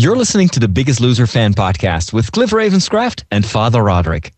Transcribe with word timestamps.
You're 0.00 0.16
listening 0.16 0.48
to 0.48 0.60
the 0.60 0.66
Biggest 0.66 0.98
Loser 1.02 1.26
Fan 1.26 1.52
Podcast 1.52 2.14
with 2.14 2.32
Cliff 2.32 2.52
Ravenscraft 2.52 3.24
and 3.30 3.44
Father 3.44 3.82
Roderick. 3.82 4.32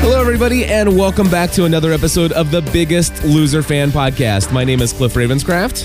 Hello, 0.00 0.18
everybody, 0.18 0.64
and 0.64 0.96
welcome 0.96 1.28
back 1.28 1.50
to 1.50 1.66
another 1.66 1.92
episode 1.92 2.32
of 2.32 2.50
the 2.50 2.62
Biggest 2.72 3.22
Loser 3.22 3.62
Fan 3.62 3.90
Podcast. 3.90 4.50
My 4.50 4.64
name 4.64 4.80
is 4.80 4.94
Cliff 4.94 5.12
Ravenscraft. 5.12 5.84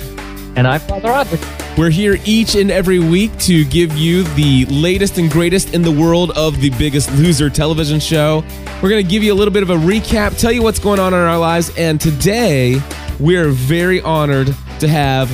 And 0.55 0.65
I'm 0.65 0.79
Father 0.79 1.09
Roderick. 1.09 1.66
We're 1.77 1.91
here 1.91 2.17
each 2.25 2.55
and 2.55 2.71
every 2.71 2.97
week 2.97 3.37
to 3.41 3.63
give 3.63 3.95
you 3.95 4.23
the 4.23 4.65
latest 4.65 5.19
and 5.19 5.29
greatest 5.29 5.75
in 5.75 5.83
the 5.83 5.91
world 5.91 6.31
of 6.31 6.59
the 6.59 6.71
Biggest 6.71 7.11
Loser 7.17 7.51
television 7.51 7.99
show. 7.99 8.43
We're 8.81 8.89
going 8.89 9.05
to 9.05 9.07
give 9.07 9.21
you 9.21 9.31
a 9.31 9.35
little 9.35 9.53
bit 9.53 9.61
of 9.61 9.69
a 9.69 9.75
recap, 9.75 10.39
tell 10.39 10.51
you 10.51 10.63
what's 10.63 10.79
going 10.79 10.99
on 10.99 11.13
in 11.13 11.19
our 11.19 11.37
lives, 11.37 11.71
and 11.77 12.01
today 12.01 12.81
we're 13.19 13.49
very 13.49 14.01
honored 14.01 14.47
to 14.79 14.87
have, 14.87 15.29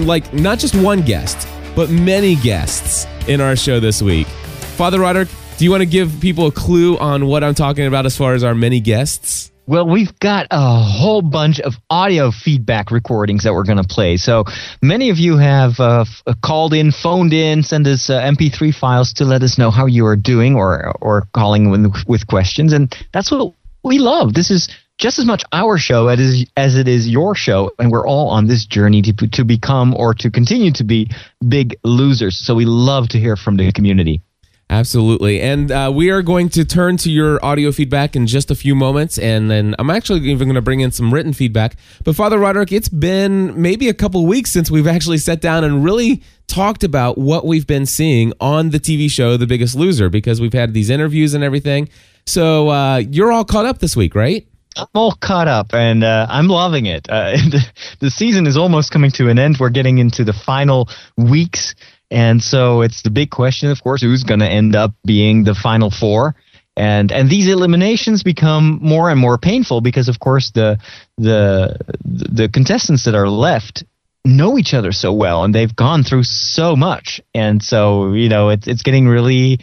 like, 0.00 0.30
not 0.34 0.58
just 0.58 0.74
one 0.74 1.00
guest, 1.00 1.48
but 1.74 1.88
many 1.88 2.34
guests 2.36 3.06
in 3.26 3.40
our 3.40 3.56
show 3.56 3.80
this 3.80 4.02
week. 4.02 4.26
Father 4.26 5.00
Roderick, 5.00 5.30
do 5.56 5.64
you 5.64 5.70
want 5.70 5.80
to 5.80 5.86
give 5.86 6.20
people 6.20 6.48
a 6.48 6.52
clue 6.52 6.98
on 6.98 7.24
what 7.24 7.42
I'm 7.42 7.54
talking 7.54 7.86
about 7.86 8.04
as 8.04 8.14
far 8.14 8.34
as 8.34 8.44
our 8.44 8.54
many 8.54 8.80
guests? 8.80 9.50
Well, 9.68 9.86
we've 9.86 10.18
got 10.18 10.46
a 10.50 10.80
whole 10.80 11.20
bunch 11.20 11.60
of 11.60 11.74
audio 11.90 12.30
feedback 12.30 12.90
recordings 12.90 13.44
that 13.44 13.52
we're 13.52 13.64
going 13.66 13.76
to 13.76 13.86
play. 13.86 14.16
So 14.16 14.44
many 14.80 15.10
of 15.10 15.18
you 15.18 15.36
have 15.36 15.78
uh, 15.78 16.06
f- 16.08 16.22
uh, 16.26 16.32
called 16.42 16.72
in, 16.72 16.90
phoned 16.90 17.34
in, 17.34 17.62
send 17.62 17.86
us 17.86 18.08
uh, 18.08 18.18
MP3 18.18 18.74
files 18.74 19.12
to 19.14 19.26
let 19.26 19.42
us 19.42 19.58
know 19.58 19.70
how 19.70 19.84
you 19.84 20.06
are 20.06 20.16
doing, 20.16 20.56
or 20.56 20.96
or 21.02 21.28
calling 21.34 21.70
with, 21.70 21.94
with 22.06 22.26
questions, 22.26 22.72
and 22.72 22.96
that's 23.12 23.30
what 23.30 23.52
we 23.84 23.98
love. 23.98 24.32
This 24.32 24.50
is 24.50 24.70
just 24.96 25.18
as 25.18 25.26
much 25.26 25.42
our 25.52 25.76
show 25.76 26.08
as 26.08 26.46
as 26.56 26.74
it 26.74 26.88
is 26.88 27.06
your 27.06 27.34
show, 27.34 27.70
and 27.78 27.90
we're 27.90 28.08
all 28.08 28.30
on 28.30 28.46
this 28.46 28.64
journey 28.64 29.02
to 29.02 29.12
to 29.12 29.44
become 29.44 29.94
or 29.94 30.14
to 30.14 30.30
continue 30.30 30.72
to 30.72 30.84
be 30.84 31.10
big 31.46 31.78
losers. 31.84 32.38
So 32.38 32.54
we 32.54 32.64
love 32.64 33.10
to 33.10 33.18
hear 33.18 33.36
from 33.36 33.58
the 33.58 33.70
community. 33.70 34.22
Absolutely. 34.70 35.40
And 35.40 35.70
uh, 35.70 35.90
we 35.94 36.10
are 36.10 36.20
going 36.20 36.50
to 36.50 36.64
turn 36.64 36.98
to 36.98 37.10
your 37.10 37.42
audio 37.42 37.72
feedback 37.72 38.14
in 38.14 38.26
just 38.26 38.50
a 38.50 38.54
few 38.54 38.74
moments. 38.74 39.16
And 39.16 39.50
then 39.50 39.74
I'm 39.78 39.88
actually 39.88 40.20
even 40.28 40.46
going 40.46 40.56
to 40.56 40.62
bring 40.62 40.80
in 40.80 40.90
some 40.90 41.12
written 41.12 41.32
feedback. 41.32 41.76
But 42.04 42.16
Father 42.16 42.38
Roderick, 42.38 42.70
it's 42.70 42.90
been 42.90 43.60
maybe 43.60 43.88
a 43.88 43.94
couple 43.94 44.26
weeks 44.26 44.50
since 44.50 44.70
we've 44.70 44.86
actually 44.86 45.18
sat 45.18 45.40
down 45.40 45.64
and 45.64 45.82
really 45.82 46.22
talked 46.48 46.84
about 46.84 47.16
what 47.16 47.46
we've 47.46 47.66
been 47.66 47.86
seeing 47.86 48.34
on 48.40 48.68
the 48.70 48.78
TV 48.78 49.10
show, 49.10 49.38
The 49.38 49.46
Biggest 49.46 49.74
Loser, 49.74 50.10
because 50.10 50.38
we've 50.38 50.52
had 50.52 50.74
these 50.74 50.90
interviews 50.90 51.32
and 51.32 51.42
everything. 51.42 51.88
So 52.26 52.68
uh, 52.68 52.98
you're 52.98 53.32
all 53.32 53.46
caught 53.46 53.64
up 53.64 53.78
this 53.78 53.96
week, 53.96 54.14
right? 54.14 54.46
I'm 54.76 54.86
all 54.94 55.12
caught 55.12 55.48
up 55.48 55.74
and 55.74 56.04
uh, 56.04 56.26
I'm 56.28 56.48
loving 56.48 56.86
it. 56.86 57.08
Uh, 57.08 57.30
the, 57.36 57.66
the 58.00 58.10
season 58.10 58.46
is 58.46 58.56
almost 58.56 58.90
coming 58.90 59.10
to 59.12 59.28
an 59.30 59.38
end. 59.38 59.56
We're 59.58 59.70
getting 59.70 59.98
into 59.98 60.24
the 60.24 60.34
final 60.34 60.88
weeks. 61.16 61.74
And 62.10 62.42
so 62.42 62.80
it's 62.82 63.02
the 63.02 63.10
big 63.10 63.30
question, 63.30 63.70
of 63.70 63.82
course, 63.82 64.00
who's 64.00 64.24
going 64.24 64.40
to 64.40 64.48
end 64.48 64.74
up 64.74 64.92
being 65.04 65.44
the 65.44 65.54
final 65.54 65.90
four. 65.90 66.34
And 66.76 67.10
and 67.10 67.28
these 67.28 67.48
eliminations 67.48 68.22
become 68.22 68.78
more 68.80 69.10
and 69.10 69.18
more 69.18 69.36
painful 69.36 69.80
because, 69.80 70.08
of 70.08 70.20
course, 70.20 70.52
the 70.52 70.78
the 71.16 71.76
the 72.04 72.48
contestants 72.48 73.04
that 73.04 73.16
are 73.16 73.28
left 73.28 73.82
know 74.24 74.58
each 74.58 74.74
other 74.74 74.92
so 74.92 75.12
well 75.12 75.42
and 75.44 75.54
they've 75.54 75.74
gone 75.74 76.04
through 76.04 76.22
so 76.22 76.76
much. 76.76 77.20
And 77.34 77.62
so 77.62 78.12
you 78.12 78.28
know 78.28 78.50
it's 78.50 78.68
it's 78.68 78.82
getting 78.82 79.08
really, 79.08 79.58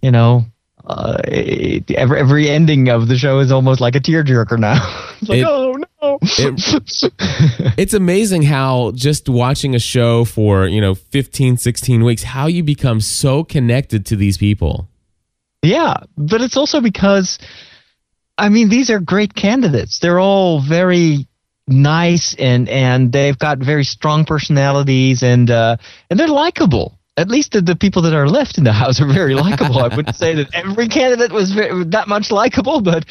you 0.00 0.10
know, 0.10 0.46
uh, 0.86 1.18
it, 1.24 1.90
every 1.90 2.18
every 2.18 2.48
ending 2.48 2.88
of 2.88 3.08
the 3.08 3.18
show 3.18 3.40
is 3.40 3.52
almost 3.52 3.82
like 3.82 3.94
a 3.94 4.00
tearjerker 4.00 4.58
now. 4.58 4.78
it's 5.20 5.28
like, 5.28 5.40
It- 5.40 5.46
oh 5.46 5.72
no. 5.72 5.84
It- 6.22 7.12
it's 7.78 7.94
amazing 7.94 8.42
how 8.42 8.92
just 8.94 9.28
watching 9.28 9.74
a 9.74 9.78
show 9.78 10.24
for, 10.24 10.66
you 10.66 10.80
know, 10.80 10.94
15, 10.94 11.56
16 11.56 12.04
weeks, 12.04 12.22
how 12.22 12.46
you 12.46 12.62
become 12.62 13.00
so 13.00 13.44
connected 13.44 14.06
to 14.06 14.16
these 14.16 14.38
people. 14.38 14.88
Yeah, 15.62 15.94
but 16.16 16.40
it's 16.40 16.56
also 16.56 16.80
because, 16.80 17.38
I 18.36 18.48
mean, 18.48 18.68
these 18.68 18.90
are 18.90 19.00
great 19.00 19.34
candidates. 19.34 19.98
They're 19.98 20.20
all 20.20 20.60
very 20.60 21.26
nice 21.66 22.34
and 22.38 22.68
and 22.68 23.10
they've 23.10 23.38
got 23.38 23.56
very 23.58 23.84
strong 23.84 24.26
personalities 24.26 25.22
and 25.22 25.50
uh, 25.50 25.76
and 26.10 26.20
they're 26.20 26.28
likable. 26.28 26.98
At 27.16 27.28
least 27.28 27.52
the, 27.52 27.60
the 27.60 27.76
people 27.76 28.02
that 28.02 28.12
are 28.12 28.28
left 28.28 28.58
in 28.58 28.64
the 28.64 28.72
house 28.72 29.00
are 29.00 29.06
very 29.06 29.34
likable. 29.34 29.78
I 29.78 29.94
wouldn't 29.94 30.16
say 30.16 30.34
that 30.34 30.52
every 30.52 30.88
candidate 30.88 31.30
was 31.32 31.52
very, 31.52 31.84
that 31.84 32.08
much 32.08 32.32
likable, 32.32 32.80
but 32.80 33.04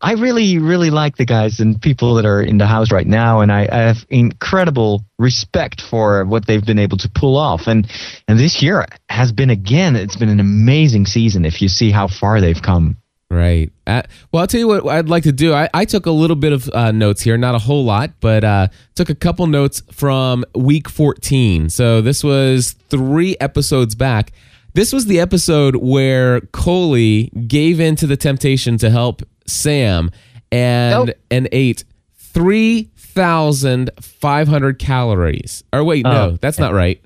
I 0.00 0.12
really, 0.12 0.58
really 0.58 0.90
like 0.90 1.16
the 1.16 1.24
guys 1.24 1.60
and 1.60 1.80
people 1.80 2.14
that 2.14 2.26
are 2.26 2.42
in 2.42 2.58
the 2.58 2.66
house 2.66 2.90
right 2.90 3.06
now, 3.06 3.40
and 3.40 3.52
I, 3.52 3.68
I 3.70 3.78
have 3.82 4.06
incredible 4.08 5.04
respect 5.18 5.80
for 5.80 6.24
what 6.24 6.46
they've 6.46 6.64
been 6.64 6.78
able 6.78 6.98
to 6.98 7.10
pull 7.14 7.36
off. 7.36 7.66
And 7.66 7.86
and 8.28 8.38
this 8.38 8.62
year 8.62 8.86
has 9.08 9.32
been 9.32 9.50
again, 9.50 9.96
it's 9.96 10.16
been 10.16 10.28
an 10.28 10.40
amazing 10.40 11.06
season. 11.06 11.44
If 11.44 11.62
you 11.62 11.68
see 11.68 11.90
how 11.90 12.08
far 12.08 12.40
they've 12.40 12.60
come. 12.60 12.96
Right. 13.30 13.72
Uh, 13.86 14.02
well, 14.30 14.42
I'll 14.42 14.46
tell 14.46 14.60
you 14.60 14.68
what 14.68 14.86
I'd 14.86 15.08
like 15.08 15.22
to 15.24 15.32
do. 15.32 15.52
I, 15.54 15.68
I 15.74 15.84
took 15.86 16.06
a 16.06 16.10
little 16.10 16.36
bit 16.36 16.52
of 16.52 16.68
uh, 16.72 16.92
notes 16.92 17.22
here, 17.22 17.36
not 17.36 17.54
a 17.54 17.58
whole 17.58 17.84
lot, 17.84 18.12
but 18.20 18.44
uh, 18.44 18.68
took 18.94 19.10
a 19.10 19.14
couple 19.14 19.46
notes 19.46 19.82
from 19.90 20.44
week 20.54 20.88
14. 20.88 21.68
So 21.70 22.00
this 22.00 22.22
was 22.22 22.72
three 22.90 23.36
episodes 23.40 23.94
back. 23.94 24.32
This 24.74 24.92
was 24.92 25.06
the 25.06 25.18
episode 25.20 25.76
where 25.76 26.40
Koli 26.52 27.30
gave 27.46 27.80
in 27.80 27.96
to 27.96 28.06
the 28.06 28.16
temptation 28.16 28.76
to 28.78 28.90
help 28.90 29.22
Sam 29.46 30.10
and 30.52 31.06
Nope. 31.06 31.16
and 31.30 31.48
ate 31.52 31.84
3,500 32.16 34.78
calories. 34.78 35.64
Or 35.72 35.84
wait, 35.84 36.04
no, 36.04 36.30
Oh, 36.32 36.38
that's 36.40 36.58
not 36.58 36.72
right. 36.72 37.00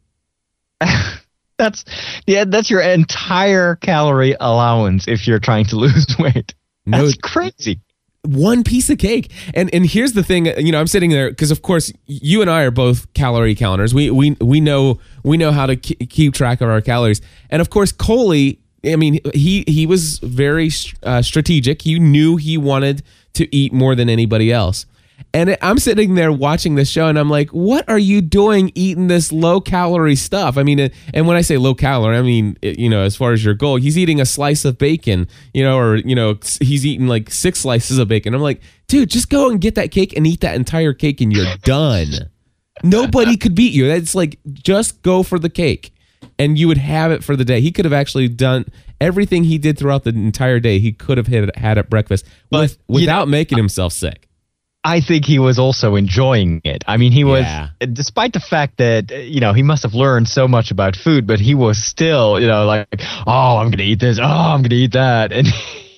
That's 1.63 1.85
yeah. 2.27 2.43
That's 2.45 2.69
your 2.69 2.81
entire 2.81 3.75
calorie 3.77 4.35
allowance 4.39 5.07
if 5.07 5.27
you're 5.27 5.39
trying 5.39 5.65
to 5.65 5.75
lose 5.85 6.15
weight. 6.19 6.53
No- 6.85 7.05
That's 7.05 7.17
crazy. 7.17 7.79
one 8.25 8.63
piece 8.63 8.89
of 8.89 8.97
cake. 8.97 9.31
And 9.53 9.73
and 9.73 9.85
here's 9.85 10.13
the 10.13 10.23
thing, 10.23 10.45
you 10.65 10.71
know, 10.71 10.79
I'm 10.79 10.87
sitting 10.87 11.09
there 11.09 11.29
because 11.29 11.51
of 11.51 11.61
course 11.61 11.91
you 12.05 12.41
and 12.41 12.49
I 12.49 12.63
are 12.63 12.71
both 12.71 13.11
calorie 13.13 13.55
counters. 13.55 13.93
We 13.93 14.11
we 14.11 14.31
we 14.41 14.59
know 14.61 14.99
we 15.23 15.37
know 15.37 15.51
how 15.51 15.65
to 15.67 15.75
ke- 15.75 16.09
keep 16.09 16.33
track 16.33 16.61
of 16.61 16.69
our 16.69 16.81
calories. 16.81 17.21
And 17.49 17.61
of 17.61 17.69
course 17.69 17.91
Koli, 17.91 18.59
I 18.85 18.95
mean, 18.97 19.19
he 19.33 19.63
he 19.67 19.85
was 19.85 20.19
very 20.19 20.69
uh, 21.03 21.21
strategic. 21.21 21.81
He 21.83 21.99
knew 21.99 22.35
he 22.37 22.57
wanted 22.57 23.03
to 23.33 23.43
eat 23.55 23.71
more 23.73 23.95
than 23.95 24.09
anybody 24.09 24.51
else. 24.51 24.85
And 25.35 25.57
I'm 25.63 25.79
sitting 25.79 26.13
there 26.13 26.31
watching 26.31 26.75
this 26.75 26.89
show, 26.89 27.07
and 27.07 27.17
I'm 27.17 27.29
like, 27.29 27.49
"What 27.49 27.89
are 27.89 27.97
you 27.97 28.21
doing 28.21 28.71
eating 28.75 29.07
this 29.07 29.31
low 29.31 29.59
calorie 29.59 30.15
stuff?" 30.15 30.57
I 30.59 30.63
mean, 30.63 30.79
uh, 30.79 30.89
and 31.11 31.25
when 31.27 31.35
I 31.35 31.41
say 31.41 31.57
low 31.57 31.73
calorie, 31.73 32.17
I 32.17 32.21
mean, 32.21 32.55
uh, 32.63 32.67
you 32.77 32.87
know, 32.87 33.01
as 33.01 33.15
far 33.15 33.33
as 33.33 33.43
your 33.43 33.55
goal, 33.55 33.77
he's 33.77 33.97
eating 33.97 34.21
a 34.21 34.27
slice 34.27 34.63
of 34.63 34.77
bacon, 34.77 35.27
you 35.51 35.63
know, 35.63 35.77
or 35.77 35.95
you 35.95 36.13
know, 36.13 36.37
he's 36.61 36.85
eating 36.85 37.07
like 37.07 37.31
six 37.31 37.61
slices 37.61 37.97
of 37.97 38.07
bacon. 38.07 38.35
I'm 38.35 38.41
like, 38.41 38.61
dude, 38.87 39.09
just 39.09 39.29
go 39.29 39.49
and 39.49 39.59
get 39.59 39.73
that 39.73 39.89
cake 39.89 40.15
and 40.15 40.27
eat 40.27 40.41
that 40.41 40.55
entire 40.55 40.93
cake, 40.93 41.19
and 41.19 41.33
you're 41.33 41.47
done. 41.63 42.29
Nobody 42.83 43.35
could 43.35 43.55
beat 43.55 43.73
you. 43.73 43.85
It's 43.85 44.13
like 44.13 44.37
just 44.51 45.01
go 45.01 45.23
for 45.23 45.39
the 45.39 45.49
cake, 45.49 45.95
and 46.37 46.59
you 46.59 46.67
would 46.67 46.77
have 46.77 47.11
it 47.11 47.23
for 47.23 47.35
the 47.35 47.45
day. 47.45 47.59
He 47.59 47.71
could 47.71 47.85
have 47.85 47.93
actually 47.93 48.27
done 48.27 48.65
everything 49.01 49.45
he 49.45 49.57
did 49.57 49.79
throughout 49.79 50.03
the 50.03 50.11
entire 50.11 50.59
day. 50.59 50.77
He 50.77 50.91
could 50.91 51.17
have 51.17 51.27
had, 51.27 51.55
had 51.55 51.79
at 51.79 51.89
breakfast 51.89 52.23
with, 52.51 52.77
you 52.87 52.95
without 52.95 53.27
making 53.27 53.57
himself 53.57 53.93
sick. 53.93 54.29
I 54.85 54.99
think 54.99 55.25
he 55.25 55.39
was 55.39 55.59
also 55.59 55.95
enjoying 55.95 56.61
it. 56.65 56.83
I 56.87 56.97
mean, 56.97 57.11
he 57.13 57.23
was, 57.23 57.43
Yeah. 57.45 57.69
despite 57.93 58.33
the 58.33 58.41
fact 58.41 58.77
that, 58.77 59.11
you 59.11 59.39
know, 59.39 59.53
he 59.53 59.63
must 59.63 59.83
have 59.83 59.93
learned 59.93 60.27
so 60.27 60.47
much 60.47 60.71
about 60.71 60.95
food, 60.97 61.25
but 61.25 61.39
he 61.39 61.55
was 61.55 61.77
still, 61.83 62.39
you 62.39 62.47
know, 62.47 62.65
like, 62.65 62.87
oh, 63.25 63.57
I'm 63.57 63.67
going 63.67 63.77
to 63.77 63.83
eat 63.85 63.99
this. 64.01 64.19
Oh, 64.19 64.23
I'm 64.25 64.59
going 64.61 64.71
to 64.71 64.75
eat 64.75 64.93
that. 64.93 65.31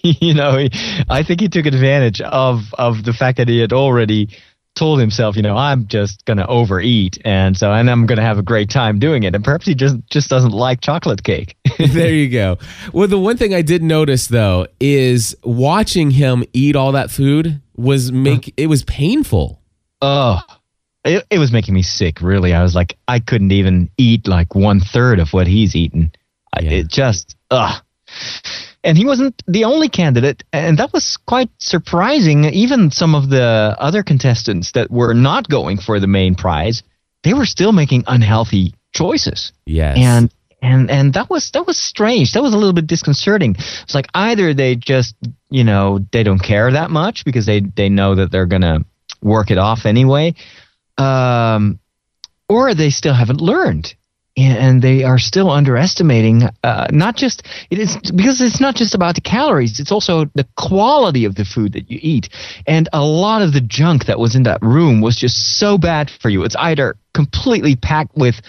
And, 0.06 0.22
you 0.22 0.36
know, 0.36 0.56
he, 0.56 0.70
I 1.10 1.24
think 1.24 1.42
he 1.42 1.50
took 1.50 1.66
advantage 1.66 2.22
of, 2.22 2.60
of 2.78 3.04
the 3.04 3.12
fact 3.12 3.38
that 3.40 3.48
he 3.48 3.58
had 3.58 3.74
already 3.74 4.30
told 4.76 5.00
himself, 5.00 5.36
you 5.36 5.42
know, 5.42 5.58
I'm 5.58 5.88
just 5.88 6.24
going 6.26 6.38
to 6.38 6.46
overeat. 6.46 7.18
And 7.26 7.58
so, 7.58 7.72
and 7.74 7.90
I'm 7.90 8.06
going 8.06 8.18
to 8.18 8.24
have 8.24 8.38
a 8.38 8.44
great 8.44 8.70
time 8.70 9.00
doing 9.00 9.24
it. 9.24 9.34
And 9.34 9.44
perhaps 9.44 9.66
he 9.66 9.74
just, 9.74 9.96
just 10.12 10.30
doesn't 10.30 10.52
like 10.52 10.82
chocolate 10.82 11.24
cake. 11.24 11.56
there 11.94 12.14
you 12.14 12.30
go. 12.30 12.58
Well, 12.94 13.08
the 13.08 13.20
one 13.20 13.38
thing 13.38 13.54
I 13.54 13.62
did 13.62 13.84
notice 13.84 14.28
though 14.28 14.68
is 14.80 15.36
watching 15.44 16.12
him 16.12 16.44
eat 16.54 16.76
all 16.76 16.92
that 16.94 17.12
food 17.12 17.62
was 17.76 18.12
make 18.12 18.54
it 18.58 18.68
was 18.68 18.84
painful. 18.84 19.62
Oh, 20.02 20.40
it, 21.04 21.26
it 21.30 21.40
was 21.40 21.52
making 21.52 21.74
me 21.74 21.82
sick. 21.82 22.22
Really, 22.22 22.54
I 22.54 22.64
was 22.64 22.76
like, 22.76 22.98
I 23.08 23.20
couldn't 23.20 23.52
even 23.52 23.90
eat 23.98 24.28
like 24.28 24.56
one 24.56 24.80
third 24.80 25.20
of 25.20 25.34
what 25.34 25.48
he's 25.48 25.76
eaten. 25.76 26.12
Yeah. 26.62 26.72
It 26.72 26.88
just, 26.88 27.36
ugh. 27.52 27.82
And 28.84 28.98
he 28.98 29.06
wasn't 29.06 29.42
the 29.48 29.64
only 29.66 29.90
candidate, 29.90 30.44
and 30.54 30.78
that 30.78 30.94
was 30.94 31.18
quite 31.18 31.50
surprising. 31.58 32.46
Even 32.46 32.92
some 32.92 33.16
of 33.16 33.30
the 33.30 33.76
other 33.80 34.04
contestants 34.04 34.72
that 34.74 34.92
were 34.92 35.14
not 35.14 35.50
going 35.50 35.78
for 35.80 36.00
the 36.00 36.08
main 36.08 36.36
prize, 36.36 36.84
they 37.24 37.34
were 37.34 37.48
still 37.48 37.72
making 37.72 38.04
unhealthy 38.08 38.76
choices 38.94 39.52
Yes. 39.66 39.98
and 40.00 40.32
and 40.66 40.90
and 40.90 41.14
that 41.14 41.30
was 41.30 41.52
that 41.52 41.68
was 41.68 41.78
strange. 41.78 42.34
That 42.34 42.42
was 42.42 42.54
a 42.54 42.58
little 42.58 42.74
bit 42.74 42.88
disconcerting. 42.88 43.56
It's 43.58 43.94
like 43.94 44.08
either 44.14 44.54
they 44.54 44.76
just 44.76 45.16
you 45.50 45.64
know 45.64 46.00
they 46.12 46.24
don't 46.24 46.40
care 46.40 46.72
that 46.72 46.90
much 46.90 47.24
because 47.24 47.46
they 47.46 47.60
they 47.60 47.90
know 47.90 48.16
that 48.16 48.32
they're 48.32 48.48
gonna 48.48 48.80
work 49.22 49.52
it 49.52 49.58
off 49.58 49.86
anyway 49.86 50.36
um 50.98 51.80
or 52.48 52.74
they 52.74 52.90
still 52.90 53.14
haven't 53.14 53.42
learned. 53.42 53.96
And 54.38 54.82
they 54.82 55.06
are 55.06 55.18
still 55.18 55.50
underestimating 55.50 56.44
uh, 56.62 56.88
not 56.92 57.16
just 57.16 57.44
it 57.70 57.80
is 57.80 57.96
because 58.12 58.42
it's 58.42 58.60
not 58.60 58.76
just 58.76 58.94
about 58.94 59.16
the 59.16 59.22
calories 59.22 59.80
it's 59.80 59.94
also 59.94 60.26
the 60.36 60.46
quality 60.58 61.24
of 61.24 61.36
the 61.36 61.46
food 61.46 61.72
that 61.72 61.90
you 61.90 62.00
eat. 62.02 62.28
And 62.68 62.90
a 62.92 63.02
lot 63.02 63.42
of 63.44 63.54
the 63.54 63.62
junk 63.62 64.08
that 64.08 64.20
was 64.20 64.36
in 64.36 64.44
that 64.44 64.62
room 64.62 65.00
was 65.00 65.16
just 65.16 65.58
so 65.58 65.78
bad 65.78 66.12
for 66.22 66.28
you. 66.30 66.44
It's 66.44 66.56
either 66.58 66.98
completely 67.14 67.78
packed 67.78 68.18
with 68.18 68.42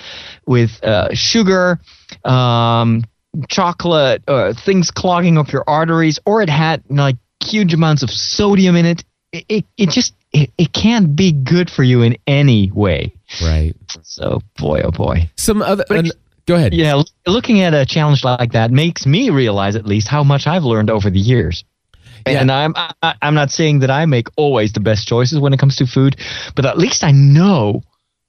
with 0.45 0.83
uh, 0.83 1.15
sugar 1.15 1.79
um, 2.25 3.05
chocolate 3.49 4.23
uh, 4.29 4.53
things 4.55 4.91
clogging 4.91 5.38
up 5.38 5.53
your 5.53 5.64
arteries 5.67 6.19
or 6.25 6.43
it 6.43 6.49
had 6.49 6.82
like 6.88 7.17
huge 7.44 7.75
amounts 7.75 8.03
of 8.03 8.11
sodium 8.11 8.76
in 8.76 8.87
it 8.87 9.05
it, 9.32 9.44
it, 9.49 9.64
it 9.76 9.88
just 9.91 10.14
it, 10.32 10.50
it 10.56 10.73
can't 10.73 11.14
be 11.14 11.32
good 11.32 11.70
for 11.70 11.82
you 11.82 12.03
in 12.03 12.17
any 12.26 12.70
way 12.73 13.12
right. 13.43 13.75
so 14.03 14.41
boy 14.58 14.81
oh 14.82 14.91
boy 14.91 15.29
Some 15.37 15.62
other 15.62 15.85
an- 15.91 16.11
go 16.47 16.55
ahead. 16.55 16.73
yeah, 16.75 17.03
looking 17.26 17.61
at 17.61 17.75
a 17.75 17.85
challenge 17.85 18.25
like 18.25 18.52
that 18.52 18.70
makes 18.70 19.05
me 19.05 19.31
realize 19.31 19.76
at 19.76 19.85
least 19.85 20.09
how 20.09 20.23
much 20.25 20.47
I've 20.47 20.64
learned 20.64 20.91
over 20.91 21.11
the 21.11 21.19
years. 21.19 21.64
Yeah. 22.26 22.41
And 22.41 22.50
I'm 22.50 22.75
I, 22.76 23.14
I'm 23.23 23.35
not 23.35 23.50
saying 23.50 23.81
that 23.81 23.91
I 23.91 24.06
make 24.06 24.29
always 24.37 24.73
the 24.73 24.81
best 24.81 25.06
choices 25.06 25.38
when 25.38 25.52
it 25.52 25.59
comes 25.61 25.76
to 25.76 25.87
food, 25.87 26.17
but 26.55 26.64
at 26.64 26.79
least 26.79 27.05
I 27.05 27.12
know 27.12 27.82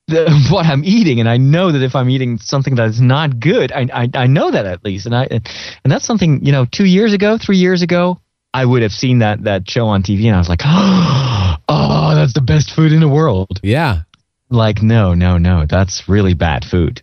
the, 0.08 0.48
what 0.52 0.66
I'm 0.66 0.84
eating, 0.84 1.20
and 1.20 1.30
I 1.30 1.38
know 1.38 1.72
that 1.72 1.82
if 1.82 1.96
I'm 1.96 2.10
eating 2.10 2.38
something 2.38 2.76
that 2.76 2.90
is 2.90 3.02
not 3.02 3.40
good, 3.40 3.72
I, 3.72 3.88
I 3.94 4.10
I 4.14 4.28
know 4.28 4.52
that 4.52 4.66
at 4.66 4.84
least, 4.84 5.06
and 5.06 5.16
I 5.16 5.28
and 5.30 5.92
that's 5.92 6.06
something 6.06 6.44
you 6.46 6.52
know 6.52 6.66
two 6.66 6.86
years 6.86 7.14
ago, 7.14 7.38
three 7.38 7.58
years 7.58 7.82
ago, 7.82 8.20
I 8.54 8.66
would 8.66 8.82
have 8.82 8.92
seen 8.92 9.20
that 9.20 9.44
that 9.44 9.70
show 9.70 9.88
on 9.88 10.04
TV, 10.04 10.26
and 10.26 10.36
I 10.36 10.40
was 10.40 10.50
like, 10.50 10.62
oh, 10.66 12.16
that's 12.16 12.34
the 12.34 12.42
best 12.42 12.72
food 12.72 12.92
in 12.92 13.00
the 13.00 13.10
world. 13.10 13.60
Yeah. 13.62 14.02
Like 14.50 14.82
no, 14.82 15.14
no, 15.14 15.38
no, 15.38 15.66
that's 15.66 16.08
really 16.08 16.34
bad 16.34 16.64
food. 16.64 17.02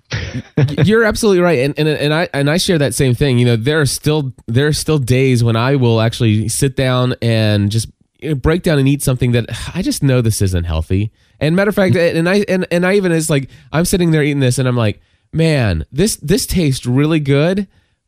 You're 0.82 1.04
absolutely 1.04 1.42
right, 1.42 1.58
and, 1.58 1.78
and 1.78 1.86
and 1.86 2.14
I 2.14 2.26
and 2.32 2.48
I 2.48 2.56
share 2.56 2.78
that 2.78 2.94
same 2.94 3.14
thing. 3.14 3.36
You 3.38 3.44
know, 3.44 3.56
there 3.56 3.82
are 3.82 3.86
still 3.86 4.32
there 4.46 4.66
are 4.66 4.72
still 4.72 4.96
days 4.96 5.44
when 5.44 5.54
I 5.54 5.76
will 5.76 6.00
actually 6.00 6.48
sit 6.48 6.74
down 6.74 7.16
and 7.20 7.70
just 7.70 7.88
break 8.32 8.62
down 8.62 8.78
and 8.78 8.88
eat 8.88 9.02
something 9.02 9.32
that 9.32 9.46
I 9.74 9.82
just 9.82 10.02
know 10.02 10.20
this 10.20 10.40
isn't 10.42 10.64
healthy. 10.64 11.12
And 11.40 11.54
matter 11.56 11.68
of 11.68 11.74
fact, 11.74 11.96
and 11.96 12.28
I 12.28 12.44
and 12.48 12.66
and 12.70 12.86
I 12.86 12.94
even 12.94 13.12
is 13.12 13.28
like 13.28 13.48
I'm 13.72 13.84
sitting 13.84 14.10
there 14.10 14.22
eating 14.22 14.40
this, 14.40 14.58
and 14.58 14.66
I'm 14.66 14.76
like, 14.76 15.00
man, 15.32 15.84
this 15.92 16.16
this 16.16 16.46
tastes 16.46 16.86
really 16.86 17.20
good, 17.20 17.66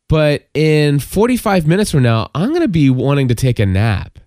but 0.08 0.48
in 0.54 0.98
45 1.00 1.66
minutes 1.66 1.90
from 1.90 2.02
now, 2.02 2.30
I'm 2.34 2.52
gonna 2.52 2.68
be 2.68 2.90
wanting 2.90 3.28
to 3.28 3.34
take 3.34 3.58
a 3.58 3.66
nap. 3.66 4.18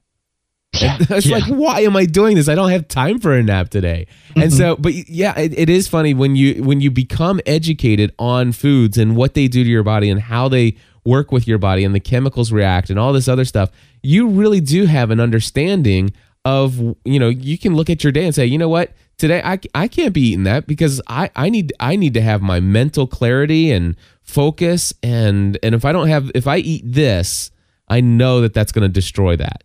Yeah, 0.80 0.98
it's 1.10 1.26
Yeah. 1.26 1.38
like, 1.38 1.46
why 1.46 1.82
am 1.82 1.96
I 1.96 2.06
doing 2.06 2.36
this? 2.36 2.48
I 2.48 2.56
don't 2.56 2.70
have 2.70 2.88
time 2.88 3.20
for 3.20 3.34
a 3.34 3.42
nap 3.42 3.70
today. 3.70 4.08
And 4.36 4.46
mm-hmm. 4.46 4.58
so, 4.58 4.76
but 4.76 4.94
yeah, 5.10 5.38
it, 5.40 5.58
it 5.58 5.70
is 5.70 5.88
funny 5.88 6.14
when 6.14 6.36
you 6.36 6.64
when 6.64 6.82
you 6.82 6.92
become 6.92 7.40
educated 7.46 8.14
on 8.20 8.52
foods 8.52 8.98
and 8.98 9.16
what 9.16 9.34
they 9.34 9.48
do 9.48 9.64
to 9.64 9.70
your 9.70 9.84
body 9.84 10.10
and 10.10 10.22
how 10.22 10.48
they 10.48 10.76
work 11.06 11.32
with 11.32 11.48
your 11.48 11.58
body 11.58 11.84
and 11.84 11.94
the 11.94 12.00
chemicals 12.00 12.52
react 12.52 12.90
and 12.90 13.00
all 13.00 13.14
this 13.14 13.28
other 13.28 13.46
stuff. 13.46 13.72
You 14.02 14.28
really 14.28 14.62
do 14.62 14.86
have 14.86 15.12
an 15.12 15.20
understanding 15.20 16.14
of 16.46 16.80
you 17.04 17.20
know 17.20 17.30
you 17.30 17.58
can 17.58 17.76
look 17.76 17.90
at 17.90 18.04
your 18.04 18.12
day 18.12 18.26
and 18.26 18.34
say, 18.34 18.46
you 18.46 18.58
know 18.58 18.70
what, 18.70 18.94
today 19.18 19.42
I, 19.44 19.60
I 19.76 19.88
can't 19.88 20.14
be 20.14 20.22
eating 20.22 20.44
that 20.44 20.68
because 20.68 21.02
I 21.08 21.30
I 21.36 21.50
need 21.50 21.74
I 21.80 21.96
need 21.96 22.14
to 22.16 22.22
have 22.22 22.42
my 22.42 22.60
mental 22.60 23.08
clarity 23.08 23.72
and 23.72 23.96
focus 24.22 24.94
and 25.04 25.58
and 25.62 25.76
if 25.76 25.86
I 25.86 25.92
don't 25.92 26.08
have 26.08 26.32
if 26.34 26.48
I 26.48 26.58
eat 26.58 26.84
this, 26.86 27.52
I 27.88 28.02
know 28.02 28.42
that 28.42 28.54
that's 28.54 28.72
going 28.72 28.88
to 28.88 28.94
destroy 28.94 29.36
that. 29.38 29.64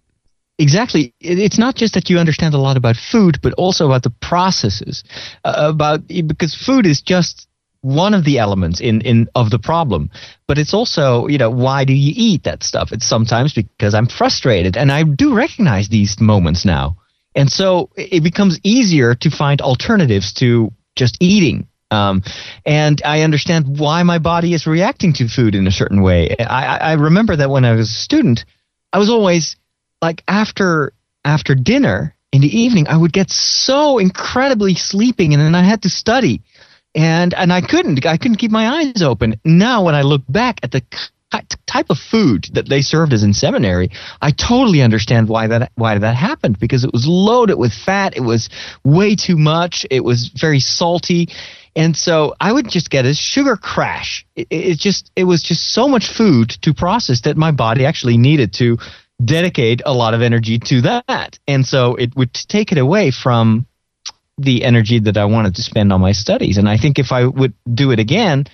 Exactly. 0.58 1.12
It's 1.20 1.58
not 1.58 1.74
just 1.74 1.94
that 1.94 2.08
you 2.08 2.18
understand 2.18 2.54
a 2.54 2.58
lot 2.58 2.76
about 2.76 2.96
food, 2.96 3.40
but 3.42 3.52
also 3.54 3.86
about 3.86 4.04
the 4.04 4.10
processes. 4.10 5.02
Uh, 5.44 5.54
about 5.56 6.06
because 6.06 6.54
food 6.54 6.86
is 6.86 7.02
just 7.02 7.48
one 7.84 8.14
of 8.14 8.24
the 8.24 8.38
elements 8.38 8.80
in, 8.80 9.02
in 9.02 9.28
of 9.34 9.50
the 9.50 9.58
problem, 9.58 10.10
but 10.48 10.58
it's 10.58 10.72
also 10.72 11.26
you 11.26 11.38
know 11.38 11.50
why 11.50 11.84
do 11.84 11.92
you 11.92 12.12
eat 12.16 12.44
that 12.44 12.62
stuff? 12.62 12.92
It's 12.92 13.06
sometimes 13.06 13.52
because 13.52 13.94
I'm 13.94 14.06
frustrated, 14.06 14.76
and 14.76 14.90
I 14.90 15.04
do 15.04 15.34
recognize 15.34 15.88
these 15.88 16.18
moments 16.18 16.64
now, 16.64 16.96
and 17.34 17.50
so 17.50 17.90
it 17.96 18.22
becomes 18.22 18.58
easier 18.64 19.14
to 19.16 19.30
find 19.30 19.60
alternatives 19.60 20.32
to 20.34 20.72
just 20.96 21.18
eating. 21.20 21.68
Um, 21.90 22.22
and 22.64 23.00
I 23.04 23.20
understand 23.20 23.78
why 23.78 24.02
my 24.02 24.18
body 24.18 24.54
is 24.54 24.66
reacting 24.66 25.12
to 25.14 25.28
food 25.28 25.54
in 25.54 25.66
a 25.66 25.70
certain 25.70 26.02
way. 26.02 26.34
I, 26.40 26.78
I 26.78 26.92
remember 26.94 27.36
that 27.36 27.50
when 27.50 27.64
I 27.64 27.72
was 27.72 27.88
a 27.88 27.92
student, 27.92 28.44
I 28.92 28.98
was 28.98 29.10
always 29.10 29.56
like 30.00 30.24
after 30.26 30.92
after 31.24 31.54
dinner 31.54 32.14
in 32.32 32.40
the 32.40 32.58
evening 32.58 32.88
I 32.88 32.96
would 32.96 33.12
get 33.12 33.30
so 33.30 33.98
incredibly 33.98 34.74
sleeping 34.74 35.34
and 35.34 35.42
then 35.42 35.54
I 35.54 35.62
had 35.62 35.82
to 35.82 35.88
study 35.88 36.42
and 36.94 37.34
and 37.34 37.52
I 37.52 37.60
couldn't 37.60 38.04
I 38.06 38.16
couldn't 38.16 38.38
keep 38.38 38.50
my 38.50 38.68
eyes 38.68 39.02
open 39.02 39.40
now 39.44 39.84
when 39.84 39.94
I 39.94 40.02
look 40.02 40.22
back 40.28 40.60
at 40.62 40.70
the 40.70 40.82
type 41.66 41.90
of 41.90 41.98
food 41.98 42.46
that 42.52 42.68
they 42.68 42.80
served 42.80 43.12
us 43.12 43.24
in 43.24 43.34
seminary 43.34 43.90
I 44.22 44.30
totally 44.30 44.82
understand 44.82 45.28
why 45.28 45.48
that 45.48 45.72
why 45.74 45.98
that 45.98 46.14
happened 46.14 46.60
because 46.60 46.84
it 46.84 46.92
was 46.92 47.06
loaded 47.08 47.56
with 47.56 47.72
fat 47.72 48.16
it 48.16 48.20
was 48.20 48.48
way 48.84 49.16
too 49.16 49.36
much 49.36 49.84
it 49.90 50.04
was 50.04 50.28
very 50.28 50.60
salty 50.60 51.28
and 51.76 51.96
so 51.96 52.34
I 52.40 52.52
would 52.52 52.68
just 52.68 52.90
get 52.90 53.04
a 53.04 53.14
sugar 53.14 53.56
crash. 53.56 54.24
It 54.36 54.46
it 54.50 54.78
just 54.78 55.10
it 55.16 55.24
was 55.24 55.42
just 55.42 55.72
so 55.72 55.88
much 55.88 56.06
food 56.06 56.50
to 56.62 56.72
process 56.72 57.22
that 57.22 57.36
my 57.36 57.50
body 57.50 57.84
actually 57.84 58.16
needed 58.16 58.52
to 58.54 58.78
dedicate 59.24 59.82
a 59.84 59.92
lot 59.92 60.14
of 60.14 60.22
energy 60.22 60.58
to 60.58 60.82
that. 60.82 61.38
And 61.46 61.66
so 61.66 61.94
it 61.96 62.14
would 62.16 62.32
take 62.32 62.72
it 62.72 62.78
away 62.78 63.10
from 63.10 63.66
the 64.38 64.64
energy 64.64 64.98
that 65.00 65.16
I 65.16 65.24
wanted 65.26 65.56
to 65.56 65.62
spend 65.62 65.92
on 65.92 66.00
my 66.00 66.12
studies. 66.12 66.58
And 66.58 66.68
I 66.68 66.76
think 66.76 66.98
if 66.98 67.12
I 67.12 67.24
would 67.24 67.54
do 67.72 67.92
it 67.92 67.98
again, 67.98 68.46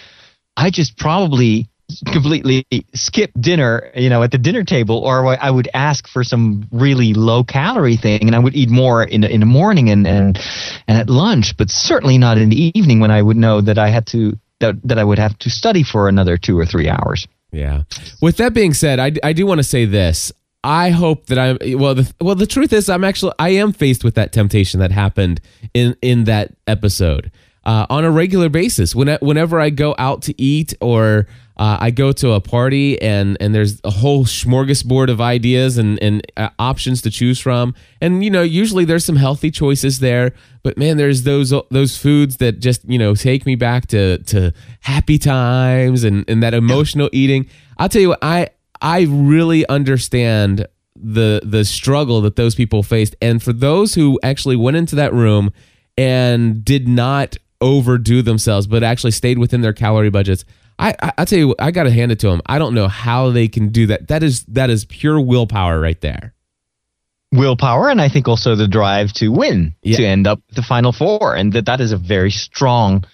I 0.57 0.71
just 0.71 0.99
probably 0.99 1.69
completely 2.07 2.65
skip 2.95 3.33
dinner, 3.39 3.91
you 3.95 4.11
know, 4.11 4.23
at 4.23 4.31
the 4.31 4.39
dinner 4.39 4.63
table, 4.63 4.99
or 4.99 5.27
I 5.27 5.51
would 5.51 5.69
ask 5.75 6.07
for 6.07 6.23
some 6.23 6.69
really 6.71 7.15
low 7.15 7.45
calorie 7.45 7.97
thing, 7.97 8.23
and 8.23 8.37
I 8.37 8.39
would 8.39 8.55
eat 8.55 8.71
more 8.71 9.03
in 9.03 9.25
in 9.25 9.41
the 9.41 9.47
morning 9.47 9.91
and, 9.91 10.07
and 10.07 10.39
and 10.87 10.99
at 10.99 11.11
lunch, 11.11 11.57
but 11.57 11.71
certainly 11.71 12.19
not 12.19 12.39
in 12.39 12.49
the 12.49 12.79
evening 12.79 13.01
when 13.01 13.11
I 13.11 13.21
would 13.21 13.37
know 13.37 13.61
that 13.61 13.79
I 13.79 13.89
had 13.89 14.07
to 14.09 14.39
that, 14.61 14.77
that 14.85 14.99
I 14.99 15.05
would 15.05 15.19
have 15.19 15.37
to 15.39 15.51
study 15.51 15.83
for 15.83 16.09
another 16.09 16.37
two 16.37 16.59
or 16.59 16.67
three 16.67 16.89
hours. 16.89 17.27
Yeah. 17.51 17.83
With 18.23 18.37
that 18.37 18.55
being 18.55 18.75
said, 18.75 19.01
I, 19.01 19.13
I 19.25 19.33
do 19.33 19.47
want 19.47 19.59
to 19.59 19.65
say 19.65 19.85
this. 19.85 20.33
I 20.63 20.91
hope 20.91 21.27
that 21.27 21.39
I'm 21.39 21.59
well. 21.79 21.95
The, 21.95 22.13
well, 22.21 22.35
the 22.35 22.47
truth 22.47 22.73
is, 22.73 22.89
I'm 22.89 23.05
actually 23.05 23.33
I 23.39 23.51
am 23.51 23.73
faced 23.73 24.05
with 24.05 24.15
that 24.17 24.33
temptation 24.33 24.81
that 24.81 24.93
happened 24.93 25.41
in 25.73 25.97
in 26.03 26.25
that 26.25 26.55
episode 26.67 27.31
uh, 27.65 27.87
on 27.89 28.05
a 28.05 28.11
regular 28.11 28.49
basis. 28.49 28.95
When 28.95 29.09
whenever 29.21 29.59
I 29.59 29.71
go 29.71 29.95
out 29.99 30.23
to 30.23 30.41
eat 30.41 30.75
or 30.81 31.27
uh, 31.57 31.79
I 31.81 31.91
go 31.91 32.13
to 32.13 32.33
a 32.33 32.41
party 32.41 33.01
and 33.01 33.39
and 33.41 33.55
there's 33.55 33.81
a 33.85 33.91
whole 33.91 34.25
smorgasbord 34.25 35.11
of 35.11 35.21
ideas 35.21 35.79
and 35.79 35.99
and 36.03 36.23
uh, 36.37 36.51
options 36.59 37.01
to 37.03 37.11
choose 37.11 37.41
from, 37.41 37.75
and 38.01 38.23
you 38.23 38.31
know 38.31 38.43
usually 38.43 38.85
there's 38.85 39.05
some 39.05 39.17
healthy 39.17 39.51
choices 39.51 40.01
there, 40.01 40.33
but 40.63 40.77
man, 40.77 40.99
there's 40.99 41.23
those 41.23 41.55
those 41.71 41.97
foods 41.97 42.37
that 42.37 42.61
just 42.61 42.85
you 42.89 42.99
know 42.99 43.15
take 43.15 43.47
me 43.47 43.55
back 43.55 43.87
to 43.89 44.19
to 44.25 44.53
happy 44.81 45.19
times 45.19 46.05
and 46.05 46.29
and 46.29 46.43
that 46.43 46.53
emotional 46.53 47.09
eating. 47.13 47.49
I'll 47.79 47.89
tell 47.89 48.03
you 48.03 48.11
what 48.11 48.19
I 48.23 48.49
I 48.83 49.03
really 49.09 49.67
understand 49.69 50.67
the 50.97 51.41
the 51.45 51.65
struggle 51.65 52.21
that 52.23 52.37
those 52.37 52.55
people 52.55 52.83
faced. 52.83 53.17
And 53.23 53.43
for 53.43 53.53
those 53.53 53.95
who 53.95 54.19
actually 54.23 54.57
went 54.57 54.77
into 54.77 54.97
that 54.97 55.13
room 55.13 55.53
and 55.97 56.65
did 56.65 56.89
not 56.89 57.37
overdo 57.61 58.23
themselves, 58.23 58.67
but 58.67 58.83
actually 58.83 59.11
stayed 59.13 59.39
within 59.39 59.61
their 59.61 59.73
calorie 59.73 60.11
budgets. 60.11 60.45
I, 60.79 60.95
I 61.03 61.13
I 61.19 61.25
tell 61.27 61.39
you, 61.39 61.55
I 61.59 61.71
got 61.73 61.83
to 61.85 61.91
hand 61.91 62.11
it 62.13 62.19
to 62.21 62.31
them. 62.31 62.41
I 62.47 62.59
don't 62.59 62.75
know 62.75 62.89
how 62.89 63.31
they 63.31 63.49
can 63.49 63.69
do 63.69 63.87
that. 63.89 64.09
That 64.09 64.23
is 64.23 64.45
that 64.45 64.71
is 64.71 64.85
pure 64.87 65.21
willpower 65.21 65.79
right 65.79 66.01
there. 66.01 66.33
willpower 67.33 67.89
and 67.91 68.01
I 68.01 68.09
think 68.09 68.27
also 68.29 68.57
the 68.57 68.67
drive 68.69 69.13
to 69.15 69.29
win 69.29 69.75
Yeah. 69.83 69.99
to 69.99 70.05
end 70.07 70.27
up 70.27 70.41
the 70.55 70.63
final 70.63 70.93
four 70.93 71.37
and 71.37 71.53
that 71.53 71.67
that 71.67 71.81
is 71.81 71.93
a 71.93 71.97
very 71.97 72.31
strong 72.31 73.05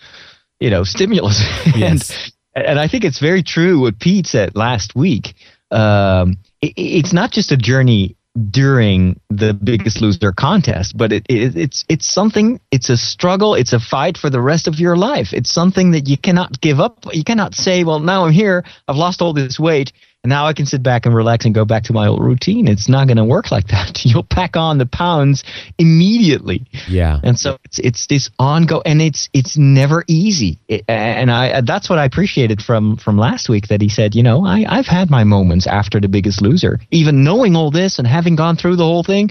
you 0.58 0.70
know 0.70 0.84
stimulus 0.84 1.38
Yes. 1.76 2.32
and 2.54 2.66
and 2.66 2.78
I 2.80 2.88
think 2.88 3.04
it's 3.04 3.18
very 3.18 3.42
true 3.42 3.80
what 3.80 3.98
Pete 3.98 4.26
said 4.26 4.56
last 4.56 4.94
week 4.96 5.34
um 5.70 6.36
it, 6.60 6.72
it's 6.76 7.12
not 7.12 7.30
just 7.30 7.52
a 7.52 7.56
journey 7.56 8.16
during 8.50 9.18
the 9.30 9.54
biggest 9.54 10.02
loser 10.02 10.30
contest 10.30 10.96
but 10.96 11.10
it, 11.12 11.24
it 11.28 11.56
it's 11.56 11.84
it's 11.88 12.06
something 12.06 12.60
it's 12.70 12.90
a 12.90 12.96
struggle 12.96 13.54
it's 13.54 13.72
a 13.72 13.80
fight 13.80 14.18
for 14.18 14.28
the 14.30 14.40
rest 14.40 14.68
of 14.68 14.78
your 14.78 14.96
life. 14.96 15.32
It's 15.32 15.50
something 15.50 15.92
that 15.92 16.08
you 16.08 16.18
cannot 16.18 16.60
give 16.60 16.80
up. 16.80 17.06
You 17.12 17.24
cannot 17.24 17.54
say 17.54 17.84
well 17.84 18.00
now 18.00 18.26
I'm 18.26 18.32
here. 18.32 18.64
I've 18.86 18.96
lost 18.96 19.22
all 19.22 19.32
this 19.32 19.58
weight 19.58 19.92
and 20.26 20.30
now 20.30 20.46
I 20.46 20.54
can 20.54 20.66
sit 20.66 20.82
back 20.82 21.06
and 21.06 21.14
relax 21.14 21.44
and 21.44 21.54
go 21.54 21.64
back 21.64 21.84
to 21.84 21.92
my 21.92 22.08
old 22.08 22.20
routine. 22.20 22.66
It's 22.66 22.88
not 22.88 23.06
going 23.06 23.16
to 23.18 23.24
work 23.24 23.52
like 23.52 23.68
that. 23.68 24.00
You'll 24.04 24.24
pack 24.24 24.56
on 24.56 24.76
the 24.78 24.84
pounds 24.84 25.44
immediately, 25.78 26.66
Yeah. 26.88 27.20
and 27.22 27.38
so 27.38 27.58
it's 27.64 27.78
it's 27.78 28.06
this 28.08 28.28
ongoing, 28.36 28.82
and 28.86 29.00
it's 29.00 29.28
it's 29.32 29.56
never 29.56 30.02
easy. 30.08 30.58
It, 30.66 30.82
and 30.88 31.30
I 31.30 31.60
that's 31.60 31.88
what 31.88 32.00
I 32.00 32.04
appreciated 32.06 32.60
from 32.60 32.96
from 32.96 33.16
last 33.18 33.48
week 33.48 33.68
that 33.68 33.80
he 33.80 33.88
said, 33.88 34.16
you 34.16 34.24
know, 34.24 34.44
I 34.44 34.64
I've 34.68 34.88
had 34.88 35.10
my 35.10 35.22
moments 35.22 35.68
after 35.68 36.00
the 36.00 36.08
Biggest 36.08 36.42
Loser, 36.42 36.80
even 36.90 37.22
knowing 37.22 37.54
all 37.54 37.70
this 37.70 38.00
and 38.00 38.08
having 38.08 38.34
gone 38.34 38.56
through 38.56 38.74
the 38.74 38.84
whole 38.84 39.04
thing, 39.04 39.30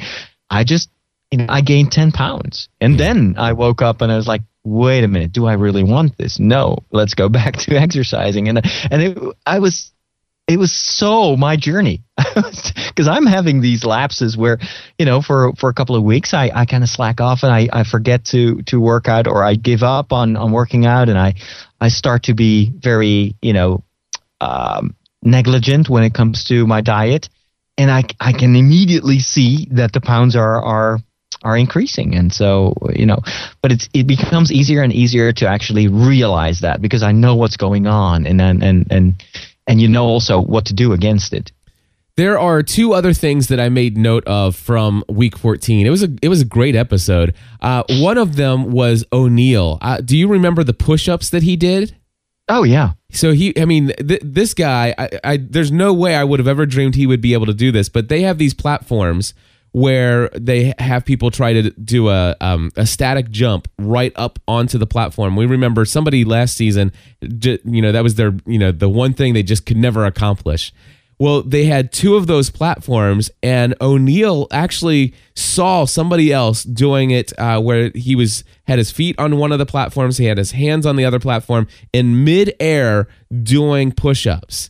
I 0.49 0.63
just 0.63 0.89
you 1.29 1.39
know 1.39 1.47
I 1.49 1.59
gained 1.59 1.91
ten 1.91 2.13
pounds, 2.13 2.69
and 2.79 2.97
then 2.97 3.35
I 3.37 3.51
woke 3.51 3.81
up 3.81 3.99
and 4.01 4.09
I 4.11 4.15
was 4.15 4.27
like. 4.27 4.41
Wait 4.67 5.03
a 5.03 5.07
minute. 5.07 5.31
Do 5.31 5.45
I 5.45 5.53
really 5.53 5.83
want 5.83 6.17
this? 6.17 6.39
No. 6.39 6.79
Let's 6.91 7.13
go 7.13 7.29
back 7.39 7.53
to 7.57 7.75
exercising. 7.75 8.49
And 8.49 8.61
and 8.89 8.99
it, 9.03 9.17
I 9.45 9.59
was 9.59 9.91
it 10.47 10.57
was 10.57 10.71
so 10.71 11.35
my 11.35 11.55
journey. 11.55 12.03
Because 12.35 13.07
I'm 13.09 13.25
having 13.25 13.59
these 13.61 13.83
lapses 13.83 14.37
where, 14.37 14.57
you 14.97 15.05
know, 15.05 15.21
for 15.21 15.53
for 15.57 15.69
a 15.69 15.73
couple 15.73 15.95
of 15.95 16.03
weeks 16.03 16.33
I, 16.33 16.49
I 16.53 16.65
kind 16.65 16.83
of 16.83 16.89
slack 16.89 17.19
off 17.19 17.43
and 17.43 17.51
I, 17.51 17.67
I 17.71 17.83
forget 17.83 18.25
to 18.25 18.61
to 18.63 18.79
work 18.79 19.07
out 19.07 19.27
or 19.27 19.43
I 19.43 19.55
give 19.55 19.83
up 19.83 20.13
on 20.13 20.37
on 20.37 20.51
working 20.51 20.85
out 20.85 21.09
and 21.09 21.17
I 21.17 21.35
I 21.79 21.89
start 21.89 22.23
to 22.23 22.33
be 22.33 22.71
very 22.73 23.35
you 23.41 23.53
know 23.53 23.83
um, 24.39 24.95
negligent 25.23 25.89
when 25.89 26.03
it 26.03 26.13
comes 26.13 26.45
to 26.45 26.65
my 26.67 26.81
diet. 26.81 27.29
And 27.77 27.91
I 27.91 28.03
I 28.19 28.31
can 28.31 28.55
immediately 28.55 29.19
see 29.19 29.67
that 29.71 29.91
the 29.91 30.01
pounds 30.01 30.35
are 30.35 30.61
are 30.61 30.99
are 31.43 31.57
increasing. 31.57 32.15
And 32.15 32.33
so 32.33 32.73
you 32.93 33.05
know 33.05 33.19
but 33.61 33.71
it's 33.73 33.89
it 33.93 34.07
becomes 34.07 34.51
easier 34.51 34.83
and 34.83 34.93
easier 34.93 35.33
to 35.33 35.47
actually 35.47 35.87
realize 35.89 36.61
that 36.61 36.81
because 36.81 37.03
I 37.03 37.11
know 37.11 37.35
what's 37.35 37.57
going 37.57 37.87
on 37.87 38.25
and 38.25 38.41
and 38.41 38.63
and 38.63 38.87
and, 38.89 39.23
and 39.67 39.81
you 39.81 39.87
know 39.87 40.05
also 40.05 40.41
what 40.41 40.65
to 40.65 40.73
do 40.73 40.93
against 40.93 41.33
it 41.33 41.51
There 42.17 42.39
are 42.39 42.63
two 42.63 42.93
other 42.93 43.13
things 43.13 43.47
that 43.47 43.59
I 43.59 43.67
made 43.69 43.97
note 43.97 44.23
of 44.25 44.55
from 44.55 45.03
week 45.09 45.37
14. 45.37 45.85
It 45.85 45.89
was 45.89 46.01
a 46.03 46.09
it 46.21 46.29
was 46.29 46.41
a 46.41 46.45
great 46.45 46.75
episode. 46.75 47.33
Uh, 47.61 47.83
one 47.89 48.17
of 48.17 48.35
them 48.37 48.71
was 48.71 49.03
O'Neal. 49.11 49.77
Uh, 49.81 49.99
do 49.99 50.15
you 50.15 50.29
remember 50.29 50.63
the 50.63 50.73
push-ups 50.73 51.29
that 51.31 51.43
he 51.43 51.57
did? 51.57 51.95
oh 52.47 52.63
yeah 52.63 52.91
So 53.11 53.33
he, 53.33 53.59
I 53.59 53.65
mean, 53.65 53.91
th- 53.97 54.21
this 54.23 54.53
guy, 54.53 54.93
I, 54.97 55.09
I, 55.23 55.37
there's 55.37 55.71
no 55.71 55.93
way 55.93 56.15
I 56.15 56.23
would 56.23 56.39
have 56.39 56.47
ever 56.47 56.65
dreamed 56.65 56.95
he 56.95 57.07
would 57.07 57.21
be 57.21 57.33
able 57.33 57.47
to 57.47 57.53
do 57.55 57.71
this. 57.71 57.89
But 57.89 58.07
they 58.07 58.21
have 58.21 58.37
these 58.37 58.53
platforms 58.53 59.33
where 59.75 60.29
they 60.29 60.73
have 60.79 61.03
people 61.03 61.29
try 61.29 61.51
to 61.51 61.69
do 61.71 62.07
a 62.07 62.33
um, 62.39 62.71
a 62.77 62.85
static 62.85 63.29
jump 63.29 63.67
right 63.77 64.13
up 64.15 64.39
onto 64.47 64.77
the 64.77 64.87
platform. 64.87 65.35
We 65.35 65.45
remember 65.45 65.83
somebody 65.83 66.23
last 66.23 66.55
season, 66.55 66.93
you 67.19 67.81
know, 67.81 67.91
that 67.91 68.01
was 68.01 68.15
their, 68.15 68.33
you 68.45 68.57
know, 68.57 68.71
the 68.71 68.87
one 68.87 69.13
thing 69.13 69.33
they 69.33 69.43
just 69.43 69.65
could 69.65 69.75
never 69.75 70.05
accomplish. 70.05 70.71
Well, 71.19 71.41
they 71.41 71.65
had 71.65 71.91
two 71.91 72.15
of 72.15 72.25
those 72.27 72.49
platforms, 72.49 73.29
and 73.43 73.75
O'Neal 73.81 74.47
actually 74.49 75.13
saw 75.35 75.83
somebody 75.83 76.31
else 76.31 76.63
doing 76.63 77.11
it, 77.11 77.37
uh, 77.37 77.59
where 77.61 77.91
he 77.95 78.15
was 78.15 78.45
had 78.67 78.77
his 78.79 78.91
feet 78.91 79.19
on 79.19 79.37
one 79.37 79.51
of 79.51 79.59
the 79.59 79.65
platforms, 79.65 80.17
he 80.17 80.25
had 80.25 80.37
his 80.37 80.51
hands 80.51 80.85
on 80.85 80.95
the 80.95 81.03
other 81.03 81.19
platform, 81.19 81.67
in 81.91 82.23
midair 82.23 83.09
doing 83.43 83.91
push-ups. 83.91 84.69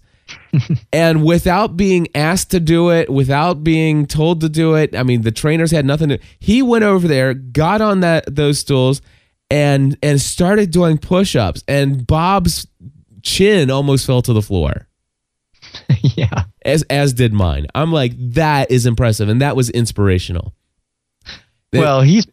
And 0.93 1.23
without 1.23 1.75
being 1.77 2.07
asked 2.15 2.51
to 2.51 2.59
do 2.59 2.89
it, 2.91 3.09
without 3.09 3.63
being 3.63 4.05
told 4.05 4.41
to 4.41 4.49
do 4.49 4.75
it, 4.75 4.95
I 4.95 5.03
mean, 5.03 5.21
the 5.21 5.31
trainers 5.31 5.71
had 5.71 5.85
nothing 5.85 6.09
to. 6.09 6.19
He 6.39 6.61
went 6.61 6.83
over 6.83 7.07
there, 7.07 7.33
got 7.33 7.81
on 7.81 8.01
that 8.01 8.33
those 8.33 8.59
stools, 8.59 9.01
and 9.49 9.97
and 10.01 10.19
started 10.21 10.71
doing 10.71 10.97
push-ups, 10.97 11.63
and 11.67 12.05
Bob's 12.05 12.67
chin 13.23 13.71
almost 13.71 14.05
fell 14.05 14.21
to 14.21 14.33
the 14.33 14.41
floor 14.41 14.87
yeah 16.15 16.43
as 16.63 16.83
as 16.83 17.13
did 17.13 17.33
mine. 17.33 17.65
I'm 17.75 17.91
like, 17.91 18.13
that 18.33 18.69
is 18.71 18.85
impressive, 18.85 19.29
and 19.29 19.41
that 19.41 19.55
was 19.55 19.69
inspirational. 19.71 20.53
That- 21.71 21.79
well 21.81 22.01
he's 22.01 22.27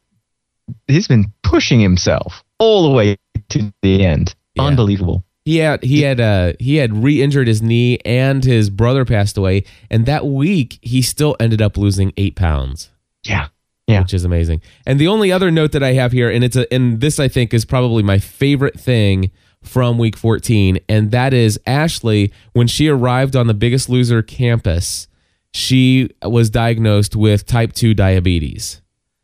he's 0.86 1.08
been 1.08 1.32
pushing 1.42 1.80
himself 1.80 2.44
all 2.58 2.84
the 2.84 2.90
way 2.90 3.16
to 3.48 3.72
the 3.82 4.04
end 4.04 4.34
Yeah. 4.54 4.64
unbelievable 4.64 5.24
He 5.44 5.56
had 5.56 5.82
he 5.82 6.02
had 6.02 6.20
uh 6.20 6.52
he 6.60 6.76
had 6.76 7.02
re-injured 7.02 7.48
his 7.48 7.60
knee, 7.62 7.98
and 8.04 8.44
his 8.44 8.70
brother 8.70 9.04
passed 9.04 9.36
away, 9.36 9.64
and 9.90 10.06
that 10.06 10.24
week 10.26 10.78
he 10.82 11.02
still 11.02 11.36
ended 11.40 11.60
up 11.60 11.76
losing 11.76 12.12
eight 12.16 12.36
pounds. 12.36 12.90
yeah 13.24 13.48
Yeah. 13.88 14.00
which 14.00 14.14
is 14.14 14.24
amazing. 14.24 14.62
And 14.86 15.00
the 15.00 15.08
only 15.08 15.32
other 15.32 15.50
note 15.50 15.72
that 15.72 15.82
I 15.82 15.94
have 15.94 16.12
here, 16.12 16.30
and 16.30 16.44
it's 16.44 16.56
a, 16.56 16.72
and 16.72 17.00
this 17.00 17.18
I 17.18 17.26
think 17.28 17.52
is 17.52 17.64
probably 17.64 18.02
my 18.04 18.18
favorite 18.18 18.78
thing 18.78 19.30
from 19.62 19.98
week 19.98 20.16
14, 20.16 20.78
and 20.88 21.10
that 21.12 21.32
is 21.32 21.58
Ashley 21.66 22.32
when 22.52 22.66
she 22.66 22.88
arrived 22.88 23.36
on 23.36 23.46
the 23.46 23.54
Biggest 23.54 23.88
Loser 23.88 24.20
campus, 24.22 25.06
she 25.52 26.10
was 26.24 26.50
diagnosed 26.50 27.14
with 27.14 27.46
type 27.46 27.72
2 27.72 27.94
diabetes. 27.94 28.80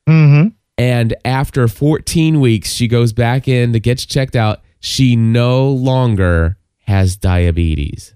mm-hmm 0.08 0.48
And 0.76 1.14
after 1.24 1.66
14 1.68 2.40
weeks, 2.40 2.72
she 2.72 2.86
goes 2.86 3.12
back 3.12 3.48
in 3.48 3.72
to 3.72 3.80
get 3.80 3.98
checked 3.98 4.36
out. 4.36 4.60
She 4.80 5.16
no 5.16 5.70
longer 5.70 6.56
has 6.80 7.16
diabetes. 7.16 8.14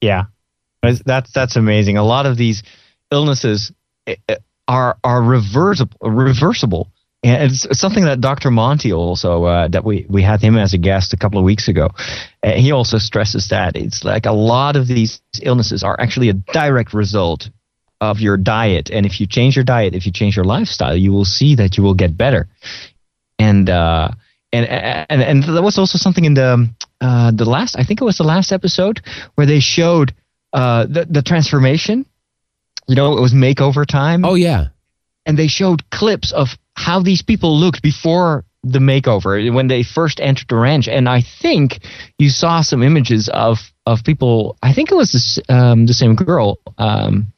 Yeah, 0.00 0.24
that's 0.82 1.32
that's, 1.32 1.56
amazing. 1.56 1.96
A 1.96 2.04
lot 2.04 2.26
of 2.26 2.36
these 2.36 2.62
illnesses 3.10 3.72
eh, 4.06 4.16
eh, 4.28 4.36
are 4.68 4.98
are 5.02 5.22
reversible. 5.22 5.96
Reversible, 6.02 6.90
and 7.22 7.50
it's 7.50 7.78
something 7.78 8.04
that 8.04 8.20
Dr. 8.20 8.50
Monty 8.50 8.92
also 8.92 9.44
uh, 9.44 9.68
that 9.68 9.84
we 9.84 10.04
we 10.08 10.22
had 10.22 10.42
him 10.42 10.58
as 10.58 10.74
a 10.74 10.78
guest 10.78 11.14
a 11.14 11.16
couple 11.16 11.38
of 11.38 11.44
weeks 11.44 11.68
ago. 11.68 11.88
Uh, 12.42 12.52
he 12.52 12.70
also 12.70 12.98
stresses 12.98 13.48
that 13.48 13.76
it's 13.76 14.04
like 14.04 14.26
a 14.26 14.32
lot 14.32 14.76
of 14.76 14.86
these 14.86 15.22
illnesses 15.40 15.82
are 15.82 15.98
actually 15.98 16.28
a 16.28 16.34
direct 16.34 16.92
result 16.92 17.48
of 18.00 18.20
your 18.20 18.36
diet, 18.36 18.90
and 18.90 19.06
if 19.06 19.20
you 19.20 19.26
change 19.26 19.56
your 19.56 19.64
diet, 19.64 19.94
if 19.94 20.04
you 20.04 20.12
change 20.12 20.36
your 20.36 20.44
lifestyle, 20.44 20.96
you 20.96 21.12
will 21.12 21.24
see 21.24 21.54
that 21.54 21.78
you 21.78 21.82
will 21.82 21.94
get 21.94 22.16
better. 22.16 22.46
And 23.38 23.70
uh, 23.70 24.10
and 24.54 24.66
and 25.10 25.22
and 25.22 25.42
there 25.56 25.62
was 25.62 25.78
also 25.78 25.98
something 25.98 26.24
in 26.24 26.34
the 26.34 26.68
uh, 27.00 27.30
the 27.32 27.44
last 27.44 27.76
I 27.78 27.84
think 27.84 28.00
it 28.00 28.04
was 28.04 28.16
the 28.18 28.24
last 28.24 28.52
episode 28.52 29.00
where 29.34 29.46
they 29.46 29.60
showed 29.60 30.14
uh, 30.52 30.86
the 30.86 31.04
the 31.10 31.22
transformation. 31.22 32.06
You 32.86 32.96
know, 32.96 33.16
it 33.16 33.20
was 33.20 33.32
makeover 33.32 33.86
time, 33.86 34.24
Oh 34.24 34.34
yeah. 34.34 34.66
and 35.26 35.38
they 35.38 35.48
showed 35.48 35.88
clips 35.90 36.32
of 36.32 36.48
how 36.76 37.00
these 37.02 37.22
people 37.22 37.58
looked 37.58 37.80
before 37.82 38.44
the 38.62 38.78
makeover 38.78 39.52
when 39.54 39.68
they 39.68 39.82
first 39.82 40.20
entered 40.20 40.48
the 40.48 40.56
ranch. 40.56 40.86
And 40.88 41.08
I 41.08 41.22
think 41.42 41.78
you 42.18 42.28
saw 42.28 42.60
some 42.62 42.82
images 42.82 43.30
of 43.32 43.58
of 43.86 44.04
people. 44.04 44.56
I 44.62 44.72
think 44.74 44.90
it 44.90 44.96
was 44.96 45.12
this, 45.12 45.38
um, 45.48 45.86
the 45.86 45.94
same 45.94 46.14
girl, 46.14 46.58
um, 46.78 47.32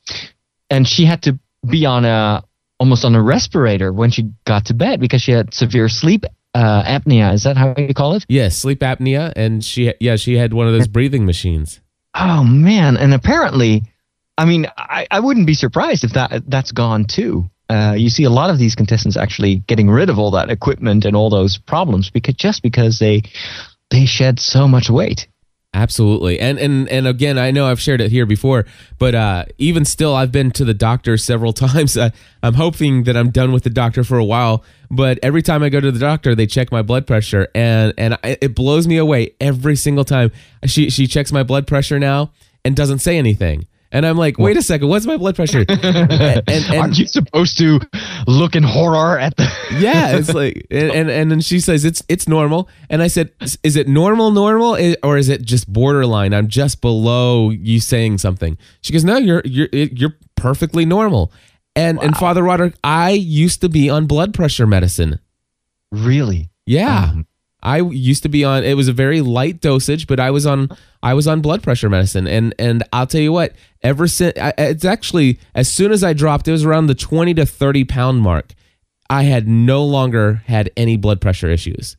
and 0.68 0.87
she 0.87 1.04
had 1.06 1.23
to 1.23 1.38
be 1.68 1.87
on 1.87 2.04
a 2.04 2.42
almost 2.78 3.04
on 3.04 3.14
a 3.14 3.23
respirator 3.23 3.92
when 3.92 4.11
she 4.11 4.30
got 4.44 4.66
to 4.66 4.75
bed 4.75 5.00
because 5.00 5.23
she 5.23 5.32
had 5.32 5.54
severe 5.54 5.88
sleep 5.88 6.25
uh, 6.56 6.82
apnea. 6.84 7.34
Is 7.34 7.44
that 7.44 7.56
how 7.56 7.75
you 7.76 7.92
call 7.92 8.14
it? 8.14 8.25
Yes, 8.28 8.56
sleep 8.56 8.80
apnea 8.80 9.32
and 9.36 9.62
she 9.62 9.92
yeah, 10.00 10.16
she 10.16 10.36
had 10.36 10.54
one 10.54 10.66
of 10.66 10.72
those 10.72 10.88
breathing 10.96 11.26
machines. 11.26 11.80
Oh 12.14 12.42
man! 12.44 12.96
And 12.96 13.12
apparently, 13.12 13.82
I 14.38 14.46
mean, 14.46 14.66
I, 14.76 15.06
I 15.10 15.20
wouldn't 15.20 15.46
be 15.46 15.54
surprised 15.54 16.02
if 16.02 16.14
that 16.14 16.42
that's 16.48 16.72
gone 16.72 17.04
too. 17.04 17.50
Uh, 17.68 17.94
you 17.96 18.08
see 18.08 18.25
a 18.25 18.30
lot 18.30 18.48
of 18.48 18.58
these 18.58 18.75
contestants 18.75 19.16
actually 19.16 19.56
getting 19.56 19.90
rid 19.90 20.08
of 20.08 20.18
all 20.18 20.30
that 20.30 20.50
equipment 20.50 21.04
and 21.04 21.16
all 21.16 21.28
those 21.28 21.58
problems 21.58 22.10
because 22.10 22.34
just 22.34 22.62
because 22.62 22.98
they 22.98 23.22
they 23.90 24.06
shed 24.06 24.40
so 24.40 24.66
much 24.66 24.88
weight. 24.88 25.28
Absolutely. 25.76 26.40
And 26.40 26.59
and 26.59 26.88
and 26.88 27.06
again, 27.06 27.37
I 27.38 27.50
know 27.50 27.66
I've 27.66 27.78
shared 27.78 28.00
it 28.00 28.11
here 28.11 28.25
before, 28.25 28.64
but 28.99 29.14
uh, 29.14 29.45
even 29.59 29.85
still, 29.85 30.14
I've 30.14 30.33
been 30.33 30.50
to 30.52 30.64
the 30.64 30.73
doctor 30.73 31.18
several 31.18 31.52
times. 31.66 31.99
Uh, 31.99 32.09
I'm 32.42 32.54
hoping 32.54 33.02
that 33.02 33.14
I'm 33.14 33.28
done 33.30 33.52
with 33.52 33.62
the 33.62 33.68
doctor 33.68 34.02
for 34.02 34.16
a 34.16 34.25
while, 34.25 34.64
but 34.90 35.18
every 35.23 35.42
time 35.42 35.62
I 35.62 35.68
go 35.68 35.78
to 35.78 35.92
the 35.92 35.99
doctor, 35.99 36.35
they 36.35 36.47
check 36.47 36.73
my 36.73 36.80
blood 36.80 37.06
pressure, 37.06 37.49
and 37.54 37.92
and 37.99 38.14
I, 38.25 38.38
it 38.40 38.54
blows 38.54 38.88
me 38.88 38.97
away 38.97 39.35
every 39.38 39.76
single 39.76 40.06
time. 40.06 40.33
She 40.64 40.88
she 40.88 41.06
checks 41.06 41.30
my 41.30 41.42
blood 41.42 41.66
pressure 41.66 41.99
now 41.99 42.33
and 42.64 42.75
doesn't 42.75 43.00
say 43.00 43.18
anything. 43.18 43.66
And 43.93 44.05
I'm 44.05 44.16
like, 44.16 44.38
wait 44.38 44.57
a 44.57 44.62
second, 44.62 44.88
what's 44.88 45.07
my 45.07 45.16
blood 45.16 45.37
pressure? 45.37 45.64
and, 45.69 46.12
and, 46.49 46.75
aren't 46.75 46.99
you 46.99 47.07
supposed 47.07 47.57
to 47.59 47.81
look 48.26 48.57
in 48.57 48.62
horror 48.62 49.19
at 49.19 49.37
the? 49.37 49.45
yeah, 49.78 50.16
it's 50.16 50.35
like, 50.35 50.66
and, 50.71 50.90
and 50.90 51.11
and 51.11 51.31
then 51.31 51.40
she 51.40 51.61
says 51.61 51.85
it's 51.85 52.02
it's 52.09 52.28
normal, 52.28 52.69
and 52.90 53.02
I 53.02 53.07
said, 53.07 53.33
is 53.62 53.76
it 53.76 53.88
normal, 53.88 54.31
normal, 54.31 54.76
or 55.02 55.16
is 55.16 55.28
it 55.28 55.43
just 55.43 55.73
borderline? 55.73 56.35
I'm 56.35 56.49
just 56.49 56.81
below 56.81 57.50
you 57.50 57.81
saying 57.81 58.19
something. 58.19 58.59
She 58.81 58.93
goes, 58.93 59.05
no, 59.05 59.16
you're 59.16 59.43
you're 59.45 59.69
you're 59.73 60.16
perfectly 60.35 60.85
normal. 60.85 61.33
And 61.75 61.99
wow. 61.99 62.05
and 62.05 62.16
Father 62.16 62.43
Roderick, 62.43 62.75
I 62.83 63.11
used 63.11 63.61
to 63.61 63.69
be 63.69 63.90
on 63.90 64.07
blood 64.07 64.35
pressure 64.35 64.66
medicine. 64.66 65.21
Really? 65.93 66.50
Yeah. 66.64 67.11
Um, 67.11 67.26
I 67.66 67.80
used 67.80 68.23
to 68.23 68.28
be 68.28 68.44
on 68.44 68.62
it 68.62 68.75
was 68.75 68.87
a 68.87 68.92
very 68.92 69.20
light 69.20 69.61
dosage, 69.61 70.06
but 70.06 70.20
I 70.20 70.30
was 70.30 70.46
on 70.46 70.68
I 71.02 71.14
was 71.14 71.26
on 71.26 71.40
blood 71.40 71.64
pressure 71.64 71.90
medicine 71.90 72.28
and 72.28 72.54
and 72.61 72.85
I'll 72.92 73.08
tell 73.08 73.20
you 73.20 73.32
what, 73.32 73.54
ever 73.82 74.06
since 74.06 74.35
it's 74.37 74.85
actually 74.85 75.40
as 75.54 75.70
soon 75.70 75.90
as 75.90 76.04
I 76.04 76.12
dropped 76.12 76.46
it 76.46 76.52
was 76.52 76.64
around 76.64 76.87
the 76.87 76.94
20 76.94 77.35
to 77.35 77.44
30 77.44 77.85
pound 77.85 78.20
mark. 78.20 78.54
I 79.11 79.25
had 79.25 79.49
no 79.49 79.85
longer 79.85 80.42
had 80.46 80.70
any 80.76 80.96
blood 80.96 81.20
pressure 81.20 81.50
issues. 81.50 81.96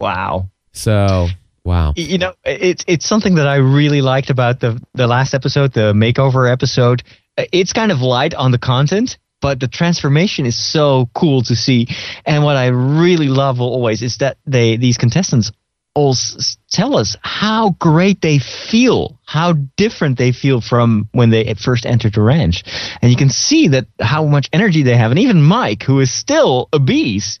Wow. 0.00 0.50
So, 0.72 1.28
wow. 1.64 1.92
You 1.96 2.16
know, 2.16 2.34
it's 2.44 2.82
it's 2.86 3.06
something 3.06 3.34
that 3.34 3.46
I 3.46 3.56
really 3.56 4.00
liked 4.00 4.30
about 4.30 4.60
the 4.60 4.82
the 4.94 5.06
last 5.06 5.34
episode, 5.34 5.74
the 5.74 5.92
makeover 5.92 6.50
episode. 6.50 7.02
It's 7.36 7.74
kind 7.74 7.92
of 7.92 8.00
light 8.00 8.32
on 8.32 8.50
the 8.50 8.58
content, 8.58 9.18
but 9.40 9.60
the 9.60 9.68
transformation 9.68 10.46
is 10.46 10.56
so 10.56 11.08
cool 11.14 11.42
to 11.42 11.56
see. 11.56 11.88
And 12.24 12.44
what 12.44 12.56
I 12.56 12.68
really 12.68 13.28
love 13.28 13.60
always 13.60 14.02
is 14.02 14.18
that 14.18 14.38
they 14.46 14.76
these 14.76 14.98
contestants 14.98 15.52
all 15.94 16.12
s- 16.12 16.58
tell 16.70 16.96
us 16.96 17.16
how 17.22 17.70
great 17.78 18.20
they 18.20 18.38
feel, 18.38 19.18
how 19.24 19.54
different 19.76 20.18
they 20.18 20.32
feel 20.32 20.60
from 20.60 21.08
when 21.12 21.30
they 21.30 21.54
first 21.54 21.86
entered 21.86 22.14
the 22.14 22.20
ranch. 22.20 22.62
And 23.00 23.10
you 23.10 23.16
can 23.16 23.30
see 23.30 23.68
that 23.68 23.86
how 24.00 24.26
much 24.26 24.48
energy 24.52 24.82
they 24.82 24.96
have. 24.96 25.10
And 25.10 25.20
even 25.20 25.42
Mike, 25.42 25.82
who 25.82 26.00
is 26.00 26.12
still 26.12 26.68
obese, 26.72 27.40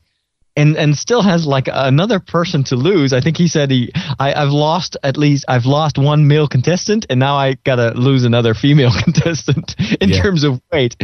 and 0.56 0.76
and 0.76 0.96
still 0.96 1.22
has 1.22 1.46
like 1.46 1.68
another 1.70 2.18
person 2.18 2.64
to 2.64 2.76
lose. 2.76 3.12
I 3.12 3.20
think 3.20 3.36
he 3.36 3.48
said 3.48 3.70
he 3.70 3.92
I, 4.18 4.34
I've 4.34 4.50
lost 4.50 4.96
at 5.02 5.16
least 5.16 5.44
I've 5.48 5.66
lost 5.66 5.98
one 5.98 6.26
male 6.26 6.48
contestant 6.48 7.06
and 7.10 7.20
now 7.20 7.36
I 7.36 7.54
gotta 7.64 7.90
lose 7.90 8.24
another 8.24 8.54
female 8.54 8.92
contestant 9.04 9.74
in 10.00 10.10
yeah. 10.10 10.22
terms 10.22 10.44
of 10.44 10.60
weight. 10.72 10.96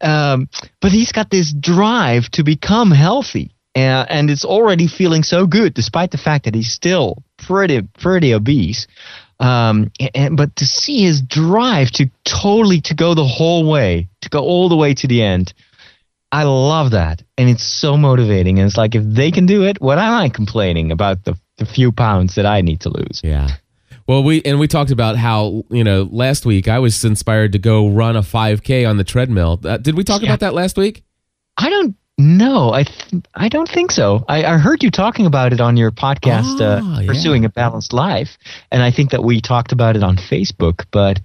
Um, 0.00 0.48
but 0.80 0.92
he's 0.92 1.12
got 1.12 1.30
this 1.30 1.52
drive 1.52 2.30
to 2.30 2.42
become 2.42 2.90
healthy, 2.90 3.54
uh, 3.76 4.06
and 4.08 4.30
it's 4.30 4.44
already 4.44 4.86
feeling 4.86 5.22
so 5.22 5.46
good, 5.46 5.74
despite 5.74 6.10
the 6.10 6.18
fact 6.18 6.44
that 6.44 6.54
he's 6.54 6.72
still 6.72 7.22
pretty 7.36 7.82
pretty 7.98 8.32
obese. 8.34 8.86
Um, 9.38 9.90
and, 10.14 10.36
but 10.36 10.54
to 10.56 10.66
see 10.66 11.02
his 11.04 11.22
drive 11.22 11.90
to 11.92 12.10
totally 12.24 12.82
to 12.82 12.94
go 12.94 13.14
the 13.14 13.24
whole 13.24 13.68
way, 13.70 14.08
to 14.20 14.28
go 14.28 14.40
all 14.40 14.68
the 14.68 14.76
way 14.76 14.92
to 14.94 15.06
the 15.06 15.22
end, 15.22 15.54
I 16.32 16.44
love 16.44 16.92
that, 16.92 17.22
and 17.36 17.48
it's 17.48 17.64
so 17.64 17.96
motivating. 17.96 18.58
And 18.58 18.68
it's 18.68 18.76
like 18.76 18.94
if 18.94 19.02
they 19.04 19.30
can 19.30 19.46
do 19.46 19.64
it, 19.64 19.80
what 19.80 19.98
am 19.98 20.14
I 20.14 20.28
complaining 20.28 20.92
about 20.92 21.24
the, 21.24 21.36
the 21.58 21.66
few 21.66 21.90
pounds 21.90 22.36
that 22.36 22.46
I 22.46 22.60
need 22.60 22.80
to 22.82 22.88
lose? 22.88 23.20
Yeah. 23.24 23.48
Well, 24.06 24.22
we 24.22 24.42
and 24.42 24.58
we 24.58 24.66
talked 24.68 24.90
about 24.90 25.16
how 25.16 25.64
you 25.70 25.84
know 25.84 26.08
last 26.10 26.46
week 26.46 26.68
I 26.68 26.78
was 26.78 27.04
inspired 27.04 27.52
to 27.52 27.58
go 27.58 27.88
run 27.88 28.16
a 28.16 28.22
5K 28.22 28.88
on 28.88 28.96
the 28.96 29.04
treadmill. 29.04 29.60
Uh, 29.64 29.76
did 29.76 29.96
we 29.96 30.04
talk 30.04 30.22
yeah. 30.22 30.28
about 30.28 30.40
that 30.40 30.54
last 30.54 30.76
week? 30.76 31.04
I 31.56 31.68
don't 31.68 31.94
know. 32.18 32.72
I 32.72 32.84
th- 32.84 33.22
I 33.34 33.48
don't 33.48 33.68
think 33.68 33.90
so. 33.90 34.24
I, 34.28 34.44
I, 34.44 34.58
heard 34.58 34.82
you 34.82 34.90
talking 34.90 35.26
about 35.26 35.52
it 35.52 35.60
on 35.60 35.76
your 35.76 35.90
podcast, 35.90 36.60
oh, 36.60 36.64
uh, 36.64 37.06
"Pursuing 37.06 37.44
a 37.44 37.48
Balanced 37.48 37.92
Life," 37.92 38.36
and 38.70 38.82
I 38.82 38.90
think 38.90 39.10
that 39.10 39.24
we 39.24 39.40
talked 39.40 39.72
about 39.72 39.96
it 39.96 40.02
on 40.02 40.16
Facebook. 40.16 40.86
But 40.90 41.20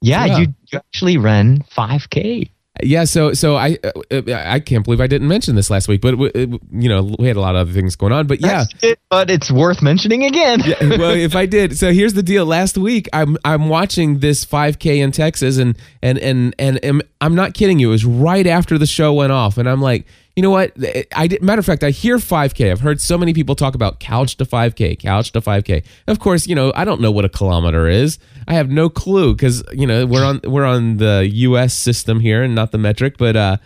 yeah, 0.00 0.24
yeah. 0.24 0.38
You, 0.38 0.46
you 0.72 0.78
actually 0.78 1.18
ran 1.18 1.64
5K. 1.76 2.50
Yeah, 2.82 3.04
so 3.04 3.32
so 3.32 3.56
I 3.56 3.78
uh, 3.82 4.22
I 4.32 4.60
can't 4.60 4.84
believe 4.84 5.00
I 5.00 5.08
didn't 5.08 5.26
mention 5.26 5.56
this 5.56 5.70
last 5.70 5.88
week, 5.88 6.00
but 6.00 6.16
you 6.16 6.88
know 6.88 7.14
we 7.18 7.26
had 7.26 7.36
a 7.36 7.40
lot 7.40 7.56
of 7.56 7.62
other 7.62 7.72
things 7.72 7.96
going 7.96 8.12
on. 8.12 8.28
But 8.28 8.40
yeah, 8.40 8.64
it, 8.80 8.98
but 9.10 9.28
it's 9.28 9.50
worth 9.50 9.82
mentioning 9.82 10.22
again. 10.22 10.60
yeah, 10.64 10.76
well, 10.98 11.10
if 11.10 11.34
I 11.34 11.46
did, 11.46 11.76
so 11.76 11.92
here's 11.92 12.14
the 12.14 12.22
deal. 12.22 12.46
Last 12.46 12.78
week, 12.78 13.08
I'm 13.12 13.36
I'm 13.44 13.68
watching 13.68 14.20
this 14.20 14.44
5K 14.44 14.98
in 15.02 15.10
Texas, 15.10 15.58
and 15.58 15.76
and 16.00 16.16
and 16.20 16.54
and, 16.60 16.78
and 16.84 17.02
I'm 17.20 17.34
not 17.34 17.54
kidding 17.54 17.80
you. 17.80 17.88
It 17.88 17.92
was 17.92 18.04
right 18.04 18.46
after 18.46 18.78
the 18.78 18.86
show 18.86 19.12
went 19.14 19.32
off, 19.32 19.58
and 19.58 19.68
I'm 19.68 19.82
like, 19.82 20.06
you 20.36 20.42
know 20.42 20.50
what? 20.50 20.72
I 21.14 21.26
did, 21.26 21.42
matter 21.42 21.58
of 21.58 21.66
fact, 21.66 21.82
I 21.82 21.90
hear 21.90 22.16
5K. 22.18 22.70
I've 22.70 22.80
heard 22.80 23.00
so 23.00 23.18
many 23.18 23.34
people 23.34 23.54
talk 23.54 23.74
about 23.74 23.98
couch 24.00 24.36
to 24.36 24.44
5K, 24.44 24.98
couch 24.98 25.32
to 25.32 25.40
5K. 25.40 25.84
Of 26.06 26.20
course, 26.20 26.46
you 26.46 26.54
know 26.54 26.72
I 26.74 26.84
don't 26.84 27.00
know 27.00 27.10
what 27.10 27.24
a 27.24 27.28
kilometer 27.28 27.88
is. 27.88 28.18
I 28.46 28.54
have 28.54 28.70
no 28.70 28.88
clue 28.88 29.34
because 29.34 29.62
you 29.72 29.86
know 29.86 30.06
we're 30.06 30.24
on 30.24 30.40
we're 30.44 30.64
on 30.64 30.98
the 30.98 31.28
U.S. 31.30 31.74
system 31.74 32.20
here 32.20 32.42
and 32.42 32.54
not 32.54 32.70
the 32.70 32.78
metric. 32.78 33.16
But 33.18 33.36
uh, 33.36 33.56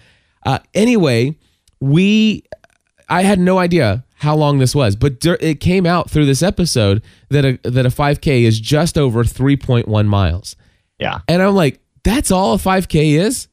uh, 0.45 0.59
anyway, 0.75 1.37
we 1.81 2.45
I 3.09 3.23
had 3.23 3.39
no 3.39 3.59
idea 3.59 4.05
how 4.15 4.35
long 4.35 4.59
this 4.59 4.75
was, 4.75 4.97
but 4.97 5.25
it 5.41 5.61
came 5.61 5.85
out 5.85 6.09
through 6.09 6.25
this 6.27 6.43
episode 6.43 7.03
that 7.29 7.45
a 7.45 7.59
that 7.63 7.85
a 7.85 7.91
5K 7.91 8.43
is 8.43 8.59
just 8.59 8.97
over 8.97 9.23
3.1 9.23 10.07
miles. 10.07 10.57
Yeah, 10.99 11.21
and 11.29 11.43
I'm 11.43 11.55
like, 11.55 11.81
that's 12.05 12.31
all 12.31 12.55
a 12.55 12.59
5K 12.59 13.19
is. 13.19 13.49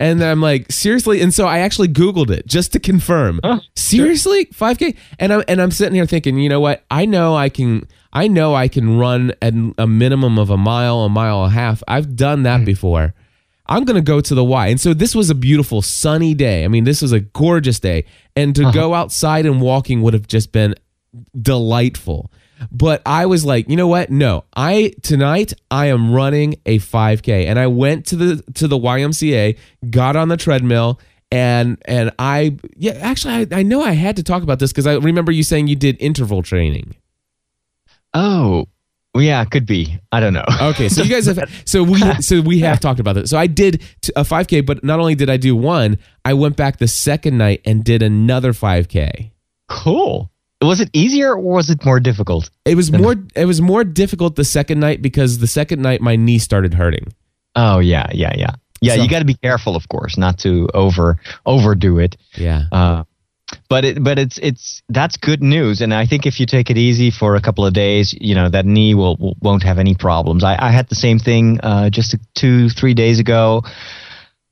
And 0.00 0.20
then 0.20 0.30
I'm 0.30 0.40
like, 0.40 0.70
seriously? 0.70 1.20
And 1.20 1.34
so 1.34 1.46
I 1.46 1.58
actually 1.58 1.88
Googled 1.88 2.30
it 2.30 2.46
just 2.46 2.72
to 2.72 2.78
confirm. 2.78 3.40
Huh, 3.42 3.60
seriously? 3.74 4.48
Sure. 4.52 4.74
5K? 4.74 4.96
And 5.18 5.32
I'm 5.32 5.42
and 5.48 5.60
I'm 5.60 5.72
sitting 5.72 5.94
here 5.94 6.06
thinking, 6.06 6.38
you 6.38 6.48
know 6.48 6.60
what? 6.60 6.84
I 6.90 7.04
know 7.04 7.34
I 7.34 7.48
can 7.48 7.88
I 8.12 8.28
know 8.28 8.54
I 8.54 8.68
can 8.68 8.96
run 8.98 9.32
at 9.42 9.54
a 9.76 9.86
minimum 9.86 10.38
of 10.38 10.50
a 10.50 10.56
mile, 10.56 11.00
a 11.00 11.08
mile 11.08 11.44
and 11.44 11.52
a 11.52 11.54
half. 11.54 11.82
I've 11.88 12.14
done 12.14 12.44
that 12.44 12.60
mm. 12.60 12.64
before. 12.64 13.14
I'm 13.66 13.84
gonna 13.84 14.00
go 14.00 14.20
to 14.20 14.34
the 14.34 14.44
Y. 14.44 14.68
And 14.68 14.80
so 14.80 14.94
this 14.94 15.14
was 15.16 15.30
a 15.30 15.34
beautiful 15.34 15.82
sunny 15.82 16.32
day. 16.32 16.64
I 16.64 16.68
mean, 16.68 16.84
this 16.84 17.02
was 17.02 17.12
a 17.12 17.20
gorgeous 17.20 17.80
day. 17.80 18.04
And 18.36 18.54
to 18.54 18.62
uh-huh. 18.62 18.72
go 18.72 18.94
outside 18.94 19.46
and 19.46 19.60
walking 19.60 20.00
would 20.02 20.14
have 20.14 20.28
just 20.28 20.52
been 20.52 20.74
delightful. 21.40 22.30
But 22.70 23.02
I 23.06 23.26
was 23.26 23.44
like, 23.44 23.68
you 23.68 23.76
know 23.76 23.86
what? 23.86 24.10
No, 24.10 24.44
I 24.56 24.92
tonight 25.02 25.52
I 25.70 25.86
am 25.86 26.12
running 26.12 26.56
a 26.66 26.78
5K, 26.78 27.46
and 27.46 27.58
I 27.58 27.66
went 27.66 28.06
to 28.06 28.16
the 28.16 28.52
to 28.54 28.68
the 28.68 28.78
YMCA, 28.78 29.58
got 29.90 30.16
on 30.16 30.28
the 30.28 30.36
treadmill, 30.36 31.00
and 31.30 31.80
and 31.84 32.10
I 32.18 32.56
yeah, 32.76 32.92
actually 32.92 33.34
I, 33.34 33.46
I 33.52 33.62
know 33.62 33.82
I 33.82 33.92
had 33.92 34.16
to 34.16 34.22
talk 34.22 34.42
about 34.42 34.58
this 34.58 34.72
because 34.72 34.86
I 34.86 34.94
remember 34.94 35.32
you 35.32 35.42
saying 35.42 35.68
you 35.68 35.76
did 35.76 35.96
interval 36.00 36.42
training. 36.42 36.94
Oh, 38.14 38.66
yeah, 39.14 39.44
could 39.44 39.66
be. 39.66 39.98
I 40.12 40.20
don't 40.20 40.32
know. 40.32 40.44
Okay, 40.60 40.88
so 40.88 41.02
you 41.02 41.10
guys 41.10 41.26
have 41.26 41.62
so 41.64 41.82
we 41.82 42.00
so 42.20 42.40
we 42.40 42.60
have 42.60 42.80
talked 42.80 43.00
about 43.00 43.14
this. 43.14 43.30
So 43.30 43.38
I 43.38 43.46
did 43.46 43.82
a 44.16 44.22
5K, 44.22 44.64
but 44.64 44.82
not 44.82 45.00
only 45.00 45.14
did 45.14 45.30
I 45.30 45.36
do 45.36 45.54
one, 45.54 45.98
I 46.24 46.34
went 46.34 46.56
back 46.56 46.78
the 46.78 46.88
second 46.88 47.38
night 47.38 47.60
and 47.64 47.84
did 47.84 48.02
another 48.02 48.52
5K. 48.52 49.30
Cool 49.68 50.30
was 50.60 50.80
it 50.80 50.90
easier 50.92 51.32
or 51.32 51.38
was 51.38 51.70
it 51.70 51.84
more 51.84 52.00
difficult? 52.00 52.50
It 52.64 52.74
was 52.74 52.90
more 52.90 53.14
it 53.34 53.44
was 53.44 53.60
more 53.60 53.84
difficult 53.84 54.36
the 54.36 54.44
second 54.44 54.80
night 54.80 55.02
because 55.02 55.38
the 55.38 55.46
second 55.46 55.82
night 55.82 56.00
my 56.00 56.16
knee 56.16 56.38
started 56.38 56.74
hurting. 56.74 57.12
Oh 57.54 57.78
yeah, 57.78 58.08
yeah, 58.12 58.34
yeah. 58.36 58.54
Yeah, 58.80 58.94
so, 58.94 59.02
you 59.02 59.10
got 59.10 59.18
to 59.20 59.24
be 59.24 59.34
careful 59.34 59.74
of 59.74 59.88
course 59.88 60.16
not 60.16 60.38
to 60.40 60.68
over 60.74 61.20
overdo 61.46 61.98
it. 61.98 62.16
Yeah. 62.34 62.62
Uh, 62.70 63.04
but 63.68 63.84
it 63.84 64.02
but 64.02 64.18
it's 64.18 64.38
it's 64.38 64.82
that's 64.88 65.16
good 65.16 65.42
news 65.42 65.80
and 65.80 65.94
I 65.94 66.06
think 66.06 66.26
if 66.26 66.38
you 66.38 66.46
take 66.46 66.70
it 66.70 66.76
easy 66.76 67.10
for 67.10 67.36
a 67.36 67.40
couple 67.40 67.64
of 67.64 67.72
days, 67.72 68.14
you 68.20 68.34
know, 68.34 68.48
that 68.48 68.66
knee 68.66 68.94
will 68.94 69.36
won't 69.40 69.62
have 69.62 69.78
any 69.78 69.94
problems. 69.94 70.44
I 70.44 70.56
I 70.58 70.70
had 70.70 70.88
the 70.88 70.94
same 70.94 71.18
thing 71.18 71.60
uh, 71.62 71.90
just 71.90 72.16
2 72.34 72.68
3 72.70 72.94
days 72.94 73.20
ago. 73.20 73.62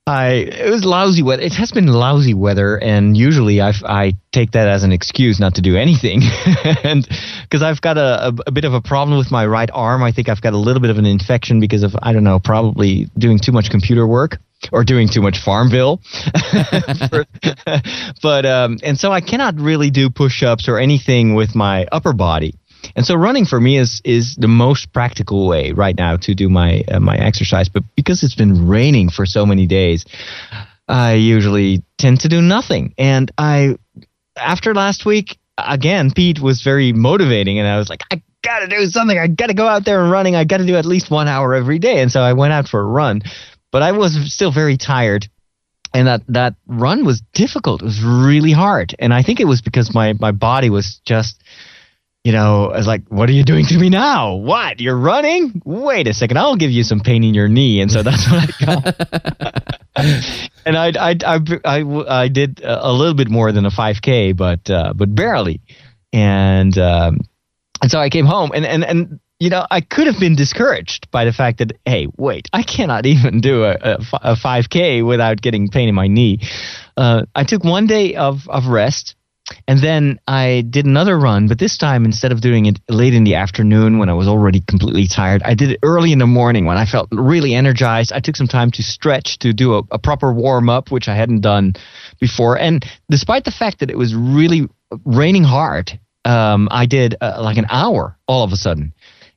I 0.09 0.35
it 0.35 0.71
was 0.71 0.85
lousy 0.85 1.25
weather. 1.25 1.42
It 1.42 1.55
has 1.55 1.73
been 1.73 1.88
lousy 1.88 2.33
weather, 2.33 2.77
and 2.79 3.16
usually 3.16 3.61
I 3.61 3.73
I 3.85 4.12
take 4.31 4.53
that 4.53 4.69
as 4.69 4.85
an 4.85 4.92
excuse 4.92 5.40
not 5.40 5.57
to 5.57 5.62
do 5.62 5.77
anything, 5.77 6.23
and 6.85 7.05
because 7.42 7.62
I've 7.62 7.81
got 7.81 7.99
a, 7.99 8.29
a, 8.29 8.33
a 8.47 8.53
bit 8.53 8.64
of 8.64 8.73
a 8.73 8.81
problem 8.81 9.19
with 9.19 9.33
my 9.33 9.45
right 9.45 9.69
arm. 9.73 10.05
I 10.05 10.12
think 10.12 10.29
I've 10.29 10.40
got 10.40 10.53
a 10.53 10.59
little 10.59 10.81
bit 10.81 10.90
of 10.90 10.99
an 10.99 11.07
infection 11.07 11.59
because 11.59 11.83
of 11.83 11.97
I 12.01 12.12
don't 12.12 12.23
know, 12.23 12.38
probably 12.38 13.09
doing 13.19 13.40
too 13.40 13.51
much 13.51 13.69
computer 13.69 14.07
work 14.07 14.38
or 14.71 14.85
doing 14.85 15.09
too 15.09 15.23
much 15.23 15.38
Farmville. 15.38 16.01
but 18.23 18.47
um, 18.47 18.79
and 18.85 18.97
so 18.97 19.11
I 19.11 19.21
cannot 19.21 19.59
really 19.59 19.90
do 19.90 20.09
push-ups 20.09 20.69
or 20.69 20.79
anything 20.79 21.35
with 21.35 21.57
my 21.57 21.87
upper 21.90 22.12
body. 22.12 22.55
And 22.94 23.07
so 23.07 23.14
running 23.14 23.44
for 23.44 23.61
me 23.61 23.79
is 23.79 24.01
is 24.05 24.37
the 24.37 24.49
most 24.49 24.92
practical 24.92 25.46
way 25.46 25.72
right 25.72 25.96
now 25.96 26.16
to 26.18 26.35
do 26.35 26.49
my 26.49 26.83
uh, 26.90 27.01
my 27.01 27.16
exercise. 27.16 27.68
But 27.68 27.83
because 27.96 28.22
it's 28.22 28.35
been 28.35 28.68
raining 28.68 29.11
for 29.11 29.27
so 29.27 29.46
many 29.46 29.66
days, 29.66 30.05
I 30.88 31.14
usually 31.14 31.83
tend 31.99 32.20
to 32.20 32.29
do 32.29 32.40
nothing. 32.40 32.94
And 32.99 33.31
I 33.38 33.77
after 34.37 34.75
last 34.75 35.05
week 35.05 35.38
again, 35.59 36.12
Pete 36.14 36.40
was 36.40 36.62
very 36.62 36.92
motivating, 36.92 37.59
and 37.59 37.66
I 37.66 37.79
was 37.79 37.88
like, 37.88 38.03
I 38.12 38.22
gotta 38.42 38.68
do 38.68 38.87
something. 38.87 39.18
I 39.18 39.27
gotta 39.27 39.55
go 39.55 39.66
out 39.66 39.85
there 39.85 40.03
and 40.03 40.11
running. 40.11 40.37
I 40.37 40.44
gotta 40.44 40.66
do 40.66 40.77
at 40.77 40.87
least 40.87 41.11
one 41.11 41.29
hour 41.29 41.55
every 41.55 41.79
day. 41.79 42.01
And 42.01 42.12
so 42.12 42.20
I 42.20 42.35
went 42.35 42.53
out 42.53 42.68
for 42.68 42.81
a 42.81 42.87
run, 42.87 43.22
but 43.72 43.83
I 43.83 43.92
was 43.92 44.33
still 44.33 44.53
very 44.53 44.77
tired 44.77 45.29
and 45.96 46.09
that 46.09 46.22
that 46.29 46.55
run 46.66 47.05
was 47.07 47.22
difficult. 47.33 47.81
It 47.81 47.87
was 47.87 48.03
really 48.05 48.53
hard, 48.53 48.94
and 48.99 49.14
I 49.14 49.22
think 49.22 49.40
it 49.40 49.46
was 49.46 49.62
because 49.62 49.94
my 49.94 50.12
my 50.14 50.31
body 50.31 50.68
was 50.68 51.01
just 51.07 51.42
you 52.27 52.33
know, 52.33 52.73
I 52.73 52.79
was 52.79 52.89
like, 52.89 53.07
what 53.07 53.29
are 53.29 53.33
you 53.33 53.45
doing 53.45 53.67
to 53.67 53.79
me 53.79 53.89
now? 53.89 54.35
What? 54.35 54.81
You're 54.81 54.99
running? 54.99 55.62
Wait 55.65 56.09
a 56.09 56.12
second. 56.12 56.39
I'll 56.39 56.57
give 56.57 56.73
you 56.73 56.83
some 56.83 56.99
pain 56.99 57.23
in 57.23 57.35
your 57.35 57.47
knee. 57.47 57.81
And 57.81 57.89
so 57.89 58.03
that's 58.03 58.29
what 58.29 58.43
I 58.43 58.65
got. 58.65 59.81
and 60.67 60.77
I, 60.77 60.89
I, 60.99 61.17
I, 61.25 61.41
I, 61.65 62.23
I 62.23 62.27
did 62.27 62.62
a 62.65 62.93
little 62.93 63.15
bit 63.15 63.31
more 63.31 63.53
than 63.53 63.65
a 63.65 63.71
5K, 63.71 64.37
but, 64.37 64.69
uh, 64.69 64.93
but 64.93 65.15
barely. 65.15 65.61
And, 66.12 66.77
um, 66.79 67.21
and 67.81 67.93
so 67.93 68.01
I 68.01 68.11
came 68.11 68.27
home 68.27 68.51
and, 68.53 68.67
and, 68.67 68.83
and, 68.83 69.21
you 69.39 69.51
know, 69.51 69.65
I 69.71 69.81
could 69.81 70.09
have 70.09 70.19
been 70.19 70.35
discouraged 70.35 71.09
by 71.12 71.27
the 71.27 71.33
fact 71.33 71.59
that, 71.59 71.79
hey, 71.85 72.09
wait, 72.17 72.49
I 72.53 72.65
cannot 72.65 73.07
even 73.15 73.41
do 73.41 73.62
a, 73.62 73.75
a, 73.81 73.99
a 74.15 74.35
5K 74.35 75.07
without 75.07 75.41
getting 75.41 75.69
pain 75.69 75.89
in 75.89 75.95
my 75.95 76.09
knee. 76.09 76.41
Uh, 76.97 77.27
I 77.37 77.45
took 77.45 77.62
one 77.62 77.87
day 77.87 78.17
of, 78.17 78.49
of 78.49 78.67
rest 78.67 79.15
and 79.68 79.80
then 79.80 80.18
I 80.26 80.64
did 80.68 80.87
another 80.87 81.18
run, 81.18 81.48
but 81.48 81.59
this 81.59 81.76
time 81.76 82.04
instead 82.04 82.32
of 82.32 82.40
doing 82.40 82.66
it 82.66 82.80
late 82.88 83.14
in 83.14 83.24
the 83.24 83.37
afternoon 83.37 83.98
when 83.98 84.09
I 84.09 84.14
was 84.14 84.28
already 84.28 84.61
completely 84.61 85.06
tired, 85.06 85.42
I 85.44 85.54
did 85.54 85.72
it 85.72 85.80
early 85.82 86.12
in 86.12 86.18
the 86.18 86.26
morning 86.26 86.64
when 86.64 86.76
I 86.76 86.85
felt 86.85 87.09
really 87.12 87.54
energized. 87.54 88.12
I 88.12 88.20
took 88.20 88.37
some 88.37 88.48
time 88.48 88.70
to 88.72 88.82
stretch, 88.82 89.38
to 89.40 89.52
do 89.52 89.74
a, 89.74 89.82
a 89.90 89.98
proper 89.98 90.32
warm 90.32 90.68
up, 90.68 90.90
which 90.90 91.09
I 91.09 91.14
hadn't 91.14 91.40
done 91.40 91.74
before. 92.20 92.59
And 92.59 92.85
despite 93.11 93.44
the 93.44 93.50
fact 93.50 93.80
that 93.80 93.90
it 93.90 93.98
was 93.98 94.14
really 94.14 94.68
raining 95.04 95.44
hard, 95.44 95.98
um, 96.24 96.68
I 96.70 96.87
did 96.87 97.16
uh, 97.20 97.38
like 97.40 97.56
an 97.56 97.66
hour 97.68 98.16
all 98.26 98.44
of 98.44 98.52
a 98.52 98.56
sudden. 98.56 98.92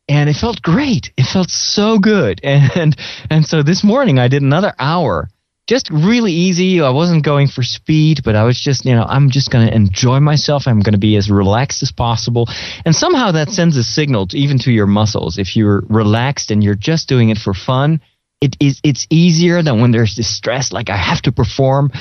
And 0.07 0.27
it 0.27 0.35
felt 0.35 0.63
great. 0.63 1.11
It 1.17 1.25
felt 1.25 1.51
so 1.51 1.99
good. 1.99 2.41
And 2.43 2.95
and 3.29 3.45
so 3.45 3.61
this 3.61 3.83
morning 3.83 4.17
I 4.17 4.27
did 4.27 4.41
another 4.41 4.73
hour 4.79 5.29
just 5.69 5.91
really 5.91 6.33
easy. 6.33 6.81
I 6.81 6.89
wasn't 6.89 7.23
going 7.23 7.47
for 7.47 7.61
speed, 7.61 8.21
but 8.25 8.35
I 8.35 8.43
was 8.43 8.59
just, 8.59 8.85
you 8.85 8.95
know, 8.95 9.05
I'm 9.07 9.29
just 9.29 9.51
going 9.51 9.67
to 9.67 9.73
enjoy 9.73 10.19
myself. 10.19 10.63
I'm 10.65 10.79
going 10.79 10.93
to 10.93 10.99
be 10.99 11.15
as 11.15 11.29
relaxed 11.29 11.83
as 11.83 11.91
possible. 11.91 12.49
And 12.85 12.95
somehow 12.95 13.33
that 13.33 13.49
sends 13.49 13.77
a 13.77 13.83
signal 13.83 14.25
to, 14.27 14.37
even 14.37 14.57
to 14.59 14.71
your 14.71 14.87
muscles. 14.87 15.37
If 15.37 15.55
you're 15.55 15.83
relaxed 15.87 16.49
and 16.49 16.63
you're 16.63 16.73
just 16.73 17.07
doing 17.07 17.29
it 17.29 17.37
for 17.37 17.53
fun, 17.53 18.01
it 18.41 18.57
is 18.59 18.81
it's 18.83 19.05
easier 19.11 19.61
than 19.61 19.79
when 19.79 19.91
there's 19.91 20.15
this 20.15 20.33
stress 20.35 20.73
like 20.73 20.89
I 20.89 20.97
have 20.97 21.21
to 21.23 21.31
perform. 21.31 21.91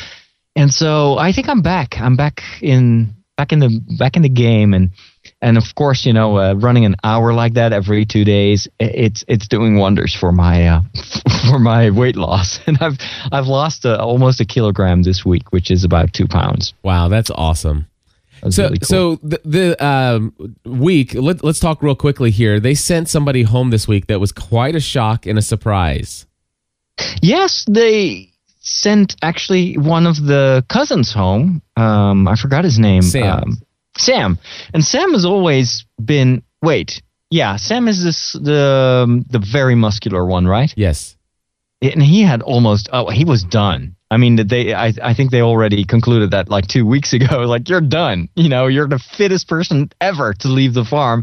And 0.56 0.72
so 0.72 1.18
I 1.18 1.32
think 1.32 1.50
I'm 1.50 1.60
back. 1.60 2.00
I'm 2.00 2.16
back 2.16 2.42
in 2.62 3.16
back 3.36 3.52
in 3.52 3.58
the 3.58 3.80
back 3.98 4.16
in 4.16 4.22
the 4.22 4.30
game 4.30 4.72
and 4.72 4.92
and 5.40 5.56
of 5.56 5.74
course, 5.74 6.04
you 6.04 6.12
know, 6.12 6.36
uh, 6.36 6.54
running 6.54 6.84
an 6.84 6.96
hour 7.04 7.32
like 7.32 7.54
that 7.54 7.72
every 7.72 8.04
two 8.04 8.24
days, 8.24 8.66
it's 8.80 9.24
it's 9.28 9.46
doing 9.46 9.76
wonders 9.76 10.14
for 10.14 10.32
my 10.32 10.66
uh, 10.66 10.80
for 11.50 11.58
my 11.58 11.90
weight 11.90 12.16
loss. 12.16 12.58
And 12.66 12.78
I've 12.80 12.98
I've 13.32 13.46
lost 13.46 13.86
uh, 13.86 13.96
almost 13.96 14.40
a 14.40 14.44
kilogram 14.44 15.02
this 15.02 15.24
week, 15.24 15.52
which 15.52 15.70
is 15.70 15.84
about 15.84 16.12
two 16.12 16.26
pounds. 16.26 16.74
Wow, 16.82 17.08
that's 17.08 17.30
awesome. 17.30 17.86
That's 18.42 18.56
so, 18.56 18.64
really 18.64 18.78
cool. 18.78 18.86
so 18.86 19.16
the, 19.22 19.40
the 19.44 19.84
um, 19.84 20.34
week. 20.64 21.14
Let, 21.14 21.42
let's 21.42 21.60
talk 21.60 21.82
real 21.82 21.94
quickly 21.94 22.30
here. 22.30 22.60
They 22.60 22.74
sent 22.74 23.08
somebody 23.08 23.42
home 23.42 23.70
this 23.70 23.88
week 23.88 24.06
that 24.08 24.20
was 24.20 24.32
quite 24.32 24.74
a 24.74 24.80
shock 24.80 25.26
and 25.26 25.38
a 25.38 25.42
surprise. 25.42 26.26
Yes, 27.22 27.64
they 27.68 28.32
sent 28.60 29.16
actually 29.22 29.78
one 29.78 30.06
of 30.06 30.16
the 30.16 30.64
cousins 30.68 31.12
home. 31.12 31.62
Um, 31.76 32.28
I 32.28 32.36
forgot 32.36 32.64
his 32.64 32.78
name. 32.78 33.02
Sam. 33.02 33.42
Um, 33.42 33.58
Sam, 33.98 34.38
and 34.72 34.84
Sam 34.84 35.12
has 35.12 35.24
always 35.24 35.84
been. 36.02 36.42
Wait, 36.62 37.02
yeah, 37.30 37.56
Sam 37.56 37.88
is 37.88 38.02
this 38.02 38.32
the 38.32 39.24
the 39.28 39.38
very 39.38 39.74
muscular 39.74 40.24
one, 40.24 40.46
right? 40.46 40.72
Yes. 40.76 41.16
And 41.80 42.02
he 42.02 42.22
had 42.22 42.42
almost. 42.42 42.88
Oh, 42.92 43.08
he 43.08 43.24
was 43.24 43.44
done. 43.44 43.94
I 44.10 44.16
mean, 44.16 44.36
they. 44.48 44.74
I 44.74 44.92
I 45.02 45.14
think 45.14 45.30
they 45.30 45.42
already 45.42 45.84
concluded 45.84 46.30
that 46.32 46.48
like 46.48 46.66
two 46.66 46.86
weeks 46.86 47.12
ago. 47.12 47.42
Like 47.46 47.68
you're 47.68 47.80
done. 47.80 48.28
You 48.34 48.48
know, 48.48 48.66
you're 48.66 48.88
the 48.88 48.98
fittest 48.98 49.48
person 49.48 49.90
ever 50.00 50.32
to 50.34 50.48
leave 50.48 50.74
the 50.74 50.84
farm, 50.84 51.22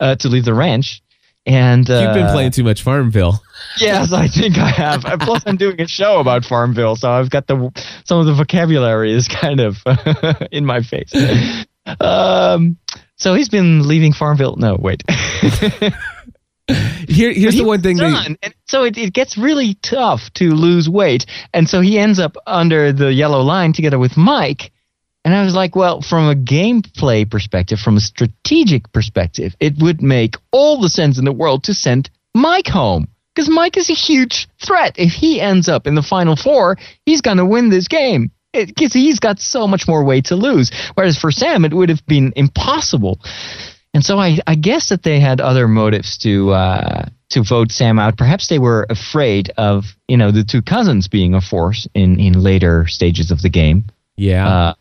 uh, 0.00 0.16
to 0.16 0.28
leave 0.28 0.44
the 0.44 0.54
ranch. 0.54 1.02
And 1.46 1.88
uh, 1.88 2.00
you've 2.02 2.14
been 2.14 2.32
playing 2.32 2.50
too 2.50 2.64
much 2.64 2.82
Farmville. 2.82 3.42
Yes, 3.78 4.12
I 4.12 4.28
think 4.28 4.56
I 4.58 4.70
have. 4.70 5.02
Plus, 5.20 5.42
I'm 5.44 5.56
doing 5.56 5.80
a 5.80 5.88
show 5.88 6.20
about 6.20 6.44
Farmville, 6.44 6.96
so 6.96 7.10
I've 7.10 7.28
got 7.28 7.46
the 7.46 7.70
some 8.04 8.20
of 8.20 8.26
the 8.26 8.32
vocabulary 8.32 9.12
is 9.12 9.28
kind 9.28 9.60
of 9.60 9.76
in 10.52 10.64
my 10.64 10.80
face. 10.80 11.12
Um, 12.00 12.78
so 13.16 13.34
he's 13.34 13.48
been 13.48 13.86
leaving 13.86 14.12
Farmville. 14.12 14.56
No, 14.56 14.76
wait. 14.78 15.02
Here, 17.08 17.32
here's 17.32 17.56
the 17.56 17.64
one 17.64 17.80
thing. 17.80 17.96
Done, 17.96 18.36
and 18.42 18.54
so 18.66 18.82
it, 18.82 18.98
it 18.98 19.12
gets 19.12 19.38
really 19.38 19.74
tough 19.74 20.32
to 20.34 20.50
lose 20.50 20.88
weight, 20.88 21.24
and 21.54 21.68
so 21.68 21.80
he 21.80 21.96
ends 21.96 22.18
up 22.18 22.36
under 22.44 22.92
the 22.92 23.12
yellow 23.12 23.40
line 23.42 23.72
together 23.72 24.00
with 24.00 24.16
Mike. 24.16 24.72
And 25.24 25.32
I 25.32 25.44
was 25.44 25.54
like, 25.54 25.76
well, 25.76 26.02
from 26.02 26.28
a 26.28 26.34
gameplay 26.34 27.28
perspective, 27.28 27.78
from 27.78 27.96
a 27.96 28.00
strategic 28.00 28.92
perspective, 28.92 29.54
it 29.60 29.74
would 29.80 30.02
make 30.02 30.36
all 30.50 30.80
the 30.80 30.88
sense 30.88 31.18
in 31.18 31.24
the 31.24 31.32
world 31.32 31.64
to 31.64 31.74
send 31.74 32.10
Mike 32.34 32.68
home. 32.68 33.08
Because 33.34 33.48
Mike 33.48 33.76
is 33.76 33.90
a 33.90 33.94
huge 33.94 34.48
threat. 34.64 34.94
If 34.98 35.12
he 35.12 35.40
ends 35.40 35.68
up 35.68 35.86
in 35.86 35.94
the 35.94 36.02
final 36.02 36.36
four, 36.36 36.78
he's 37.04 37.20
going 37.20 37.36
to 37.36 37.44
win 37.44 37.70
this 37.70 37.86
game 37.86 38.30
because 38.52 38.92
he's 38.92 39.18
got 39.18 39.38
so 39.38 39.66
much 39.66 39.86
more 39.86 40.04
weight 40.04 40.26
to 40.26 40.36
lose. 40.36 40.70
Whereas 40.94 41.18
for 41.18 41.30
Sam, 41.30 41.64
it 41.64 41.72
would 41.72 41.88
have 41.88 42.04
been 42.06 42.32
impossible. 42.36 43.20
And 43.94 44.04
so 44.04 44.18
I, 44.18 44.38
I 44.46 44.56
guess 44.56 44.90
that 44.90 45.02
they 45.02 45.20
had 45.20 45.40
other 45.40 45.68
motives 45.68 46.18
to 46.18 46.50
uh, 46.52 47.08
to 47.30 47.42
vote 47.42 47.72
Sam 47.72 47.98
out. 47.98 48.18
Perhaps 48.18 48.48
they 48.48 48.58
were 48.58 48.86
afraid 48.90 49.52
of 49.56 49.84
you 50.08 50.16
know 50.16 50.30
the 50.30 50.44
two 50.44 50.62
cousins 50.62 51.08
being 51.08 51.34
a 51.34 51.40
force 51.40 51.88
in 51.94 52.20
in 52.20 52.42
later 52.42 52.86
stages 52.86 53.30
of 53.30 53.42
the 53.42 53.48
game. 53.48 53.84
Yeah. 54.16 54.48
Uh, 54.48 54.74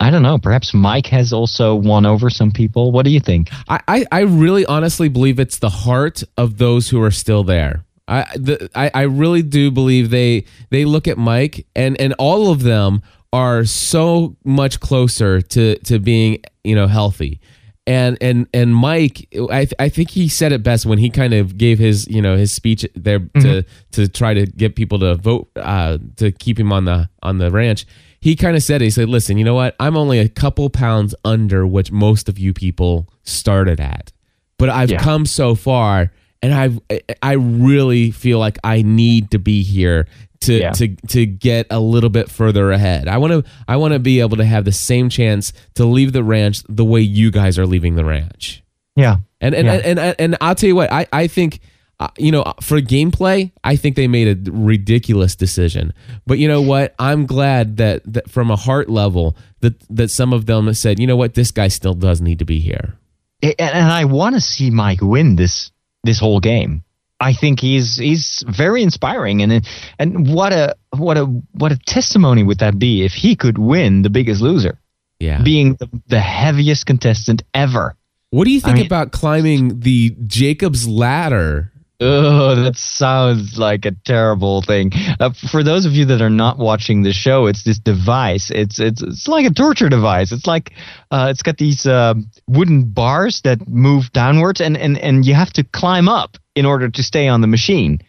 I 0.00 0.10
don't 0.10 0.22
know. 0.22 0.38
Perhaps 0.38 0.74
Mike 0.74 1.06
has 1.06 1.32
also 1.32 1.74
won 1.74 2.04
over 2.04 2.28
some 2.28 2.50
people. 2.50 2.92
What 2.92 3.04
do 3.04 3.10
you 3.10 3.20
think? 3.20 3.50
I, 3.68 3.80
I, 3.86 4.04
I 4.10 4.20
really 4.20 4.66
honestly 4.66 5.08
believe 5.08 5.38
it's 5.38 5.58
the 5.58 5.70
heart 5.70 6.22
of 6.36 6.58
those 6.58 6.88
who 6.88 7.00
are 7.02 7.12
still 7.12 7.44
there. 7.44 7.83
I, 8.06 8.26
the, 8.36 8.70
I 8.74 8.90
I 8.92 9.02
really 9.02 9.42
do 9.42 9.70
believe 9.70 10.10
they 10.10 10.44
they 10.70 10.84
look 10.84 11.08
at 11.08 11.18
Mike 11.18 11.66
and 11.74 11.98
and 12.00 12.14
all 12.18 12.50
of 12.50 12.62
them 12.62 13.02
are 13.32 13.64
so 13.64 14.36
much 14.44 14.80
closer 14.80 15.40
to 15.40 15.78
to 15.78 15.98
being 15.98 16.42
you 16.62 16.74
know 16.74 16.86
healthy 16.86 17.40
and 17.86 18.16
and 18.20 18.46
and 18.54 18.74
Mike, 18.74 19.28
I 19.50 19.66
th- 19.66 19.74
I 19.78 19.88
think 19.88 20.10
he 20.10 20.28
said 20.28 20.52
it 20.52 20.62
best 20.62 20.86
when 20.86 20.98
he 20.98 21.10
kind 21.10 21.34
of 21.34 21.58
gave 21.58 21.78
his 21.78 22.06
you 22.08 22.22
know 22.22 22.36
his 22.36 22.50
speech 22.50 22.86
there 22.94 23.20
mm-hmm. 23.20 23.40
to 23.40 23.64
to 23.92 24.08
try 24.08 24.32
to 24.32 24.46
get 24.46 24.74
people 24.74 24.98
to 25.00 25.16
vote 25.16 25.50
uh, 25.56 25.98
to 26.16 26.32
keep 26.32 26.58
him 26.58 26.72
on 26.72 26.86
the 26.86 27.10
on 27.22 27.38
the 27.38 27.50
ranch. 27.50 27.86
He 28.20 28.36
kind 28.36 28.56
of 28.56 28.62
said 28.62 28.80
he 28.80 28.88
said, 28.88 29.08
"Listen, 29.10 29.36
you 29.36 29.44
know 29.44 29.54
what? 29.54 29.76
I'm 29.78 29.96
only 29.96 30.18
a 30.18 30.28
couple 30.28 30.70
pounds 30.70 31.14
under 31.24 31.66
which 31.66 31.92
most 31.92 32.28
of 32.28 32.38
you 32.38 32.54
people 32.54 33.06
started 33.22 33.80
at, 33.80 34.12
but 34.56 34.70
I've 34.70 34.90
yeah. 34.90 35.02
come 35.02 35.26
so 35.26 35.54
far." 35.54 36.10
And 36.44 36.80
I 36.90 37.00
I 37.22 37.32
really 37.32 38.10
feel 38.10 38.38
like 38.38 38.58
I 38.62 38.82
need 38.82 39.30
to 39.30 39.38
be 39.38 39.62
here 39.62 40.06
to 40.40 40.60
yeah. 40.60 40.72
to 40.72 40.94
to 41.08 41.24
get 41.24 41.66
a 41.70 41.80
little 41.80 42.10
bit 42.10 42.30
further 42.30 42.70
ahead. 42.70 43.08
I 43.08 43.16
want 43.16 43.32
to 43.32 43.50
I 43.66 43.76
want 43.76 43.94
to 43.94 43.98
be 43.98 44.20
able 44.20 44.36
to 44.36 44.44
have 44.44 44.64
the 44.64 44.72
same 44.72 45.08
chance 45.08 45.52
to 45.74 45.86
leave 45.86 46.12
the 46.12 46.22
ranch 46.22 46.62
the 46.68 46.84
way 46.84 47.00
you 47.00 47.30
guys 47.30 47.58
are 47.58 47.66
leaving 47.66 47.94
the 47.94 48.04
ranch. 48.04 48.62
Yeah. 48.94 49.16
And 49.40 49.54
and 49.54 49.66
yeah. 49.66 49.72
and, 49.72 49.98
and, 49.98 50.16
and 50.18 50.36
I'll 50.40 50.54
tell 50.54 50.68
you 50.68 50.76
what, 50.76 50.92
I 50.92 51.06
I 51.12 51.26
think 51.28 51.60
uh, 51.98 52.08
you 52.18 52.30
know, 52.32 52.42
for 52.60 52.80
gameplay, 52.80 53.52
I 53.62 53.76
think 53.76 53.96
they 53.96 54.08
made 54.08 54.48
a 54.48 54.50
ridiculous 54.50 55.36
decision. 55.36 55.94
But 56.26 56.38
you 56.38 56.48
know 56.48 56.60
what? 56.60 56.94
I'm 56.98 57.24
glad 57.24 57.76
that, 57.78 58.02
that 58.12 58.28
from 58.28 58.50
a 58.50 58.56
heart 58.56 58.90
level 58.90 59.36
that 59.60 59.80
that 59.88 60.10
some 60.10 60.34
of 60.34 60.44
them 60.44 60.74
said, 60.74 60.98
you 60.98 61.06
know 61.06 61.16
what, 61.16 61.34
this 61.34 61.52
guy 61.52 61.68
still 61.68 61.94
does 61.94 62.20
need 62.20 62.40
to 62.40 62.44
be 62.44 62.60
here. 62.60 62.98
And, 63.42 63.54
and 63.58 63.90
I 63.90 64.04
want 64.04 64.34
to 64.34 64.40
see 64.40 64.70
Mike 64.70 65.00
win 65.00 65.36
this 65.36 65.70
this 66.04 66.20
whole 66.20 66.40
game. 66.40 66.84
I 67.20 67.32
think 67.32 67.60
he's 67.60 67.96
he's 67.96 68.44
very 68.46 68.82
inspiring 68.82 69.42
and 69.42 69.66
and 69.98 70.32
what 70.32 70.52
a 70.52 70.76
what 70.96 71.16
a 71.16 71.24
what 71.24 71.72
a 71.72 71.78
testimony 71.78 72.42
would 72.42 72.58
that 72.58 72.78
be 72.78 73.04
if 73.04 73.12
he 73.12 73.36
could 73.36 73.56
win 73.56 74.02
the 74.02 74.10
biggest 74.10 74.40
loser. 74.40 74.78
Yeah. 75.20 75.42
Being 75.42 75.74
the, 75.74 75.88
the 76.08 76.20
heaviest 76.20 76.86
contestant 76.86 77.42
ever. 77.54 77.96
What 78.30 78.44
do 78.44 78.50
you 78.50 78.60
think 78.60 78.74
I 78.74 78.78
mean, 78.78 78.86
about 78.86 79.12
climbing 79.12 79.80
the 79.80 80.14
Jacob's 80.26 80.88
ladder 80.88 81.72
Oh, 82.00 82.56
that 82.56 82.76
sounds 82.76 83.56
like 83.56 83.84
a 83.84 83.92
terrible 84.04 84.62
thing. 84.62 84.90
Uh, 85.20 85.30
for 85.52 85.62
those 85.62 85.86
of 85.86 85.92
you 85.92 86.06
that 86.06 86.20
are 86.20 86.30
not 86.30 86.58
watching 86.58 87.02
the 87.02 87.12
show, 87.12 87.46
it's 87.46 87.62
this 87.62 87.78
device. 87.78 88.50
It's 88.50 88.80
it's 88.80 89.00
it's 89.00 89.28
like 89.28 89.46
a 89.46 89.54
torture 89.54 89.88
device. 89.88 90.32
It's 90.32 90.46
like 90.46 90.72
uh, 91.12 91.28
it's 91.30 91.42
got 91.42 91.56
these 91.56 91.86
uh, 91.86 92.14
wooden 92.48 92.90
bars 92.90 93.42
that 93.44 93.68
move 93.68 94.12
downwards, 94.12 94.60
and, 94.60 94.76
and 94.76 94.98
and 94.98 95.24
you 95.24 95.34
have 95.34 95.52
to 95.52 95.62
climb 95.62 96.08
up 96.08 96.36
in 96.56 96.66
order 96.66 96.88
to 96.88 97.02
stay 97.02 97.28
on 97.28 97.40
the 97.40 97.46
machine. 97.46 98.00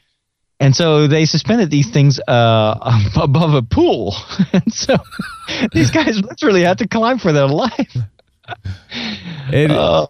And 0.59 0.75
so 0.75 1.07
they 1.07 1.25
suspended 1.25 1.69
these 1.69 1.91
things 1.91 2.19
uh, 2.27 3.01
above 3.21 3.53
a 3.53 3.61
pool, 3.61 4.15
and 4.53 4.73
so 4.73 4.95
these 5.73 5.91
guys 5.91 6.19
literally 6.19 6.63
had 6.63 6.79
to 6.79 6.87
climb 6.87 7.19
for 7.19 7.31
their 7.33 7.47
life. 7.47 7.95
It, 9.51 9.69
uh, 9.69 10.07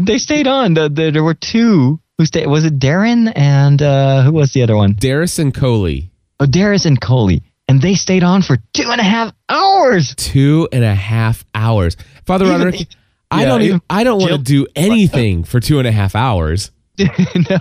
they 0.00 0.18
stayed 0.18 0.48
on. 0.48 0.74
There 0.74 1.22
were 1.22 1.34
two 1.34 2.00
who 2.22 2.26
stayed? 2.26 2.46
Was 2.46 2.64
it 2.64 2.78
Darren 2.78 3.32
and 3.34 3.82
uh, 3.82 4.22
who 4.22 4.32
was 4.32 4.52
the 4.52 4.62
other 4.62 4.76
one? 4.76 4.94
Daris 4.94 5.40
and 5.40 5.52
Koli. 5.52 6.12
Oh, 6.38 6.44
Daris 6.46 6.86
and 6.86 7.00
Koli. 7.00 7.42
And 7.66 7.82
they 7.82 7.94
stayed 7.94 8.22
on 8.22 8.42
for 8.42 8.58
two 8.74 8.88
and 8.90 9.00
a 9.00 9.04
half 9.04 9.32
hours. 9.48 10.14
Two 10.16 10.68
and 10.72 10.84
a 10.84 10.94
half 10.94 11.44
hours. 11.52 11.96
Father 12.24 12.44
Even 12.44 12.56
Roderick, 12.62 12.86
I 13.30 13.44
don't. 13.44 13.62
even 13.62 13.66
Even, 13.76 13.82
I 13.90 14.04
don't 14.04 14.20
want 14.20 14.32
to 14.34 14.38
do 14.38 14.68
anything 14.76 15.42
for 15.42 15.58
two 15.58 15.78
and 15.80 15.88
a 15.88 15.92
half 15.92 16.14
hours. 16.14 16.70
no, 16.98 17.58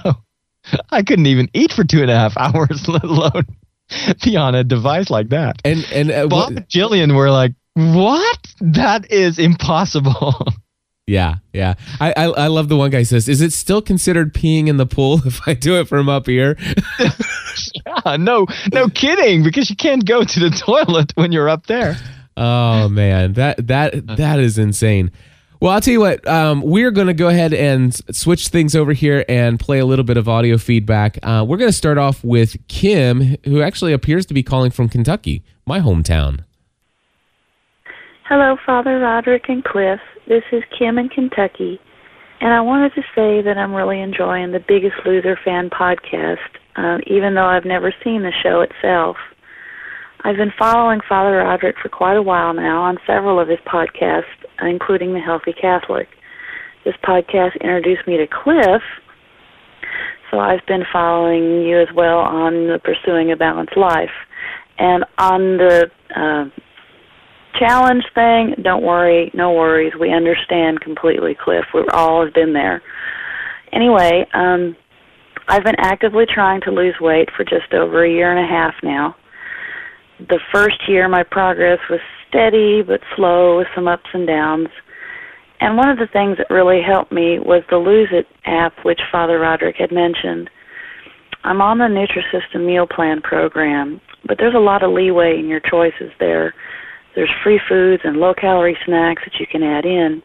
I 0.91 1.02
couldn't 1.02 1.26
even 1.26 1.50
eat 1.56 1.71
for 1.71 1.84
two 1.84 2.02
and 2.04 2.12
a 2.12 2.15
half 2.15 2.38
hours, 2.38 2.88
let 2.88 3.04
alone 3.04 3.45
be 4.24 4.38
on 4.38 4.54
a 4.54 4.63
device 4.63 5.10
like 5.10 5.30
that. 5.30 5.60
And 5.65 5.84
and 5.91 6.12
uh, 6.12 6.28
Bob 6.28 6.50
what- 6.50 6.58
and 6.58 6.67
Jillian 6.67 7.15
were 7.15 7.32
like, 7.32 7.54
"What? 7.74 8.38
That 8.60 9.12
is 9.12 9.39
impossible." 9.39 10.36
Yeah, 11.12 11.36
yeah. 11.52 11.74
I, 12.00 12.13
I 12.15 12.24
I 12.24 12.47
love 12.47 12.69
the 12.69 12.78
one 12.78 12.89
guy 12.89 13.04
says, 13.04 13.28
"Is 13.28 13.41
it 13.41 13.52
still 13.52 13.82
considered 13.82 14.34
peeing 14.34 14.67
in 14.67 14.78
the 14.78 14.86
pool 14.86 15.21
if 15.26 15.45
I 15.45 15.54
do 15.54 15.78
it 15.80 15.89
from 15.89 16.08
up 16.08 16.26
here?" 16.26 16.58
yeah, 17.86 18.15
no, 18.15 18.47
no 18.74 18.88
kidding, 18.88 19.43
because 19.43 19.69
you 19.69 19.76
can't 19.76 20.06
go 20.06 20.24
to 20.24 20.39
the 20.39 20.50
toilet 20.50 21.12
when 21.15 21.34
you're 21.34 21.50
up 21.50 21.67
there. 21.67 21.97
Oh 22.38 22.88
man, 22.88 23.34
that 23.34 23.67
that 23.67 24.08
that 24.15 24.39
is 24.39 24.58
insane. 24.58 25.12
Well, 25.60 25.74
I'll 25.74 25.82
tell 25.82 25.91
you 25.91 26.00
what. 26.00 26.26
Um, 26.26 26.62
we're 26.62 26.91
going 26.91 27.08
to 27.08 27.13
go 27.13 27.28
ahead 27.28 27.54
and 27.54 27.93
switch 28.15 28.47
things 28.47 28.74
over 28.74 28.93
here 28.93 29.24
and 29.30 29.60
play 29.60 29.78
a 29.78 29.86
little 29.86 30.06
bit 30.06 30.17
of 30.17 30.28
audio 30.28 30.58
feedback. 30.58 31.19
Uh, 31.21 31.45
we're 31.47 31.58
going 31.58 31.69
to 31.69 31.78
start 31.78 32.00
off 32.00 32.24
with 32.24 32.56
Kim, 32.67 33.38
who 33.43 33.62
actually 33.62 33.93
appears 33.93 34.26
to 34.28 34.34
be 34.34 34.41
calling 34.41 34.71
from 34.71 34.89
Kentucky, 34.89 35.43
my 35.67 35.80
hometown. 35.80 36.45
Hello, 38.34 38.56
Father 38.65 38.98
Roderick 38.98 39.50
and 39.50 39.62
Cliff. 39.62 40.00
This 40.26 40.44
is 40.54 40.63
Kim 40.80 40.98
in 40.98 41.10
Kentucky, 41.10 41.82
and 42.39 42.54
I 42.54 42.62
wanted 42.62 42.94
to 42.96 43.02
say 43.13 43.41
that 43.41 43.58
I'm 43.58 43.74
really 43.74 44.00
enjoying 44.00 44.54
the 44.54 44.63
Biggest 44.65 44.96
Loser 45.06 45.38
fan 45.44 45.70
podcast, 45.70 46.38
uh, 46.78 47.00
even 47.08 47.36
though 47.36 47.48
I've 47.48 47.65
never 47.65 47.94
seen 48.02 48.22
the 48.22 48.32
show 48.41 48.62
itself. 48.62 49.17
I've 50.24 50.38
been 50.38 50.54
following 50.58 51.02
Father 51.10 51.39
Roderick 51.39 51.76
for 51.84 51.89
quite 51.89 52.15
a 52.15 52.22
while 52.22 52.54
now 52.54 52.82
on 52.84 53.00
several 53.06 53.38
of 53.38 53.50
his 53.50 53.60
podcasts, 53.67 54.32
including 54.62 55.12
The 55.12 55.20
Healthy 55.20 55.52
Catholic. 55.52 56.08
This 56.86 56.96
podcast 57.04 57.60
introduced 57.60 58.08
me 58.08 58.15
to 58.15 58.28
Cliff, 58.28 58.82
so 60.32 60.39
I've 60.39 60.65
been 60.67 60.86
following 60.89 61.63
you 61.63 61.82
as 61.82 61.89
well 61.94 62.20
on 62.20 62.67
the 62.67 62.80
Pursuing 62.82 63.34
a 63.34 63.36
Balanced 63.36 63.76
Life. 63.76 64.15
And 64.80 65.04
on 65.17 65.58
the 65.58 65.91
uh, 66.15 66.62
challenge 67.59 68.03
thing, 68.13 68.55
don't 68.63 68.83
worry, 68.83 69.31
no 69.33 69.51
worries. 69.53 69.93
We 69.99 70.13
understand 70.13 70.81
completely, 70.81 71.35
Cliff. 71.39 71.65
We've 71.73 71.85
all 71.93 72.23
have 72.23 72.33
been 72.33 72.53
there. 72.53 72.81
Anyway, 73.71 74.25
um, 74.33 74.75
I've 75.47 75.63
been 75.63 75.79
actively 75.79 76.25
trying 76.31 76.61
to 76.61 76.71
lose 76.71 76.95
weight 76.99 77.29
for 77.35 77.43
just 77.43 77.73
over 77.73 78.03
a 78.03 78.09
year 78.09 78.35
and 78.35 78.45
a 78.45 78.49
half 78.49 78.73
now. 78.83 79.15
The 80.19 80.39
first 80.53 80.87
year, 80.87 81.07
my 81.07 81.23
progress 81.23 81.79
was 81.89 81.99
steady 82.27 82.81
but 82.81 83.01
slow 83.15 83.57
with 83.57 83.67
some 83.75 83.87
ups 83.87 84.09
and 84.13 84.27
downs. 84.27 84.69
And 85.59 85.77
one 85.77 85.89
of 85.89 85.97
the 85.97 86.07
things 86.11 86.37
that 86.37 86.53
really 86.53 86.81
helped 86.81 87.11
me 87.11 87.39
was 87.39 87.63
the 87.69 87.77
Lose 87.77 88.09
It 88.11 88.27
app, 88.45 88.73
which 88.83 88.99
Father 89.11 89.39
Roderick 89.39 89.75
had 89.77 89.91
mentioned. 89.91 90.49
I'm 91.43 91.61
on 91.61 91.79
the 91.79 91.85
Nutrisystem 91.85 92.65
meal 92.65 92.87
plan 92.87 93.21
program, 93.21 93.99
but 94.25 94.37
there's 94.37 94.55
a 94.55 94.59
lot 94.59 94.83
of 94.83 94.91
leeway 94.91 95.37
in 95.39 95.47
your 95.47 95.59
choices 95.59 96.11
there. 96.19 96.53
There's 97.15 97.32
free 97.43 97.60
foods 97.67 98.02
and 98.06 98.17
low 98.17 98.34
calorie 98.34 98.78
snacks 98.86 99.24
that 99.26 99.39
you 99.39 99.45
can 99.47 99.63
add 99.63 99.86
in. 99.86 100.24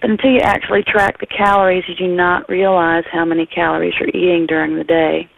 But 0.00 0.10
until 0.10 0.30
you 0.30 0.40
actually 0.40 0.84
track 0.84 1.18
the 1.18 1.26
calories, 1.26 1.84
you 1.88 1.94
do 1.94 2.06
not 2.06 2.48
realize 2.48 3.04
how 3.10 3.24
many 3.24 3.46
calories 3.46 3.94
you're 3.98 4.08
eating 4.10 4.46
during 4.46 4.76
the 4.76 4.84
day. 4.84 5.28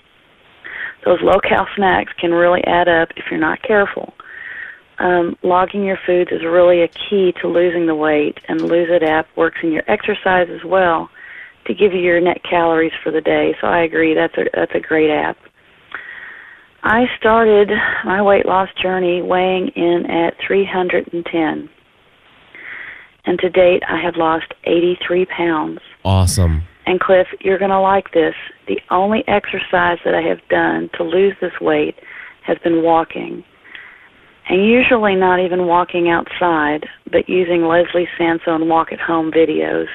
Those 1.05 1.19
low 1.23 1.41
cal 1.41 1.67
snacks 1.77 2.13
can 2.19 2.33
really 2.33 2.63
add 2.65 2.89
up 2.89 3.09
if 3.17 3.25
you're 3.31 3.41
not 3.41 3.63
careful. 3.63 4.13
Um, 4.99 5.35
logging 5.43 5.83
your 5.83 5.99
foods 6.07 6.31
is 6.31 6.45
really 6.45 6.83
a 6.83 6.89
key 6.89 7.33
to 7.41 7.49
losing 7.49 7.87
the 7.87 7.95
weight, 7.95 8.39
and 8.49 8.61
Lose 8.61 8.89
It 8.91 9.03
app 9.03 9.27
works 9.35 9.59
in 9.63 9.73
your 9.73 9.83
exercise 9.89 10.49
as 10.51 10.63
well 10.63 11.09
to 11.67 11.75
give 11.75 11.95
you 11.95 12.01
your 12.01 12.21
net 12.21 12.43
calories 12.49 12.93
for 13.03 13.11
the 13.11 13.23
day. 13.23 13.57
So 13.63 13.67
I 13.67 13.81
agree, 13.81 14.15
that's 14.15 14.37
a 14.37 14.45
that's 14.55 14.75
a 14.75 14.81
great 14.81 15.11
app. 15.11 15.39
I 16.83 17.05
started 17.19 17.71
my 18.05 18.23
weight 18.23 18.47
loss 18.47 18.69
journey 18.81 19.23
weighing 19.23 19.69
in 19.77 20.07
at 20.09 20.35
310. 20.47 21.69
And 23.27 23.39
to 23.39 23.51
date, 23.51 23.83
I 23.89 24.01
have 24.01 24.17
lost 24.17 24.55
83 24.65 25.27
pounds. 25.27 25.81
Awesome. 26.05 26.63
And 26.87 26.99
Cliff, 26.99 27.27
you're 27.41 27.59
going 27.59 27.71
to 27.71 27.81
like 27.81 28.13
this. 28.13 28.35
The 28.67 28.81
only 28.91 29.23
exercise 29.29 29.99
that 30.05 30.15
I 30.15 30.23
have 30.23 30.41
done 30.49 30.89
to 30.97 31.05
lose 31.05 31.35
this 31.41 31.53
weight 31.61 31.97
has 32.47 32.57
been 32.65 32.83
walking. 32.83 33.45
And 34.49 34.67
usually 34.67 35.15
not 35.15 35.39
even 35.39 35.67
walking 35.67 36.09
outside, 36.09 36.87
but 37.13 37.29
using 37.29 37.65
Leslie 37.65 38.09
Sansone 38.19 38.69
walk 38.69 38.91
at 38.91 38.99
home 38.99 39.31
videos. 39.31 39.87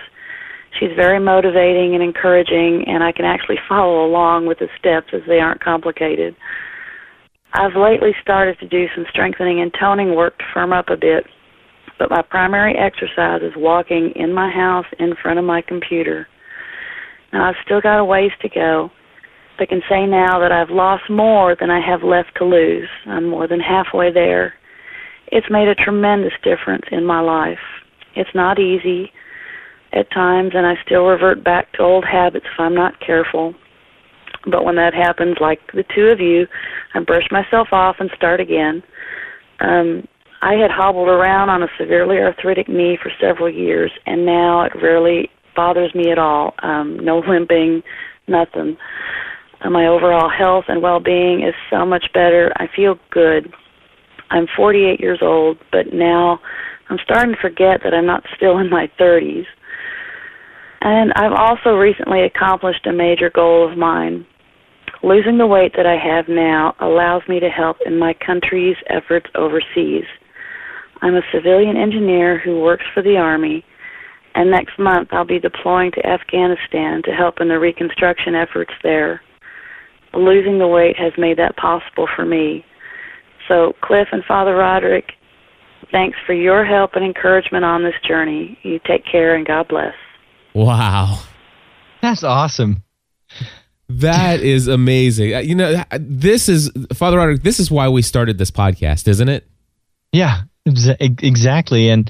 She's 0.80 0.92
very 0.96 1.20
motivating 1.20 1.96
and 1.96 2.04
encouraging, 2.04 2.86
and 2.88 3.04
I 3.04 3.12
can 3.12 3.26
actually 3.26 3.60
follow 3.68 4.06
along 4.06 4.46
with 4.46 4.60
the 4.60 4.70
steps 4.78 5.08
as 5.14 5.22
they 5.28 5.40
aren't 5.40 5.62
complicated. 5.62 6.36
I've 7.58 7.76
lately 7.76 8.12
started 8.22 8.60
to 8.60 8.68
do 8.68 8.88
some 8.94 9.06
strengthening 9.10 9.62
and 9.62 9.74
toning 9.80 10.14
work 10.14 10.38
to 10.40 10.44
firm 10.54 10.74
up 10.74 10.90
a 10.90 10.98
bit, 10.98 11.24
but 11.98 12.10
my 12.10 12.22
primary 12.22 12.76
exercise 12.78 13.42
is 13.42 13.54
walking 13.56 14.12
in 14.16 14.34
my 14.34 14.52
house 14.52 14.86
in 15.00 15.16
front 15.22 15.40
of 15.40 15.46
my 15.46 15.62
computer. 15.62 16.28
Now, 17.32 17.48
I've 17.48 17.56
still 17.64 17.80
got 17.80 18.00
a 18.00 18.06
ways 18.06 18.32
to 18.42 18.50
go. 18.50 18.92
but 19.58 19.70
can 19.70 19.82
say 19.90 20.06
now 20.06 20.40
that 20.40 20.52
I've 20.52 20.70
lost 20.70 21.10
more 21.10 21.56
than 21.58 21.70
I 21.72 21.80
have 21.80 22.04
left 22.04 22.36
to 22.38 22.46
lose. 22.46 22.90
I'm 23.06 23.30
more 23.30 23.48
than 23.48 23.62
halfway 23.62 24.12
there. 24.12 24.54
It's 25.28 25.48
made 25.50 25.70
a 25.70 25.76
tremendous 25.76 26.34
difference 26.44 26.84
in 26.92 27.06
my 27.06 27.22
life. 27.22 27.64
It's 28.16 28.36
not 28.36 28.60
easy 28.60 29.12
at 29.94 30.12
times, 30.12 30.52
and 30.54 30.66
I 30.66 30.74
still 30.86 31.06
revert 31.06 31.42
back 31.44 31.72
to 31.74 31.84
old 31.84 32.04
habits 32.04 32.46
if 32.46 32.60
I'm 32.60 32.76
not 32.76 33.00
careful. 33.00 33.56
But 34.50 34.64
when 34.64 34.76
that 34.76 34.94
happens, 34.94 35.38
like 35.40 35.60
the 35.74 35.84
two 35.96 36.08
of 36.08 36.20
you, 36.20 36.48
I 36.94 37.00
brush 37.00 37.28
myself 37.32 37.70
off 37.72 37.98
and 38.00 38.10
start 38.16 38.40
again. 38.40 38.84
Um, 39.60 40.08
I 40.42 40.54
had 40.54 40.70
hobbled 40.70 41.08
around 41.08 41.50
on 41.50 41.64
a 41.64 41.68
severely 41.80 42.18
arthritic 42.18 42.68
knee 42.68 42.98
for 43.02 43.12
several 43.20 43.50
years, 43.50 43.92
and 44.06 44.26
now 44.26 44.62
it 44.62 44.74
rarely 44.76 45.30
bothers 45.56 45.96
me 45.96 46.12
at 46.12 46.20
all. 46.20 46.54
Um, 46.60 47.00
no 47.00 47.20
limping, 47.28 47.82
nothing. 48.28 48.78
Uh, 49.62 49.70
my 49.70 49.88
overall 49.88 50.30
health 50.30 50.66
and 50.68 50.82
well-being 50.82 51.42
is 51.42 51.56
so 51.70 51.86
much 51.86 52.06
better. 52.14 52.52
I 52.58 52.68
feel 52.76 53.00
good. 53.12 53.52
I'm 54.30 54.48
48 54.56 55.00
years 55.00 55.20
old, 55.22 55.58
but 55.72 55.94
now 55.94 56.40
I'm 56.90 57.00
starting 57.04 57.34
to 57.34 57.42
forget 57.42 57.82
that 57.84 57.94
I'm 57.94 58.06
not 58.06 58.24
still 58.36 58.58
in 58.58 58.70
my 58.70 58.90
30s. 59.00 59.46
And 60.82 61.14
I've 61.16 61.34
also 61.34 61.76
recently 61.76 62.24
accomplished 62.24 62.86
a 62.86 62.94
major 62.94 63.32
goal 63.32 63.72
of 63.72 63.78
mine. 63.78 64.26
Losing 65.06 65.38
the 65.38 65.46
weight 65.46 65.74
that 65.78 65.86
I 65.86 65.98
have 66.04 66.28
now 66.28 66.74
allows 66.80 67.22
me 67.30 67.40
to 67.40 67.48
help 67.48 67.78
in 67.86 68.00
my 68.00 68.16
country's 68.26 68.76
efforts 68.90 69.28
overseas. 69.36 70.06
I'm 71.04 71.14
a 71.14 71.22
civilian 71.32 71.78
engineer 71.78 72.40
who 72.40 72.60
works 72.60 72.86
for 72.92 73.04
the 73.04 73.16
Army, 73.16 73.64
and 74.34 74.50
next 74.50 74.80
month 74.80 75.10
I'll 75.12 75.24
be 75.24 75.38
deploying 75.38 75.92
to 75.92 76.08
Afghanistan 76.08 77.04
to 77.04 77.12
help 77.12 77.36
in 77.40 77.50
the 77.50 77.60
reconstruction 77.60 78.34
efforts 78.34 78.74
there. 78.82 79.22
Losing 80.16 80.58
the 80.58 80.68
weight 80.68 80.98
has 80.98 81.14
made 81.20 81.38
that 81.38 81.56
possible 81.56 82.08
for 82.16 82.26
me. 82.26 82.66
So, 83.48 83.74
Cliff 83.84 84.08
and 84.12 84.24
Father 84.26 84.56
Roderick, 84.56 85.12
thanks 85.92 86.18
for 86.26 86.34
your 86.34 86.66
help 86.66 86.96
and 86.96 87.06
encouragement 87.06 87.64
on 87.64 87.84
this 87.84 87.94
journey. 88.08 88.58
You 88.64 88.80
take 88.88 89.04
care 89.06 89.36
and 89.36 89.46
God 89.46 89.68
bless. 89.68 89.94
Wow. 90.56 91.20
That's 92.02 92.24
awesome. 92.24 92.82
That 93.88 94.42
is 94.42 94.68
amazing. 94.68 95.36
Uh, 95.36 95.40
You 95.40 95.56
know, 95.56 95.84
this 96.00 96.50
is 96.50 96.72
Father 96.94 97.18
Roderick. 97.18 97.44
This 97.44 97.60
is 97.60 97.70
why 97.70 97.88
we 97.90 98.02
started 98.02 98.38
this 98.38 98.52
podcast, 98.52 99.08
isn't 99.08 99.30
it? 99.30 99.48
Yeah, 100.12 100.42
exactly. 100.66 101.90
And 101.90 102.10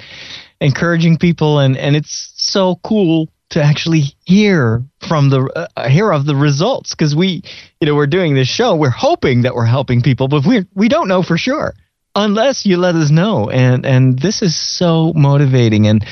encouraging 0.62 1.18
people, 1.18 1.60
and 1.60 1.78
and 1.78 1.96
it's 1.96 2.32
so 2.38 2.76
cool 2.84 3.30
to 3.50 3.62
actually 3.62 4.04
hear 4.26 4.84
from 5.08 5.30
the 5.30 5.70
uh, 5.76 5.90
hear 5.90 6.12
of 6.12 6.26
the 6.26 6.36
results 6.36 6.92
because 6.96 7.16
we, 7.16 7.42
you 7.82 7.88
know, 7.88 7.96
we're 7.96 8.08
doing 8.08 8.36
this 8.36 8.48
show. 8.48 8.76
We're 8.76 8.90
hoping 8.90 9.42
that 9.42 9.54
we're 9.54 9.66
helping 9.66 10.02
people, 10.02 10.28
but 10.28 10.46
we 10.46 10.66
we 10.76 10.88
don't 10.88 11.08
know 11.08 11.24
for 11.24 11.38
sure 11.38 11.74
unless 12.16 12.66
you 12.66 12.78
let 12.78 12.96
us 12.96 13.12
know. 13.12 13.50
And 13.50 13.86
and 13.86 14.18
this 14.18 14.42
is 14.42 14.56
so 14.56 15.12
motivating 15.14 15.88
and. 15.88 16.06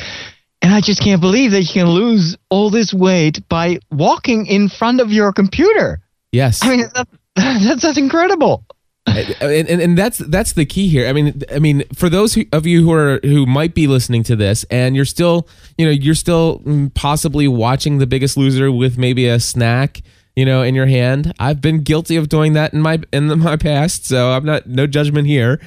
And 0.63 0.73
I 0.73 0.80
just 0.80 1.02
can't 1.02 1.19
believe 1.19 1.52
that 1.52 1.62
you 1.62 1.73
can 1.73 1.89
lose 1.89 2.38
all 2.49 2.69
this 2.69 2.93
weight 2.93 3.47
by 3.49 3.80
walking 3.91 4.45
in 4.45 4.69
front 4.69 5.02
of 5.02 5.12
your 5.12 5.34
computer. 5.34 5.99
Yes. 6.32 6.63
I 6.63 6.69
mean, 6.69 6.86
that, 6.95 7.08
that's, 7.36 7.82
that's 7.82 7.97
incredible. 7.97 8.63
and, 9.06 9.67
and 9.67 9.82
and 9.82 9.97
that's 9.97 10.19
that's 10.19 10.54
the 10.54 10.65
key 10.65 10.88
here. 10.88 11.10
I 11.10 11.12
mean, 11.12 11.43
I 11.54 11.60
mean, 11.60 11.84
for 11.93 12.08
those 12.08 12.36
who, 12.36 12.45
of 12.54 12.65
you 12.65 12.84
who 12.84 12.93
are 12.93 13.19
who 13.21 13.45
might 13.45 13.76
be 13.76 13.86
listening 13.86 14.23
to 14.23 14.36
this, 14.38 14.63
and 14.71 14.95
you're 14.95 15.04
still, 15.04 15.45
you 15.78 15.86
know, 15.86 15.91
you're 15.91 16.15
still 16.15 16.63
possibly 16.95 17.49
watching 17.49 17.97
The 17.97 18.08
Biggest 18.08 18.38
Loser 18.38 18.71
with 18.71 18.97
maybe 18.97 19.28
a 19.28 19.41
snack 19.41 20.02
you 20.36 20.45
know, 20.45 20.63
in 20.63 20.73
your 20.73 20.88
hand. 20.88 21.34
I've 21.39 21.62
been 21.62 21.84
guilty 21.84 22.15
of 22.15 22.28
doing 22.30 22.54
that 22.54 22.73
in 22.73 22.82
my 22.82 22.99
in 23.12 23.28
the, 23.28 23.36
my 23.36 23.58
past, 23.58 24.06
so 24.06 24.32
I'm 24.32 24.45
not 24.45 24.67
no 24.67 24.88
judgment 24.88 25.28
here. 25.28 25.60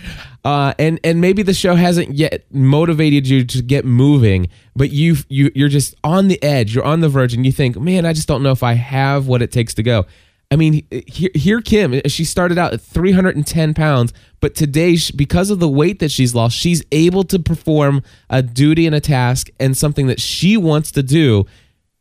Uh, 0.47 0.73
and 0.79 1.01
and 1.03 1.21
maybe 1.21 1.43
the 1.43 1.53
show 1.53 1.75
hasn't 1.75 2.15
yet 2.15 2.45
motivated 2.53 3.27
you 3.27 3.45
to 3.45 3.61
get 3.61 3.85
moving, 3.85 4.49
but 4.77 4.93
you 4.93 5.17
you 5.29 5.51
you're 5.57 5.69
just 5.69 5.97
on 6.05 6.29
the 6.29 6.41
edge, 6.41 6.73
you're 6.73 6.85
on 6.85 7.01
the 7.01 7.09
verge, 7.09 7.35
and 7.35 7.45
you 7.45 7.51
think, 7.51 7.77
man, 7.77 8.07
I 8.07 8.13
just 8.13 8.29
don't 8.29 8.45
know 8.45 8.53
if 8.53 8.63
I 8.63 8.75
have 8.75 9.27
what 9.27 9.43
it 9.43 9.51
takes 9.51 9.75
to 9.75 9.83
go. 9.83 10.07
I 10.53 10.55
mean, 10.55 10.87
here, 11.09 11.31
here 11.35 11.61
Kim, 11.61 12.01
she 12.07 12.25
started 12.25 12.59
out 12.59 12.73
at 12.73 12.81
310 12.81 13.75
pounds, 13.75 14.13
but 14.39 14.55
today, 14.55 14.97
because 15.17 15.51
of 15.51 15.59
the 15.59 15.69
weight 15.69 15.99
that 15.99 16.13
she's 16.13 16.33
lost, 16.33 16.57
she's 16.57 16.85
able 16.93 17.25
to 17.25 17.41
perform 17.41 18.05
a 18.31 18.41
duty 18.41 18.87
and 18.87 18.95
a 18.95 19.01
task 19.01 19.51
and 19.59 19.77
something 19.77 20.07
that 20.07 20.21
she 20.21 20.57
wants 20.57 20.93
to 20.93 21.03
do 21.03 21.45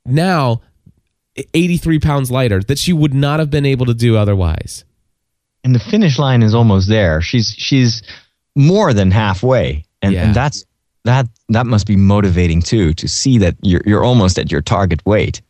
now 0.05 0.61
83 1.55 1.97
pounds 1.97 2.29
lighter 2.29 2.61
that 2.61 2.77
she 2.77 2.93
would 2.93 3.15
not 3.15 3.39
have 3.39 3.49
been 3.49 3.65
able 3.65 3.87
to 3.87 3.95
do 3.95 4.15
otherwise. 4.15 4.85
And 5.63 5.73
the 5.73 5.79
finish 5.79 6.19
line 6.19 6.43
is 6.43 6.53
almost 6.53 6.87
there. 6.87 7.21
She's 7.21 7.55
she's 7.57 8.03
more 8.55 8.93
than 8.93 9.11
halfway, 9.11 9.85
and, 10.01 10.13
Yeah. 10.13 10.25
and 10.27 10.35
that's 10.35 10.65
that 11.03 11.27
that 11.49 11.67
must 11.67 11.85
be 11.85 11.95
motivating 11.95 12.61
too 12.61 12.93
to 12.95 13.07
see 13.07 13.37
that 13.37 13.55
you're 13.61 13.81
you're 13.85 14.03
almost 14.03 14.39
at 14.39 14.51
your 14.51 14.61
target 14.61 15.05
weight. 15.05 15.41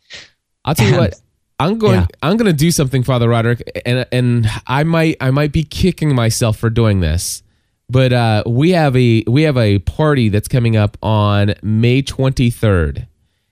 I'll 0.66 0.76
tell 0.76 0.90
you 0.90 0.98
what, 0.98 1.16
I'm 1.60 1.78
going. 1.78 1.96
Yeah. 2.02 2.08
I'm 2.22 2.36
going 2.38 2.48
to 2.52 2.58
do 2.58 2.72
something, 2.72 3.04
Father 3.04 3.30
Roderick, 3.30 3.62
and 3.86 4.06
and 4.12 4.48
I 4.68 4.84
might 4.84 5.18
I 5.22 5.32
might 5.32 5.52
be 5.52 5.64
kicking 5.64 6.14
myself 6.14 6.58
for 6.58 6.70
doing 6.70 7.00
this, 7.00 7.44
but 7.90 8.12
uh, 8.12 8.44
we 8.46 8.72
have 8.72 8.96
a 8.98 9.24
we 9.28 9.44
have 9.44 9.58
a 9.58 9.80
party 9.80 10.30
that's 10.30 10.48
coming 10.48 10.76
up 10.76 10.98
on 11.02 11.54
May 11.62 12.02
23rd. 12.02 13.08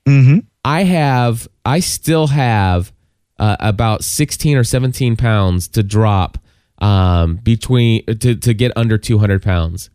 Mm-hmm. 0.06 0.38
I 0.64 0.82
have 0.84 1.48
I 1.64 1.80
still 1.80 2.26
have 2.26 2.92
uh, 3.38 3.56
about 3.60 4.04
16 4.04 4.56
or 4.56 4.64
17 4.64 5.16
pounds 5.16 5.68
to 5.68 5.82
drop 5.82 6.38
um, 6.78 7.36
between 7.36 8.04
to 8.06 8.34
to 8.34 8.54
get 8.54 8.72
under 8.76 8.98
200 8.98 9.42
pounds, 9.42 9.90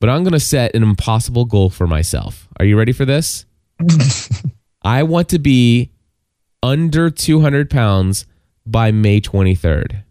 but 0.00 0.10
I'm 0.10 0.22
going 0.22 0.32
to 0.32 0.40
set 0.40 0.74
an 0.74 0.82
impossible 0.82 1.44
goal 1.44 1.70
for 1.70 1.86
myself. 1.86 2.48
Are 2.58 2.64
you 2.64 2.78
ready 2.78 2.92
for 2.92 3.04
this? 3.04 3.46
I 4.82 5.02
want 5.02 5.28
to 5.30 5.38
be 5.38 5.90
under 6.62 7.10
200 7.10 7.70
pounds 7.70 8.26
by 8.66 8.90
May 8.90 9.20
23rd. 9.20 10.02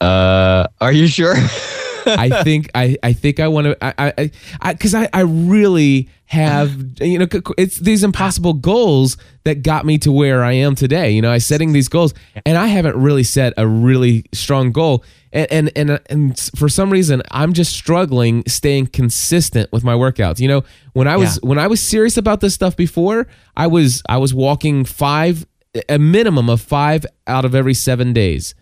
Uh, 0.00 0.66
are 0.80 0.92
you 0.92 1.06
sure? 1.06 1.34
I 2.06 2.42
think 2.42 2.70
I, 2.74 2.96
I 3.02 3.12
think 3.12 3.40
I 3.40 3.48
want 3.48 3.66
to 3.66 3.84
I 3.84 4.12
I 4.18 4.30
I 4.60 4.72
because 4.72 4.94
I, 4.94 5.08
I 5.12 5.20
really 5.20 6.08
have 6.26 7.00
you 7.00 7.18
know 7.18 7.26
it's 7.58 7.76
these 7.76 8.02
impossible 8.02 8.54
goals 8.54 9.16
that 9.44 9.62
got 9.62 9.84
me 9.84 9.98
to 9.98 10.10
where 10.10 10.42
I 10.42 10.52
am 10.52 10.74
today. 10.74 11.10
You 11.10 11.22
know, 11.22 11.30
I 11.30 11.38
setting 11.38 11.72
these 11.72 11.88
goals 11.88 12.14
and 12.46 12.56
I 12.56 12.66
haven't 12.66 12.96
really 12.96 13.22
set 13.22 13.52
a 13.56 13.66
really 13.66 14.24
strong 14.32 14.72
goal. 14.72 15.04
And 15.32 15.50
and 15.52 15.72
and, 15.76 16.00
and 16.08 16.38
for 16.56 16.68
some 16.68 16.90
reason 16.90 17.22
I'm 17.30 17.52
just 17.52 17.72
struggling 17.72 18.42
staying 18.46 18.88
consistent 18.88 19.70
with 19.72 19.84
my 19.84 19.94
workouts. 19.94 20.40
You 20.40 20.48
know, 20.48 20.64
when 20.92 21.08
I 21.08 21.16
was 21.16 21.40
when 21.42 21.58
I 21.58 21.66
was 21.66 21.80
serious 21.80 22.16
about 22.16 22.40
this 22.40 22.54
stuff 22.54 22.76
before, 22.76 23.26
I 23.56 23.66
was 23.66 24.02
I 24.08 24.16
was 24.18 24.32
walking 24.32 24.84
5 24.84 25.46
a 25.88 25.98
minimum 25.98 26.48
of 26.48 26.60
5 26.60 27.04
out 27.26 27.44
of 27.44 27.54
every 27.54 27.74
7 27.74 28.12
days. 28.12 28.54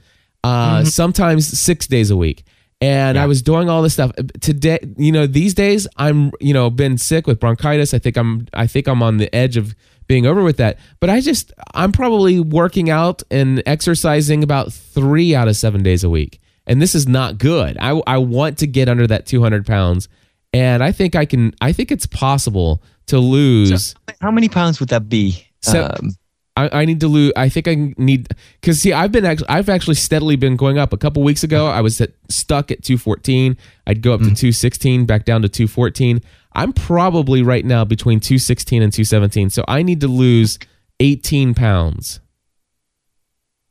Uh 0.43 0.85
sometimes 0.85 1.47
6 1.47 1.87
days 1.87 2.11
a 2.11 2.17
week 2.17 2.45
and 2.83 3.17
I 3.19 3.27
was 3.27 3.41
doing 3.43 3.69
all 3.71 3.81
this 3.83 3.95
stuff 3.95 4.13
today. 4.41 4.79
You 4.97 5.13
know, 5.13 5.27
these 5.27 5.55
days 5.55 5.87
I'm, 5.97 6.33
you 6.41 6.53
know, 6.53 6.69
been 6.69 6.99
sick 6.99 7.27
with 7.27 7.39
bronchitis. 7.41 7.95
I 7.95 7.99
think 7.99 8.17
I'm, 8.17 8.47
I 8.53 8.67
think 8.67 8.89
I'm 8.89 9.03
on 9.03 9.17
the 9.19 9.35
edge 9.35 9.57
of 9.57 9.75
being 10.09 10.27
over 10.27 10.43
with 10.43 10.57
that. 10.59 10.79
But 11.01 11.09
I 11.09 11.21
just, 11.21 11.53
I'm 11.75 11.93
probably 11.93 12.41
working 12.41 12.91
out 12.91 13.23
and 13.31 13.63
exercising 13.67 14.43
about 14.43 14.73
three 14.73 15.35
out 15.35 15.49
of 15.49 15.57
seven 15.57 15.83
days 15.83 16.03
a 16.05 16.11
week, 16.11 16.41
and 16.67 16.83
this 16.83 16.95
is 16.95 17.07
not 17.07 17.39
good. 17.39 17.77
I, 17.81 17.91
I 18.07 18.19
want 18.19 18.59
to 18.59 18.67
get 18.67 18.89
under 18.89 19.07
that 19.07 19.27
200 19.27 19.65
pounds, 19.65 20.09
and 20.53 20.83
I 20.83 20.93
think 20.93 21.15
I 21.15 21.25
can. 21.25 21.55
I 21.61 21.73
think 21.73 21.91
it's 21.93 22.07
possible 22.07 22.83
to 23.07 23.19
lose. 23.19 23.95
How 24.21 24.31
many 24.31 24.49
pounds 24.49 24.81
would 24.81 24.89
that 24.91 25.09
be? 25.09 25.47
So- 25.61 25.85
Um, 26.01 26.11
I, 26.57 26.83
I 26.83 26.85
need 26.85 27.01
to 27.01 27.09
lose. 27.09 27.33
I 27.35 27.49
think 27.49 27.67
I 27.67 27.95
need 27.97 28.29
because 28.61 28.81
see, 28.81 28.93
I've 28.93 29.11
been 29.11 29.25
actually, 29.25 29.49
I've 29.49 29.69
actually 29.69 29.95
steadily 29.95 30.37
been 30.37 30.57
going 30.57 30.79
up. 30.79 30.93
A 30.93 30.99
couple 30.99 31.23
weeks 31.23 31.43
ago, 31.43 31.67
I 31.67 31.81
was 31.81 32.01
at, 32.01 32.11
stuck 32.29 32.71
at 32.71 32.83
214. 32.83 33.57
I'd 33.87 34.03
go 34.03 34.13
up 34.13 34.21
to 34.21 34.27
mm. 34.27 34.37
216, 34.37 35.07
back 35.07 35.25
down 35.25 35.43
to 35.43 35.49
214. 35.49 36.21
I'm 36.53 36.73
probably 36.73 37.43
right 37.43 37.65
now 37.65 37.85
between 37.85 38.21
216 38.21 38.83
and 38.83 38.93
217. 38.93 39.51
So 39.51 39.65
I 39.67 39.83
need 39.83 40.01
to 40.03 40.09
lose 40.09 40.59
18 41.01 41.55
pounds. 41.55 42.21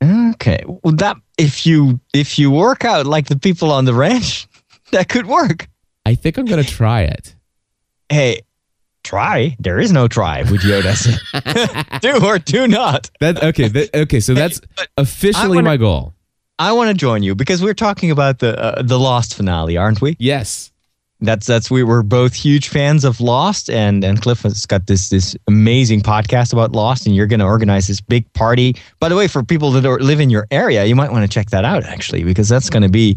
okay. 0.02 0.64
Well, 0.66 0.94
that 0.96 1.16
if 1.38 1.64
you 1.64 2.00
if 2.12 2.38
you 2.38 2.50
work 2.50 2.84
out 2.84 3.06
like 3.06 3.28
the 3.28 3.38
people 3.38 3.70
on 3.70 3.84
the 3.84 3.94
ranch, 3.94 4.48
that 4.90 5.08
could 5.08 5.26
work. 5.26 5.68
I 6.04 6.16
think 6.16 6.36
I'm 6.36 6.46
gonna 6.46 6.64
try 6.64 7.02
it. 7.02 7.36
Hey, 8.08 8.42
try. 9.12 9.54
There 9.60 9.78
is 9.78 9.92
no 9.92 10.08
try. 10.08 10.42
Would 10.50 10.60
Yoda 10.70 12.00
do 12.00 12.24
or 12.26 12.38
do 12.38 12.66
not. 12.66 13.10
That 13.20 13.42
okay? 13.42 13.68
That, 13.68 13.94
okay, 13.94 14.20
so 14.20 14.32
that's 14.32 14.60
officially 14.96 15.58
wanna- 15.58 15.68
my 15.68 15.76
goal. 15.76 16.14
I 16.58 16.72
want 16.72 16.88
to 16.88 16.94
join 16.94 17.22
you 17.22 17.34
because 17.34 17.62
we're 17.62 17.74
talking 17.74 18.10
about 18.10 18.38
the 18.38 18.58
uh, 18.58 18.82
the 18.82 18.98
Lost 18.98 19.34
finale, 19.34 19.76
aren't 19.76 20.00
we? 20.00 20.16
Yes. 20.18 20.70
That's 21.20 21.46
that's 21.46 21.70
we 21.70 21.82
were 21.82 22.02
both 22.02 22.34
huge 22.34 22.68
fans 22.68 23.04
of 23.04 23.20
Lost, 23.20 23.70
and 23.70 24.04
and 24.04 24.20
Cliff 24.20 24.42
has 24.42 24.66
got 24.66 24.86
this 24.86 25.08
this 25.08 25.36
amazing 25.46 26.00
podcast 26.02 26.52
about 26.52 26.72
Lost, 26.72 27.06
and 27.06 27.14
you're 27.14 27.26
going 27.28 27.40
to 27.40 27.46
organize 27.46 27.86
this 27.88 28.00
big 28.00 28.32
party. 28.32 28.76
By 28.98 29.08
the 29.08 29.16
way, 29.16 29.28
for 29.28 29.42
people 29.42 29.70
that 29.72 29.86
are, 29.86 29.98
live 30.00 30.20
in 30.20 30.30
your 30.30 30.46
area, 30.50 30.84
you 30.84 30.96
might 30.96 31.12
want 31.12 31.22
to 31.24 31.28
check 31.28 31.50
that 31.50 31.64
out 31.64 31.84
actually, 31.84 32.24
because 32.24 32.48
that's 32.48 32.70
going 32.70 32.82
to 32.82 32.88
be 32.88 33.16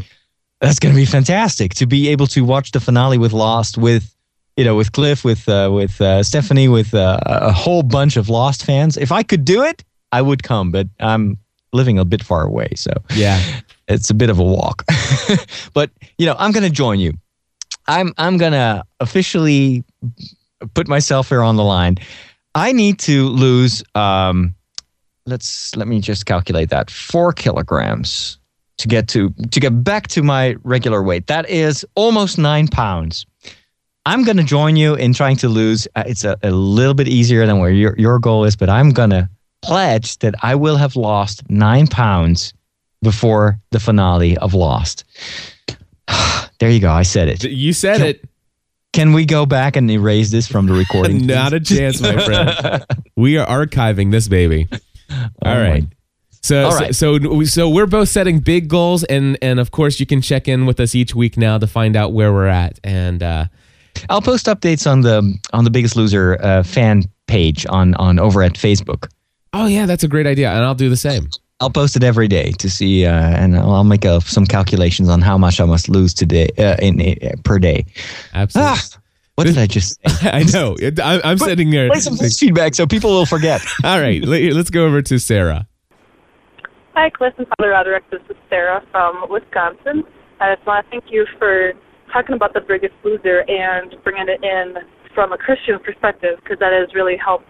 that's 0.61 0.79
going 0.79 0.93
to 0.93 0.99
be 0.99 1.05
fantastic 1.05 1.73
to 1.75 1.85
be 1.85 2.07
able 2.09 2.27
to 2.27 2.43
watch 2.45 2.71
the 2.71 2.79
finale 2.79 3.17
with 3.17 3.33
Lost 3.33 3.77
with 3.77 4.14
you 4.57 4.63
know 4.63 4.75
with 4.75 4.91
Cliff, 4.91 5.23
with 5.23 5.47
uh, 5.49 5.69
with 5.73 5.99
uh, 6.01 6.23
Stephanie, 6.23 6.67
with 6.67 6.93
uh, 6.93 7.19
a 7.25 7.51
whole 7.51 7.83
bunch 7.83 8.17
of 8.17 8.29
Lost 8.29 8.63
fans. 8.65 8.97
If 8.97 9.11
I 9.11 9.23
could 9.23 9.45
do 9.45 9.63
it, 9.63 9.83
I 10.11 10.21
would 10.21 10.43
come, 10.43 10.71
but 10.71 10.87
I'm 10.99 11.37
living 11.73 11.99
a 11.99 12.05
bit 12.05 12.23
far 12.23 12.43
away, 12.45 12.69
so 12.75 12.91
Yeah. 13.13 13.41
it's 13.87 14.09
a 14.09 14.13
bit 14.13 14.29
of 14.29 14.39
a 14.39 14.43
walk. 14.43 14.85
but 15.73 15.91
you 16.17 16.25
know, 16.25 16.35
I'm 16.39 16.51
gonna 16.51 16.69
join 16.69 16.99
you. 16.99 17.13
I'm 17.87 18.13
I'm 18.17 18.37
gonna 18.37 18.83
officially 18.99 19.83
put 20.73 20.87
myself 20.87 21.29
here 21.29 21.41
on 21.43 21.55
the 21.57 21.63
line. 21.63 21.97
I 22.55 22.71
need 22.71 22.99
to 22.99 23.27
lose 23.27 23.83
um 23.95 24.55
let's 25.25 25.75
let 25.75 25.87
me 25.87 25.99
just 25.99 26.25
calculate 26.25 26.69
that. 26.69 26.89
Four 26.89 27.33
kilograms 27.33 28.37
to 28.77 28.87
get 28.87 29.07
to 29.09 29.29
to 29.51 29.59
get 29.59 29.83
back 29.83 30.07
to 30.09 30.23
my 30.23 30.55
regular 30.63 31.03
weight. 31.03 31.27
That 31.27 31.49
is 31.49 31.85
almost 31.95 32.37
nine 32.37 32.67
pounds. 32.67 33.25
I'm 34.05 34.23
gonna 34.23 34.43
join 34.43 34.75
you 34.75 34.95
in 34.95 35.13
trying 35.13 35.37
to 35.37 35.49
lose. 35.49 35.87
Uh, 35.95 36.03
it's 36.05 36.23
a, 36.23 36.37
a 36.43 36.51
little 36.51 36.93
bit 36.93 37.07
easier 37.07 37.45
than 37.45 37.59
where 37.59 37.71
your 37.71 37.95
your 37.97 38.19
goal 38.19 38.43
is, 38.45 38.55
but 38.55 38.69
I'm 38.69 38.91
gonna 38.91 39.29
pledge 39.61 40.17
that 40.19 40.35
I 40.43 40.55
will 40.55 40.77
have 40.77 40.95
lost 40.95 41.43
nine 41.49 41.87
pounds 41.87 42.53
before 43.01 43.59
the 43.71 43.79
finale 43.79 44.37
of 44.37 44.53
Lost. 44.53 45.03
there 46.59 46.69
you 46.69 46.79
go. 46.79 46.91
I 46.91 47.03
said 47.03 47.27
it. 47.29 47.43
You 47.43 47.73
said 47.73 47.97
Can- 47.97 48.07
it. 48.07 48.29
Can 48.93 49.11
we 49.11 49.25
go 49.25 49.45
back 49.45 49.75
and 49.75 49.91
erase 49.91 50.31
this 50.31 50.47
from 50.47 50.67
the 50.67 50.73
recording? 50.73 51.25
Not 51.25 51.51
a 51.51 51.59
chance, 51.59 51.99
my 52.01 52.23
friend. 52.23 52.85
We 53.17 53.37
are 53.37 53.45
archiving 53.47 54.11
this 54.11 54.27
baby. 54.27 54.67
All 54.71 55.29
Oh 55.45 55.61
right. 55.61 55.83
my- 55.83 55.89
So, 56.41 56.65
All 56.65 56.71
so- 56.71 56.91
so 56.91 57.43
so 57.43 57.69
we're 57.69 57.87
both 57.87 58.07
setting 58.09 58.39
big 58.39 58.67
goals, 58.69 59.03
and 59.05 59.37
and 59.41 59.59
of 59.59 59.71
course 59.71 59.99
you 59.99 60.05
can 60.05 60.21
check 60.21 60.47
in 60.47 60.65
with 60.65 60.79
us 60.79 60.93
each 60.95 61.13
week 61.15 61.37
now 61.37 61.57
to 61.57 61.65
find 61.67 61.95
out 61.95 62.13
where 62.13 62.31
we're 62.31 62.47
at. 62.47 62.79
And 62.83 63.21
uh, 63.23 63.45
I'll 64.09 64.21
post 64.21 64.45
updates 64.47 64.89
on 64.89 65.01
the 65.01 65.37
on 65.53 65.63
the 65.63 65.69
Biggest 65.71 65.95
Loser 65.95 66.37
uh, 66.41 66.63
fan 66.63 67.03
page 67.27 67.65
on 67.69 67.93
on 67.95 68.19
over 68.19 68.43
at 68.43 68.53
Facebook. 68.53 69.07
oh 69.53 69.65
yeah, 69.67 69.85
that's 69.85 70.03
a 70.03 70.07
great 70.07 70.27
idea, 70.27 70.49
and 70.51 70.63
I'll 70.63 70.75
do 70.75 70.89
the 70.89 70.97
same. 70.97 71.29
I'll 71.61 71.69
post 71.71 71.95
it 71.95 72.03
every 72.03 72.27
day 72.27 72.51
to 72.59 72.69
see, 72.69 73.05
uh, 73.05 73.11
and 73.13 73.55
I'll 73.57 73.71
I'll 73.71 73.83
make 73.85 74.05
uh, 74.05 74.19
some 74.19 74.45
calculations 74.45 75.07
on 75.09 75.21
how 75.21 75.37
much 75.37 75.59
I 75.61 75.65
must 75.65 75.87
lose 75.89 76.13
today 76.13 76.49
uh, 76.57 76.75
in 76.81 76.99
uh, 77.01 77.29
per 77.43 77.59
day. 77.59 77.85
Absolutely. 78.33 78.71
Ah, 78.73 78.99
what 79.35 79.47
did 79.47 79.57
I 79.57 79.65
just 79.65 79.99
say? 80.05 80.29
I 80.31 80.43
know. 80.43 80.75
It- 80.79 80.99
I, 80.99 81.21
I'm 81.23 81.37
sitting 81.37 81.69
there. 81.71 81.89
Play 81.89 81.99
some 82.01 82.17
voice 82.17 82.37
feedback 82.37 82.75
so 82.75 82.85
people 82.85 83.11
will 83.11 83.25
forget. 83.25 83.61
All 83.83 83.99
right, 84.01 84.21
let- 84.23 84.53
let's 84.53 84.69
go 84.69 84.85
over 84.85 85.01
to 85.01 85.17
Sarah. 85.19 85.65
Hi, 86.93 87.09
Cliff 87.09 87.33
and 87.37 87.47
Father 87.57 87.71
Roderick. 87.71 88.09
This 88.09 88.21
is 88.29 88.35
Sarah 88.49 88.81
from 88.91 89.25
Wisconsin. 89.29 90.03
I 90.39 90.55
just 90.55 90.65
want 90.67 90.85
to 90.85 90.91
thank 90.91 91.05
you 91.11 91.25
for 91.39 91.73
talking 92.11 92.35
about 92.35 92.53
the 92.53 92.61
biggest 92.61 92.93
loser 93.03 93.43
and 93.47 93.95
bringing 94.03 94.27
it 94.27 94.43
in 94.43 94.75
from 95.13 95.31
a 95.31 95.37
Christian 95.37 95.79
perspective 95.79 96.37
because 96.43 96.59
that 96.59 96.73
has 96.73 96.93
really 96.93 97.15
helped 97.17 97.49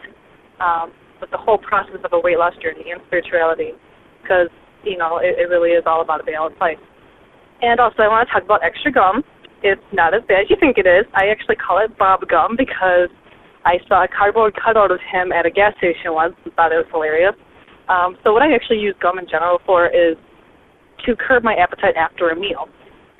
um, 0.62 0.94
with 1.20 1.32
the 1.32 1.38
whole 1.38 1.58
process 1.58 1.98
of 2.04 2.14
a 2.14 2.20
weight 2.20 2.38
loss 2.38 2.54
journey 2.62 2.92
and 2.92 3.02
spirituality 3.08 3.74
because, 4.22 4.48
you 4.84 4.98
know, 4.98 5.18
it, 5.18 5.36
it 5.40 5.50
really 5.50 5.72
is 5.72 5.84
all 5.86 6.02
about 6.02 6.22
a 6.22 6.24
balanced 6.24 6.62
life. 6.62 6.80
And 7.62 7.80
also, 7.80 8.04
I 8.04 8.08
want 8.08 8.28
to 8.28 8.34
talk 8.34 8.44
about 8.44 8.64
extra 8.64 8.92
gum. 8.92 9.24
It's 9.64 9.82
not 9.94 10.14
as 10.14 10.22
bad 10.28 10.46
as 10.46 10.50
you 10.50 10.58
think 10.60 10.78
it 10.78 10.86
is. 10.86 11.06
I 11.16 11.28
actually 11.28 11.56
call 11.56 11.80
it 11.84 11.98
Bob 11.98 12.22
Gum 12.28 12.56
because 12.58 13.10
I 13.66 13.80
saw 13.88 14.04
a 14.04 14.08
cardboard 14.08 14.54
cutout 14.54 14.92
of 14.92 15.00
him 15.02 15.32
at 15.32 15.46
a 15.46 15.50
gas 15.50 15.74
station 15.78 16.14
once 16.14 16.36
and 16.44 16.54
thought 16.54 16.72
it 16.72 16.78
was 16.78 16.86
hilarious. 16.92 17.34
Um, 17.90 18.18
so 18.24 18.34
what 18.34 18.42
I 18.42 18.54
actually 18.54 18.80
use 18.80 18.96
gum 19.02 19.18
in 19.18 19.26
general 19.26 19.60
for 19.66 19.88
is 19.88 20.18
to 21.06 21.16
curb 21.16 21.44
my 21.44 21.56
appetite 21.56 21.96
after 21.96 22.30
a 22.30 22.36
meal 22.36 22.70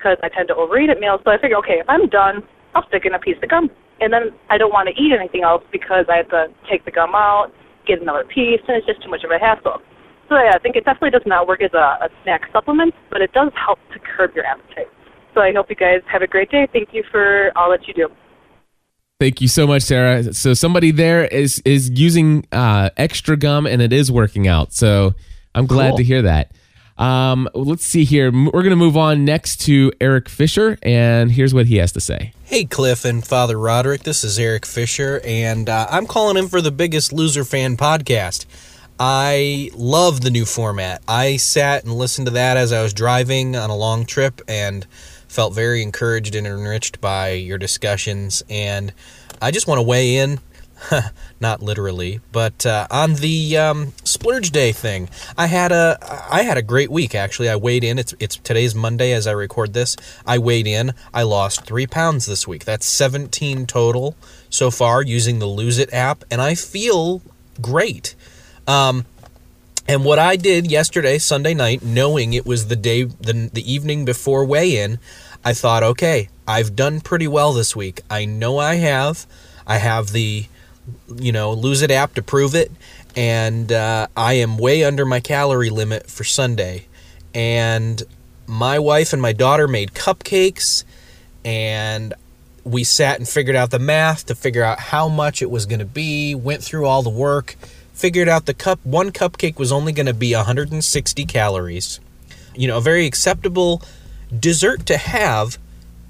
because 0.06 0.18
I 0.22 0.28
tend 0.28 0.48
to 0.48 0.54
overeat 0.54 0.90
at 0.90 1.00
meals. 1.00 1.20
So 1.24 1.32
I 1.32 1.38
figure, 1.38 1.56
okay, 1.58 1.82
if 1.82 1.88
I'm 1.88 2.08
done, 2.08 2.42
I'll 2.74 2.86
stick 2.88 3.04
in 3.04 3.14
a 3.14 3.18
piece 3.18 3.36
of 3.42 3.48
gum, 3.48 3.70
and 4.00 4.12
then 4.12 4.30
I 4.50 4.58
don't 4.58 4.72
want 4.72 4.88
to 4.88 4.94
eat 4.94 5.12
anything 5.12 5.42
else 5.42 5.64
because 5.72 6.06
I 6.08 6.18
have 6.18 6.28
to 6.30 6.46
take 6.70 6.84
the 6.84 6.92
gum 6.92 7.14
out, 7.14 7.50
get 7.86 8.00
another 8.00 8.24
piece, 8.24 8.60
and 8.68 8.76
it's 8.76 8.86
just 8.86 9.02
too 9.02 9.10
much 9.10 9.24
of 9.24 9.30
a 9.30 9.38
hassle. 9.38 9.82
So 10.28 10.36
yeah, 10.36 10.52
I 10.54 10.58
think 10.58 10.76
it 10.76 10.84
definitely 10.84 11.10
does 11.10 11.26
not 11.26 11.48
work 11.48 11.62
as 11.62 11.72
a, 11.74 12.06
a 12.06 12.08
snack 12.22 12.42
supplement, 12.52 12.94
but 13.10 13.20
it 13.20 13.32
does 13.32 13.50
help 13.54 13.78
to 13.92 13.98
curb 13.98 14.34
your 14.34 14.44
appetite. 14.44 14.88
So 15.34 15.40
I 15.40 15.52
hope 15.52 15.66
you 15.70 15.76
guys 15.76 16.00
have 16.10 16.22
a 16.22 16.26
great 16.26 16.50
day. 16.50 16.68
Thank 16.72 16.90
you 16.92 17.02
for 17.10 17.50
all 17.56 17.70
that 17.70 17.86
you 17.86 17.94
do. 17.94 18.08
Thank 19.18 19.40
you 19.40 19.48
so 19.48 19.66
much, 19.66 19.82
Sarah. 19.82 20.34
So 20.34 20.52
somebody 20.52 20.90
there 20.90 21.24
is 21.24 21.62
is 21.64 21.90
using 21.90 22.46
uh, 22.52 22.90
extra 22.96 23.36
gum, 23.36 23.66
and 23.66 23.80
it 23.80 23.92
is 23.92 24.12
working 24.12 24.46
out. 24.46 24.72
So 24.72 25.14
I'm 25.54 25.66
glad 25.66 25.90
Cool. 25.90 25.98
to 25.98 26.04
hear 26.04 26.22
that. 26.22 26.52
Um, 26.98 27.48
let's 27.54 27.84
see 27.84 28.04
here. 28.04 28.30
We're 28.32 28.62
going 28.62 28.70
to 28.70 28.76
move 28.76 28.96
on 28.96 29.24
next 29.24 29.60
to 29.62 29.92
Eric 30.00 30.28
Fisher, 30.28 30.78
and 30.82 31.30
here's 31.30 31.52
what 31.52 31.66
he 31.66 31.76
has 31.76 31.92
to 31.92 32.00
say. 32.00 32.32
Hey, 32.44 32.64
Cliff 32.64 33.04
and 33.04 33.26
Father 33.26 33.58
Roderick. 33.58 34.04
This 34.04 34.24
is 34.24 34.38
Eric 34.38 34.64
Fisher, 34.64 35.20
and 35.24 35.68
uh, 35.68 35.86
I'm 35.90 36.06
calling 36.06 36.36
in 36.36 36.48
for 36.48 36.60
the 36.60 36.70
Biggest 36.70 37.12
Loser 37.12 37.44
Fan 37.44 37.76
podcast. 37.76 38.46
I 38.98 39.70
love 39.74 40.22
the 40.22 40.30
new 40.30 40.46
format. 40.46 41.02
I 41.06 41.36
sat 41.36 41.84
and 41.84 41.92
listened 41.92 42.28
to 42.28 42.32
that 42.32 42.56
as 42.56 42.72
I 42.72 42.82
was 42.82 42.94
driving 42.94 43.54
on 43.54 43.68
a 43.68 43.76
long 43.76 44.06
trip 44.06 44.40
and 44.48 44.86
felt 45.28 45.54
very 45.54 45.82
encouraged 45.82 46.34
and 46.34 46.46
enriched 46.46 47.00
by 47.00 47.32
your 47.32 47.58
discussions. 47.58 48.42
And 48.48 48.94
I 49.42 49.50
just 49.50 49.66
want 49.66 49.78
to 49.78 49.82
weigh 49.82 50.16
in, 50.16 50.38
not 51.40 51.62
literally, 51.62 52.20
but 52.32 52.66
uh, 52.66 52.86
on 52.90 53.14
the 53.14 53.56
um, 53.56 53.92
splurge 54.04 54.50
day 54.50 54.72
thing. 54.72 55.08
I 55.36 55.46
had 55.46 55.72
a 55.72 55.98
I 56.30 56.42
had 56.42 56.56
a 56.56 56.62
great 56.62 56.90
week 56.90 57.14
actually. 57.14 57.48
I 57.48 57.56
weighed 57.56 57.84
in. 57.84 57.98
It's 57.98 58.14
it's 58.20 58.36
today's 58.36 58.74
Monday 58.74 59.12
as 59.12 59.26
I 59.26 59.32
record 59.32 59.72
this. 59.72 59.96
I 60.26 60.38
weighed 60.38 60.66
in. 60.66 60.92
I 61.12 61.22
lost 61.22 61.64
three 61.64 61.86
pounds 61.86 62.26
this 62.26 62.46
week. 62.46 62.64
That's 62.64 62.86
17 62.86 63.66
total 63.66 64.16
so 64.50 64.70
far 64.70 65.02
using 65.02 65.38
the 65.38 65.46
Lose 65.46 65.78
It 65.78 65.92
app, 65.92 66.24
and 66.30 66.40
I 66.40 66.54
feel 66.54 67.22
great. 67.60 68.14
Um, 68.66 69.06
and 69.88 70.04
what 70.04 70.18
I 70.18 70.36
did 70.36 70.68
yesterday, 70.68 71.18
Sunday 71.18 71.54
night, 71.54 71.82
knowing 71.82 72.32
it 72.32 72.44
was 72.44 72.66
the 72.66 72.76
day, 72.76 73.04
the, 73.04 73.50
the 73.52 73.72
evening 73.72 74.04
before 74.04 74.44
weigh 74.44 74.76
in, 74.76 74.98
I 75.44 75.52
thought, 75.54 75.84
okay, 75.84 76.28
I've 76.46 76.74
done 76.74 77.00
pretty 77.00 77.28
well 77.28 77.52
this 77.52 77.76
week. 77.76 78.00
I 78.10 78.24
know 78.24 78.58
I 78.58 78.76
have. 78.76 79.26
I 79.64 79.78
have 79.78 80.10
the, 80.10 80.46
you 81.16 81.32
know, 81.32 81.52
Lose 81.52 81.82
It 81.82 81.90
app 81.90 82.14
to 82.14 82.22
prove 82.22 82.54
it. 82.54 82.70
And 83.16 83.72
uh, 83.72 84.08
I 84.16 84.34
am 84.34 84.58
way 84.58 84.84
under 84.84 85.06
my 85.06 85.20
calorie 85.20 85.70
limit 85.70 86.10
for 86.10 86.24
Sunday. 86.24 86.86
And 87.34 88.02
my 88.46 88.78
wife 88.78 89.12
and 89.12 89.20
my 89.20 89.32
daughter 89.32 89.66
made 89.66 89.92
cupcakes. 89.92 90.84
And 91.44 92.14
we 92.64 92.84
sat 92.84 93.18
and 93.18 93.28
figured 93.28 93.56
out 93.56 93.70
the 93.70 93.78
math 93.78 94.26
to 94.26 94.34
figure 94.34 94.64
out 94.64 94.80
how 94.80 95.08
much 95.08 95.40
it 95.40 95.50
was 95.50 95.66
going 95.66 95.78
to 95.78 95.84
be, 95.84 96.34
went 96.34 96.62
through 96.62 96.86
all 96.86 97.02
the 97.02 97.10
work, 97.10 97.56
figured 97.92 98.28
out 98.28 98.46
the 98.46 98.54
cup 98.54 98.80
one 98.84 99.12
cupcake 99.12 99.58
was 99.58 99.70
only 99.70 99.92
going 99.92 100.06
to 100.06 100.14
be 100.14 100.34
160 100.34 101.24
calories. 101.26 102.00
You 102.54 102.68
know, 102.68 102.78
a 102.78 102.80
very 102.80 103.06
acceptable 103.06 103.82
dessert 104.38 104.84
to 104.86 104.96
have 104.96 105.58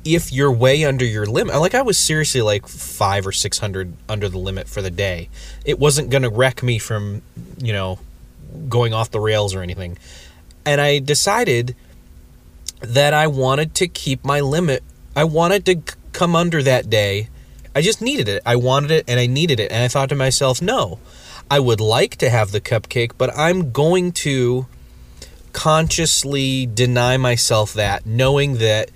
if 0.07 0.33
you're 0.33 0.53
way 0.53 0.85
under 0.85 1.05
your 1.05 1.27
limit. 1.27 1.57
Like 1.57 1.75
I 1.75 1.83
was 1.83 1.99
seriously 1.99 2.43
like 2.43 2.69
5 2.69 3.27
or 3.27 3.33
600 3.33 3.93
under 4.09 4.29
the 4.29 4.39
limit 4.39 4.69
for 4.69 4.81
the 4.81 4.91
day. 4.91 5.29
It 5.65 5.79
wasn't 5.79 6.11
going 6.11 6.23
to 6.23 6.31
wreck 6.31 6.63
me 6.63 6.79
from, 6.79 7.23
you 7.59 7.73
know, 7.73 7.99
going 8.69 8.95
off 8.95 9.11
the 9.11 9.21
rails 9.21 9.55
or 9.55 9.63
anything. 9.63 9.99
And 10.65 10.81
I 10.81 10.99
decided 10.99 11.75
that 12.81 13.15
I 13.15 13.27
wanted 13.27 13.75
to 13.77 13.89
keep 13.89 14.25
my 14.25 14.41
limit. 14.41 14.83
I 15.15 15.25
wanted 15.25 15.65
to 15.67 15.75
c- 15.75 15.99
come 16.13 16.37
under 16.37 16.63
that 16.63 16.89
day. 16.89 17.29
I 17.75 17.83
just 17.83 18.01
needed 18.01 18.29
it. 18.29 18.43
I 18.47 18.57
wanted 18.57 18.91
it 18.91 19.05
and 19.09 19.19
I 19.19 19.27
needed 19.27 19.61
it. 19.61 19.71
And 19.71 19.83
I 19.83 19.89
thought 19.89 20.09
to 20.11 20.15
myself, 20.15 20.63
no, 20.63 20.99
I 21.51 21.61
would 21.61 21.81
like 21.81 22.17
to 22.17 22.31
have 22.31 22.53
the 22.53 22.61
cupcake, 22.61 23.13
but 23.19 23.37
I'm 23.37 23.71
going 23.73 24.13
to 24.13 24.67
consciously 25.53 26.67
deny 26.67 27.17
myself 27.17 27.73
that, 27.75 28.05
knowing 28.05 28.59
that 28.59 28.91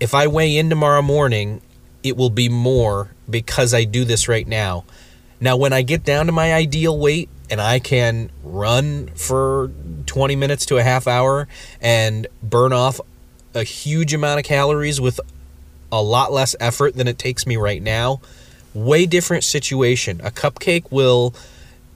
if 0.00 0.14
I 0.14 0.26
weigh 0.26 0.56
in 0.56 0.70
tomorrow 0.70 1.02
morning, 1.02 1.60
it 2.02 2.16
will 2.16 2.30
be 2.30 2.48
more 2.48 3.10
because 3.28 3.74
I 3.74 3.84
do 3.84 4.04
this 4.04 4.28
right 4.28 4.48
now. 4.48 4.84
Now, 5.40 5.56
when 5.56 5.72
I 5.72 5.82
get 5.82 6.04
down 6.04 6.26
to 6.26 6.32
my 6.32 6.52
ideal 6.52 6.98
weight 6.98 7.28
and 7.50 7.60
I 7.60 7.78
can 7.78 8.30
run 8.42 9.08
for 9.08 9.70
20 10.06 10.36
minutes 10.36 10.66
to 10.66 10.78
a 10.78 10.82
half 10.82 11.06
hour 11.06 11.48
and 11.80 12.26
burn 12.42 12.72
off 12.72 13.00
a 13.54 13.62
huge 13.62 14.14
amount 14.14 14.38
of 14.38 14.44
calories 14.44 15.00
with 15.00 15.20
a 15.92 16.02
lot 16.02 16.32
less 16.32 16.54
effort 16.60 16.94
than 16.94 17.08
it 17.08 17.18
takes 17.18 17.46
me 17.46 17.56
right 17.56 17.82
now, 17.82 18.20
way 18.74 19.06
different 19.06 19.44
situation. 19.44 20.20
A 20.22 20.30
cupcake 20.30 20.90
will 20.90 21.34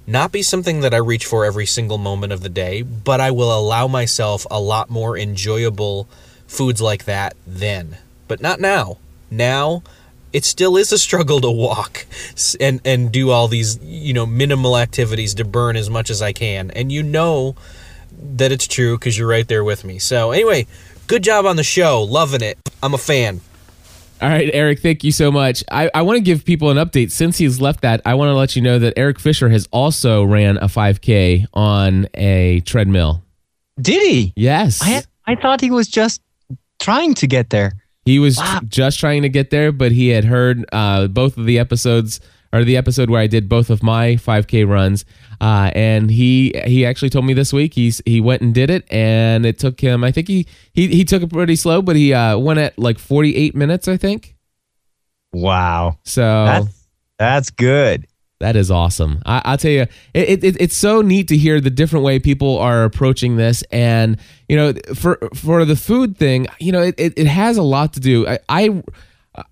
not 0.07 0.33
be 0.33 0.43
something 0.43 0.81
that 0.81 0.93
I 0.93 0.99
reach 0.99 1.25
for 1.25 1.45
every 1.45 1.67
single 1.67 1.99
moment 1.99 2.33
of 2.33 2.43
the 2.43 2.49
day, 2.49 2.83
but 2.83 3.21
I 3.21 3.31
will 3.31 3.57
allow 3.57 3.87
myself 3.87 4.47
a 4.51 4.61
lot 4.61 4.91
more 4.91 5.17
enjoyable 5.17 6.09
foods 6.47 6.81
like 6.81 7.05
that 7.05 7.35
then. 7.47 7.99
But 8.29 8.41
not 8.41 8.61
now. 8.61 8.99
Now, 9.31 9.83
it 10.33 10.45
still 10.45 10.77
is 10.77 10.93
a 10.93 10.99
struggle 10.99 11.41
to 11.41 11.51
walk 11.51 12.07
and 12.61 12.81
and 12.85 13.13
do 13.13 13.31
all 13.31 13.49
these, 13.49 13.79
you 13.83 14.13
know, 14.13 14.27
minimal 14.27 14.77
activities 14.77 15.35
to 15.35 15.45
burn 15.45 15.77
as 15.77 15.89
much 15.89 16.11
as 16.11 16.21
I 16.23 16.33
can. 16.33 16.71
And 16.73 16.91
you 16.91 17.03
know 17.03 17.55
that 18.37 18.53
it's 18.53 18.67
true 18.67 18.97
cuz 18.99 19.19
you're 19.19 19.29
right 19.29 19.47
there 19.47 19.65
with 19.65 19.85
me. 19.85 19.99
So, 19.99 20.33
anyway, 20.33 20.67
good 21.07 21.23
job 21.23 21.47
on 21.47 21.57
the 21.57 21.65
show. 21.65 22.03
Loving 22.03 22.43
it. 22.43 22.59
I'm 22.83 22.95
a 22.95 22.99
fan. 22.99 23.41
All 24.23 24.29
right, 24.29 24.49
Eric, 24.55 24.81
thank 24.81 25.05
you 25.05 25.13
so 25.13 25.31
much. 25.31 25.65
I, 25.71 25.91
I 25.93 26.03
want 26.03 26.17
to 26.17 26.23
give 26.23 26.45
people 26.45 26.71
an 26.71 26.79
update. 26.79 27.11
Since 27.11 27.37
he's 27.37 27.61
left 27.61 27.83
that, 27.83 28.01
I 28.07 28.15
want 28.15 28.31
to 28.31 28.35
let 28.35 28.57
you 28.57 28.63
know 28.63 28.79
that 28.79 28.95
Eric 28.97 29.19
Fisher 29.19 29.51
has 29.51 29.69
also 29.71 30.23
ran 30.23 30.57
a 30.57 30.67
5K 30.67 31.47
on 31.53 32.07
a 32.15 32.61
treadmill. 32.61 33.23
Did 33.81 34.03
he? 34.03 34.33
Yes. 34.37 34.81
I 34.83 35.03
I 35.27 35.35
thought 35.35 35.61
he 35.61 35.71
was 35.71 35.89
just 35.89 36.23
trying 36.81 37.15
to 37.15 37.27
get 37.27 37.51
there. 37.51 37.73
He 38.05 38.19
was 38.19 38.37
Wow. 38.39 38.61
just 38.69 38.99
trying 39.01 39.23
to 39.23 39.29
get 39.29 39.51
there, 39.51 39.73
but 39.73 39.93
he 39.93 40.09
had 40.09 40.25
heard 40.25 40.65
uh, 40.73 41.07
both 41.09 41.39
of 41.39 41.47
the 41.47 41.59
episodes, 41.59 42.21
or 42.53 42.63
the 42.63 42.77
episode 42.77 43.09
where 43.11 43.21
I 43.21 43.27
did 43.27 43.49
both 43.49 43.71
of 43.71 43.83
my 43.83 44.17
5K 44.17 44.69
runs, 44.69 45.05
uh, 45.41 45.71
and 45.75 46.11
he 46.11 46.53
he 46.67 46.85
actually 46.85 47.09
told 47.11 47.25
me 47.25 47.33
this 47.35 47.53
week 47.53 47.73
he's 47.75 48.03
he 48.05 48.21
went 48.21 48.43
and 48.43 48.53
did 48.55 48.69
it, 48.71 48.85
and 48.93 49.47
it 49.47 49.59
took 49.59 49.81
him. 49.81 50.05
I 50.05 50.13
think 50.13 50.29
he 50.29 50.47
he 50.75 50.89
he 50.89 51.05
took 51.05 51.23
it 51.23 51.31
pretty 51.33 51.57
slow, 51.57 51.81
but 51.83 51.97
he 51.97 52.13
uh, 52.13 52.37
went 52.39 52.59
at 52.61 52.79
like 52.79 52.99
48 52.99 53.55
minutes, 53.55 53.89
I 53.89 53.97
think. 53.97 54.37
Wow, 55.33 55.99
So 56.05 56.21
that's 56.45 56.87
that's 57.19 57.51
good. 57.51 58.07
That 58.41 58.57
is 58.57 58.71
awesome. 58.71 59.23
I, 59.25 59.43
I'll 59.45 59.59
tell 59.59 59.71
you, 59.71 59.87
it, 60.13 60.45
it, 60.45 60.57
it's 60.61 60.77
so 60.77 61.03
neat 61.03 61.29
to 61.29 61.37
hear 61.37 61.61
the 61.61 61.71
different 61.71 62.05
way 62.05 62.19
people 62.19 62.59
are 62.59 62.85
approaching 62.85 63.37
this. 63.37 63.63
And, 63.71 64.19
you 64.49 64.57
know, 64.57 64.75
for 64.95 65.19
for 65.35 65.65
the 65.65 65.77
food 65.77 66.19
thing, 66.19 66.49
you 66.59 66.73
know, 66.73 66.83
it, 66.83 66.95
it, 66.99 67.15
it 67.17 67.27
has 67.27 67.57
a 67.57 67.63
lot 67.63 67.93
to 67.95 68.01
do. 68.01 68.27
I, 68.27 68.39
I 68.49 68.83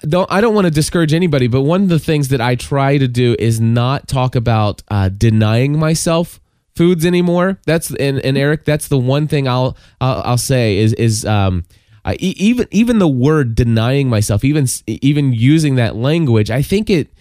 don't 0.00 0.30
I 0.30 0.40
don't 0.40 0.54
want 0.54 0.66
to 0.66 0.70
discourage 0.70 1.12
anybody, 1.12 1.46
but 1.46 1.62
one 1.62 1.82
of 1.82 1.88
the 1.88 1.98
things 1.98 2.28
that 2.28 2.40
I 2.40 2.54
try 2.54 2.98
to 2.98 3.08
do 3.08 3.36
is 3.38 3.60
not 3.60 4.08
talk 4.08 4.34
about 4.34 4.82
uh, 4.88 5.08
denying 5.08 5.78
myself 5.78 6.40
foods 6.74 7.04
anymore. 7.04 7.58
That's 7.66 7.94
and, 7.94 8.18
and 8.20 8.36
Eric, 8.36 8.64
that's 8.64 8.88
the 8.88 8.98
one 8.98 9.28
thing 9.28 9.48
I'll 9.48 9.76
I'll, 10.00 10.22
I'll 10.22 10.38
say 10.38 10.78
is 10.78 10.92
is 10.94 11.24
um 11.24 11.64
I, 12.04 12.14
even 12.14 12.66
even 12.72 12.98
the 12.98 13.08
word 13.08 13.54
denying 13.54 14.08
myself, 14.08 14.44
even 14.44 14.66
even 14.86 15.32
using 15.32 15.76
that 15.76 15.94
language, 15.94 16.50
I 16.50 16.62
think 16.62 16.90
it 16.90 17.12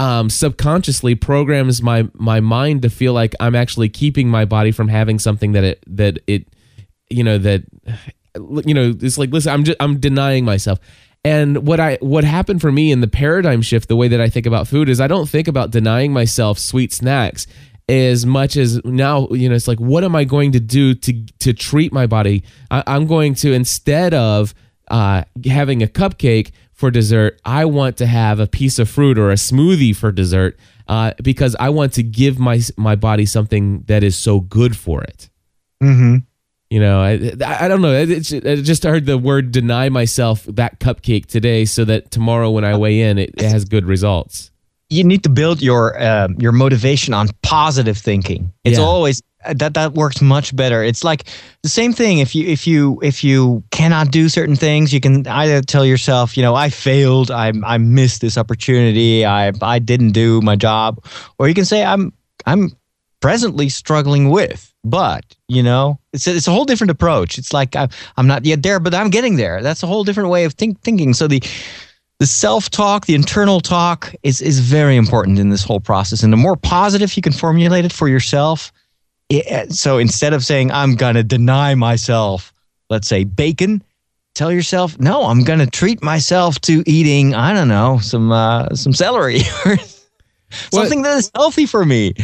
um, 0.00 0.30
subconsciously 0.30 1.14
programs 1.14 1.82
my 1.82 2.08
my 2.14 2.40
mind 2.40 2.80
to 2.82 2.90
feel 2.90 3.12
like 3.12 3.34
I'm 3.38 3.54
actually 3.54 3.90
keeping 3.90 4.28
my 4.28 4.46
body 4.46 4.72
from 4.72 4.88
having 4.88 5.18
something 5.18 5.52
that 5.52 5.62
it 5.62 5.84
that 5.86 6.18
it 6.26 6.48
you 7.10 7.22
know 7.22 7.36
that 7.36 7.64
you 8.64 8.72
know 8.72 8.94
it's 8.98 9.18
like 9.18 9.30
listen 9.30 9.52
I'm 9.52 9.62
just 9.62 9.76
I'm 9.78 10.00
denying 10.00 10.44
myself. 10.44 10.80
And 11.22 11.66
what 11.66 11.80
I 11.80 11.98
what 12.00 12.24
happened 12.24 12.62
for 12.62 12.72
me 12.72 12.90
in 12.90 13.02
the 13.02 13.08
paradigm 13.08 13.60
shift, 13.60 13.88
the 13.88 13.96
way 13.96 14.08
that 14.08 14.22
I 14.22 14.30
think 14.30 14.46
about 14.46 14.66
food 14.66 14.88
is 14.88 15.02
I 15.02 15.06
don't 15.06 15.28
think 15.28 15.48
about 15.48 15.70
denying 15.70 16.14
myself 16.14 16.58
sweet 16.58 16.94
snacks 16.94 17.46
as 17.86 18.24
much 18.24 18.56
as 18.56 18.82
now 18.86 19.28
you 19.32 19.50
know 19.50 19.54
it's 19.54 19.68
like 19.68 19.80
what 19.80 20.02
am 20.02 20.16
I 20.16 20.24
going 20.24 20.52
to 20.52 20.60
do 20.60 20.94
to 20.94 21.26
to 21.40 21.52
treat 21.52 21.92
my 21.92 22.06
body? 22.06 22.42
I, 22.70 22.82
I'm 22.86 23.06
going 23.06 23.34
to 23.34 23.52
instead 23.52 24.14
of 24.14 24.54
uh, 24.90 25.24
having 25.46 25.82
a 25.82 25.86
cupcake 25.86 26.50
for 26.72 26.90
dessert, 26.90 27.40
I 27.44 27.64
want 27.64 27.96
to 27.98 28.06
have 28.06 28.40
a 28.40 28.46
piece 28.46 28.78
of 28.78 28.88
fruit 28.88 29.18
or 29.18 29.30
a 29.30 29.34
smoothie 29.34 29.94
for 29.94 30.10
dessert 30.12 30.58
uh, 30.88 31.12
because 31.22 31.54
I 31.60 31.68
want 31.70 31.92
to 31.94 32.02
give 32.02 32.38
my 32.38 32.60
my 32.76 32.96
body 32.96 33.26
something 33.26 33.82
that 33.86 34.02
is 34.02 34.16
so 34.16 34.40
good 34.40 34.76
for 34.76 35.02
it. 35.02 35.28
Mm-hmm. 35.82 36.16
You 36.70 36.78
know, 36.80 37.00
I, 37.00 37.14
I 37.64 37.66
don't 37.66 37.82
know. 37.82 37.92
It's, 37.92 38.32
I 38.32 38.56
just 38.56 38.84
heard 38.84 39.04
the 39.04 39.18
word 39.18 39.50
deny 39.50 39.88
myself 39.88 40.44
that 40.44 40.78
cupcake 40.78 41.26
today 41.26 41.64
so 41.64 41.84
that 41.84 42.12
tomorrow 42.12 42.50
when 42.50 42.64
I 42.64 42.76
weigh 42.76 43.00
in, 43.00 43.18
it, 43.18 43.30
it 43.36 43.42
has 43.50 43.64
good 43.64 43.86
results. 43.86 44.52
You 44.88 45.02
need 45.04 45.22
to 45.24 45.28
build 45.28 45.62
your 45.62 46.00
um, 46.02 46.36
your 46.38 46.52
motivation 46.52 47.12
on 47.12 47.28
positive 47.42 47.98
thinking. 47.98 48.52
It's 48.64 48.78
Yeah. 48.78 48.84
always 48.84 49.20
that 49.54 49.74
that 49.74 49.94
works 49.94 50.20
much 50.20 50.54
better. 50.54 50.82
It's 50.82 51.02
like 51.02 51.24
the 51.62 51.68
same 51.68 51.92
thing. 51.92 52.18
If 52.18 52.34
you 52.34 52.46
if 52.46 52.66
you 52.66 52.98
if 53.02 53.24
you 53.24 53.62
cannot 53.70 54.10
do 54.10 54.28
certain 54.28 54.56
things, 54.56 54.92
you 54.92 55.00
can 55.00 55.26
either 55.26 55.62
tell 55.62 55.84
yourself, 55.84 56.36
you 56.36 56.42
know, 56.42 56.54
I 56.54 56.68
failed, 56.70 57.30
I 57.30 57.52
I 57.64 57.78
missed 57.78 58.20
this 58.20 58.36
opportunity, 58.36 59.24
I 59.24 59.52
I 59.62 59.78
didn't 59.78 60.12
do 60.12 60.40
my 60.42 60.56
job, 60.56 61.02
or 61.38 61.48
you 61.48 61.54
can 61.54 61.64
say 61.64 61.84
I'm 61.84 62.12
I'm 62.46 62.72
presently 63.20 63.68
struggling 63.68 64.30
with. 64.30 64.72
But 64.82 65.24
you 65.48 65.62
know, 65.62 65.98
it's 66.12 66.26
a, 66.26 66.34
it's 66.34 66.48
a 66.48 66.52
whole 66.52 66.64
different 66.64 66.90
approach. 66.90 67.38
It's 67.38 67.52
like 67.52 67.76
I'm, 67.76 67.88
I'm 68.16 68.26
not 68.26 68.44
yet 68.44 68.62
there, 68.62 68.80
but 68.80 68.94
I'm 68.94 69.10
getting 69.10 69.36
there. 69.36 69.62
That's 69.62 69.82
a 69.82 69.86
whole 69.86 70.04
different 70.04 70.30
way 70.30 70.44
of 70.44 70.54
think, 70.54 70.80
thinking. 70.80 71.12
So 71.14 71.28
the 71.28 71.42
the 72.18 72.26
self 72.26 72.70
talk, 72.70 73.06
the 73.06 73.14
internal 73.14 73.60
talk 73.60 74.14
is 74.22 74.40
is 74.40 74.60
very 74.60 74.96
important 74.96 75.38
in 75.38 75.48
this 75.48 75.64
whole 75.64 75.80
process. 75.80 76.22
And 76.22 76.32
the 76.32 76.36
more 76.36 76.56
positive 76.56 77.16
you 77.16 77.22
can 77.22 77.32
formulate 77.32 77.84
it 77.84 77.92
for 77.92 78.08
yourself, 78.08 78.72
it, 79.30 79.72
so 79.72 79.98
instead 79.98 80.32
of 80.32 80.44
saying 80.44 80.70
I'm 80.72 80.94
gonna 80.94 81.22
deny 81.22 81.74
myself, 81.74 82.52
let's 82.88 83.08
say 83.08 83.24
bacon, 83.24 83.82
tell 84.34 84.52
yourself 84.52 84.98
no, 84.98 85.24
I'm 85.24 85.44
gonna 85.44 85.66
treat 85.66 86.02
myself 86.02 86.60
to 86.62 86.82
eating 86.86 87.34
I 87.34 87.52
don't 87.52 87.68
know 87.68 87.98
some 87.98 88.32
uh, 88.32 88.74
some 88.74 88.92
celery 88.92 89.40
or 89.64 89.76
something 90.72 91.02
that 91.02 91.18
is 91.18 91.30
healthy 91.34 91.66
for 91.66 91.84
me. 91.84 92.14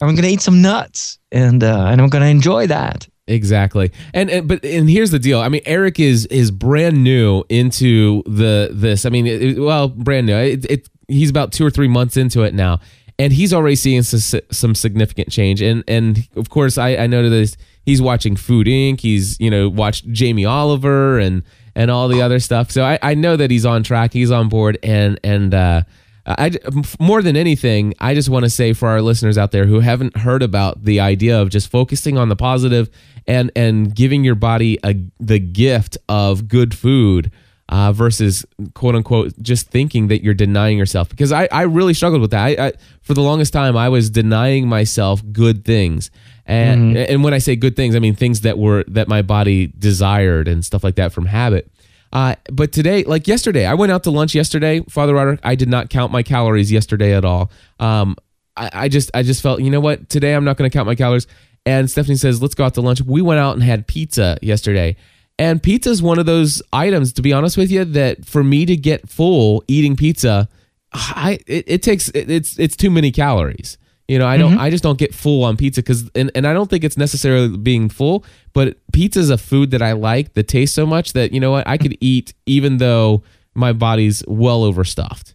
I'm 0.00 0.08
going 0.08 0.22
to 0.22 0.28
eat 0.28 0.42
some 0.42 0.60
nuts 0.60 1.18
and 1.32 1.62
uh, 1.62 1.86
and 1.90 2.00
I'm 2.00 2.08
going 2.08 2.22
to 2.22 2.28
enjoy 2.28 2.66
that. 2.66 3.08
Exactly. 3.28 3.90
And, 4.14 4.30
and 4.30 4.46
but 4.48 4.64
and 4.64 4.88
here's 4.88 5.10
the 5.10 5.18
deal. 5.18 5.40
I 5.40 5.48
mean, 5.48 5.62
Eric 5.66 5.98
is 5.98 6.26
is 6.26 6.50
brand 6.50 7.02
new 7.02 7.44
into 7.48 8.22
the 8.24 8.70
this. 8.72 9.04
I 9.04 9.10
mean, 9.10 9.26
it, 9.26 9.58
well, 9.58 9.88
brand 9.88 10.26
new. 10.26 10.36
It, 10.36 10.64
it, 10.66 10.88
he's 11.08 11.30
about 11.30 11.52
2 11.52 11.64
or 11.64 11.70
3 11.70 11.88
months 11.88 12.16
into 12.16 12.42
it 12.42 12.54
now. 12.54 12.80
And 13.18 13.32
he's 13.32 13.54
already 13.54 13.76
seeing 13.76 14.02
some, 14.02 14.40
some 14.50 14.74
significant 14.74 15.30
change. 15.30 15.62
And 15.62 15.82
and 15.88 16.28
of 16.36 16.50
course, 16.50 16.76
I 16.76 16.96
I 16.96 17.06
know 17.06 17.28
that 17.28 17.56
he's 17.84 18.02
watching 18.02 18.36
Food 18.36 18.66
Inc. 18.66 19.00
He's, 19.00 19.40
you 19.40 19.50
know, 19.50 19.68
watched 19.68 20.10
Jamie 20.12 20.44
Oliver 20.44 21.18
and 21.18 21.42
and 21.74 21.90
all 21.90 22.08
the 22.08 22.20
other 22.20 22.40
stuff. 22.40 22.70
So 22.70 22.84
I 22.84 22.98
I 23.02 23.14
know 23.14 23.36
that 23.36 23.50
he's 23.50 23.64
on 23.64 23.82
track. 23.82 24.12
He's 24.12 24.30
on 24.30 24.48
board 24.48 24.78
and 24.82 25.18
and 25.24 25.54
uh 25.54 25.82
I 26.26 26.50
more 26.98 27.22
than 27.22 27.36
anything, 27.36 27.94
I 28.00 28.14
just 28.14 28.28
want 28.28 28.44
to 28.44 28.50
say 28.50 28.72
for 28.72 28.88
our 28.88 29.00
listeners 29.00 29.38
out 29.38 29.52
there 29.52 29.66
who 29.66 29.78
haven't 29.80 30.16
heard 30.16 30.42
about 30.42 30.82
the 30.82 30.98
idea 30.98 31.40
of 31.40 31.50
just 31.50 31.70
focusing 31.70 32.18
on 32.18 32.28
the 32.28 32.36
positive 32.36 32.90
and 33.28 33.52
and 33.54 33.94
giving 33.94 34.24
your 34.24 34.34
body 34.34 34.78
a 34.84 34.96
the 35.20 35.38
gift 35.38 35.96
of 36.08 36.48
good 36.48 36.74
food 36.74 37.30
uh, 37.68 37.92
versus 37.92 38.46
quote 38.74 38.94
unquote 38.94 39.34
just 39.42 39.68
thinking 39.68 40.08
that 40.08 40.22
you're 40.22 40.34
denying 40.34 40.78
yourself 40.78 41.08
because 41.08 41.32
I, 41.32 41.48
I 41.50 41.62
really 41.62 41.94
struggled 41.94 42.20
with 42.20 42.30
that. 42.30 42.44
I, 42.44 42.66
I 42.66 42.72
for 43.02 43.14
the 43.14 43.22
longest 43.22 43.52
time 43.52 43.76
I 43.76 43.88
was 43.88 44.10
denying 44.10 44.68
myself 44.68 45.22
good 45.32 45.64
things. 45.64 46.10
And 46.46 46.94
mm-hmm. 46.96 47.12
and 47.12 47.24
when 47.24 47.34
I 47.34 47.38
say 47.38 47.56
good 47.56 47.74
things, 47.74 47.96
I 47.96 47.98
mean 47.98 48.14
things 48.14 48.42
that 48.42 48.58
were 48.58 48.84
that 48.88 49.08
my 49.08 49.22
body 49.22 49.66
desired 49.78 50.46
and 50.46 50.64
stuff 50.64 50.84
like 50.84 50.94
that 50.96 51.12
from 51.12 51.26
habit. 51.26 51.70
Uh, 52.12 52.36
but 52.52 52.72
today, 52.72 53.04
like 53.04 53.26
yesterday, 53.26 53.66
I 53.66 53.74
went 53.74 53.92
out 53.92 54.04
to 54.04 54.10
lunch 54.10 54.34
yesterday, 54.34 54.80
Father 54.88 55.14
Roderick. 55.14 55.40
I 55.42 55.54
did 55.54 55.68
not 55.68 55.90
count 55.90 56.12
my 56.12 56.22
calories 56.22 56.70
yesterday 56.70 57.14
at 57.14 57.24
all. 57.24 57.50
Um, 57.78 58.16
I, 58.56 58.70
I 58.72 58.88
just, 58.88 59.10
I 59.12 59.22
just 59.22 59.42
felt, 59.42 59.60
you 59.60 59.70
know 59.70 59.80
what? 59.80 60.08
Today 60.08 60.34
I'm 60.34 60.44
not 60.44 60.56
going 60.56 60.70
to 60.70 60.74
count 60.74 60.86
my 60.86 60.94
calories. 60.94 61.26
And 61.66 61.90
Stephanie 61.90 62.16
says, 62.16 62.40
let's 62.40 62.54
go 62.54 62.64
out 62.64 62.74
to 62.74 62.80
lunch. 62.80 63.02
We 63.02 63.22
went 63.22 63.40
out 63.40 63.54
and 63.54 63.62
had 63.62 63.86
pizza 63.86 64.38
yesterday. 64.40 64.96
And 65.38 65.62
pizza 65.62 65.90
is 65.90 66.02
one 66.02 66.18
of 66.18 66.26
those 66.26 66.62
items, 66.72 67.12
to 67.14 67.22
be 67.22 67.32
honest 67.32 67.56
with 67.56 67.70
you, 67.70 67.84
that 67.84 68.24
for 68.24 68.42
me 68.42 68.64
to 68.66 68.76
get 68.76 69.08
full 69.08 69.62
eating 69.68 69.96
pizza, 69.96 70.48
I 70.92 71.38
it, 71.46 71.64
it 71.66 71.82
takes 71.82 72.08
it, 72.10 72.30
it's 72.30 72.58
it's 72.58 72.76
too 72.76 72.90
many 72.90 73.12
calories. 73.12 73.76
You 74.08 74.20
know, 74.20 74.26
I 74.26 74.36
don't. 74.36 74.52
Mm-hmm. 74.52 74.60
I 74.60 74.70
just 74.70 74.84
don't 74.84 74.98
get 74.98 75.12
full 75.12 75.42
on 75.44 75.56
pizza 75.56 75.82
because, 75.82 76.08
and, 76.14 76.30
and 76.34 76.46
I 76.46 76.52
don't 76.52 76.70
think 76.70 76.84
it's 76.84 76.96
necessarily 76.96 77.56
being 77.56 77.88
full, 77.88 78.24
but 78.52 78.78
pizza 78.92 79.18
is 79.18 79.30
a 79.30 79.38
food 79.38 79.72
that 79.72 79.82
I 79.82 79.92
like 79.92 80.34
that 80.34 80.46
tastes 80.46 80.74
so 80.74 80.86
much 80.86 81.12
that 81.14 81.32
you 81.32 81.40
know 81.40 81.50
what 81.50 81.66
I 81.66 81.76
could 81.76 81.98
eat 82.00 82.32
even 82.46 82.78
though 82.78 83.24
my 83.54 83.72
body's 83.72 84.22
well 84.28 84.62
overstuffed. 84.62 85.34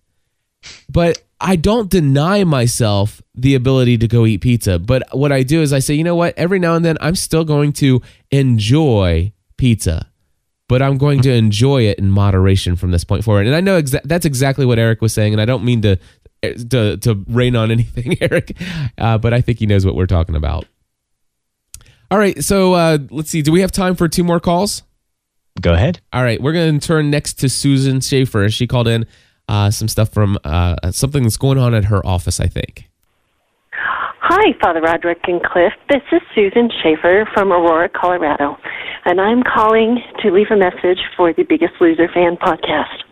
But 0.89 1.21
I 1.41 1.57
don't 1.57 1.89
deny 1.89 2.43
myself 2.43 3.21
the 3.35 3.55
ability 3.55 3.97
to 3.97 4.07
go 4.07 4.25
eat 4.25 4.41
pizza. 4.41 4.79
But 4.79 5.03
what 5.11 5.31
I 5.31 5.43
do 5.43 5.61
is 5.61 5.73
I 5.73 5.79
say, 5.79 5.95
you 5.95 6.03
know 6.03 6.15
what? 6.15 6.37
Every 6.37 6.59
now 6.59 6.75
and 6.75 6.85
then 6.85 6.97
I'm 7.01 7.15
still 7.15 7.43
going 7.43 7.73
to 7.73 8.01
enjoy 8.29 9.33
pizza, 9.61 10.07
but 10.67 10.81
I'm 10.81 10.97
going 10.97 11.21
to 11.21 11.31
enjoy 11.31 11.83
it 11.83 11.99
in 11.99 12.09
moderation 12.09 12.75
from 12.75 12.89
this 12.89 13.03
point 13.03 13.23
forward. 13.23 13.45
And 13.45 13.55
I 13.55 13.61
know 13.61 13.79
exa- 13.79 14.01
that's 14.05 14.25
exactly 14.25 14.65
what 14.65 14.79
Eric 14.79 15.03
was 15.03 15.13
saying. 15.13 15.33
And 15.33 15.39
I 15.39 15.45
don't 15.45 15.63
mean 15.63 15.83
to 15.83 15.99
to 16.41 16.97
to 16.97 17.23
rain 17.27 17.55
on 17.55 17.69
anything, 17.77 18.17
Eric, 18.19 18.57
uh, 18.97 19.19
but 19.19 19.35
I 19.35 19.41
think 19.41 19.59
he 19.59 19.67
knows 19.67 19.85
what 19.85 19.93
we're 19.93 20.07
talking 20.07 20.35
about. 20.35 20.65
All 22.09 22.17
right, 22.17 22.43
so 22.43 22.73
uh, 22.73 22.97
let's 23.11 23.29
see. 23.29 23.43
Do 23.43 23.51
we 23.51 23.61
have 23.61 23.71
time 23.71 23.95
for 23.95 24.09
two 24.09 24.23
more 24.23 24.39
calls? 24.39 24.81
Go 25.61 25.73
ahead. 25.73 26.01
All 26.11 26.23
right, 26.23 26.41
we're 26.41 26.53
going 26.53 26.79
to 26.79 26.85
turn 26.85 27.11
next 27.11 27.35
to 27.35 27.47
Susan 27.49 28.01
Schaefer. 28.01 28.49
She 28.49 28.65
called 28.65 28.87
in 28.87 29.05
uh, 29.47 29.69
some 29.69 29.87
stuff 29.87 30.09
from 30.09 30.39
uh, 30.43 30.91
something 30.91 31.21
that's 31.23 31.37
going 31.37 31.59
on 31.59 31.75
at 31.75 31.85
her 31.85 32.05
office, 32.05 32.39
I 32.39 32.47
think. 32.47 32.89
Hi, 34.43 34.57
Father 34.59 34.81
Roderick 34.81 35.21
and 35.25 35.39
Cliff. 35.43 35.71
This 35.87 36.01
is 36.11 36.19
Susan 36.33 36.67
Schaefer 36.81 37.29
from 37.31 37.53
Aurora, 37.53 37.87
Colorado, 37.89 38.57
and 39.05 39.21
I'm 39.21 39.43
calling 39.43 40.01
to 40.23 40.31
leave 40.31 40.47
a 40.49 40.57
message 40.57 40.97
for 41.15 41.31
the 41.31 41.43
Biggest 41.43 41.73
Loser 41.79 42.07
fan 42.11 42.37
podcast. 42.41 43.05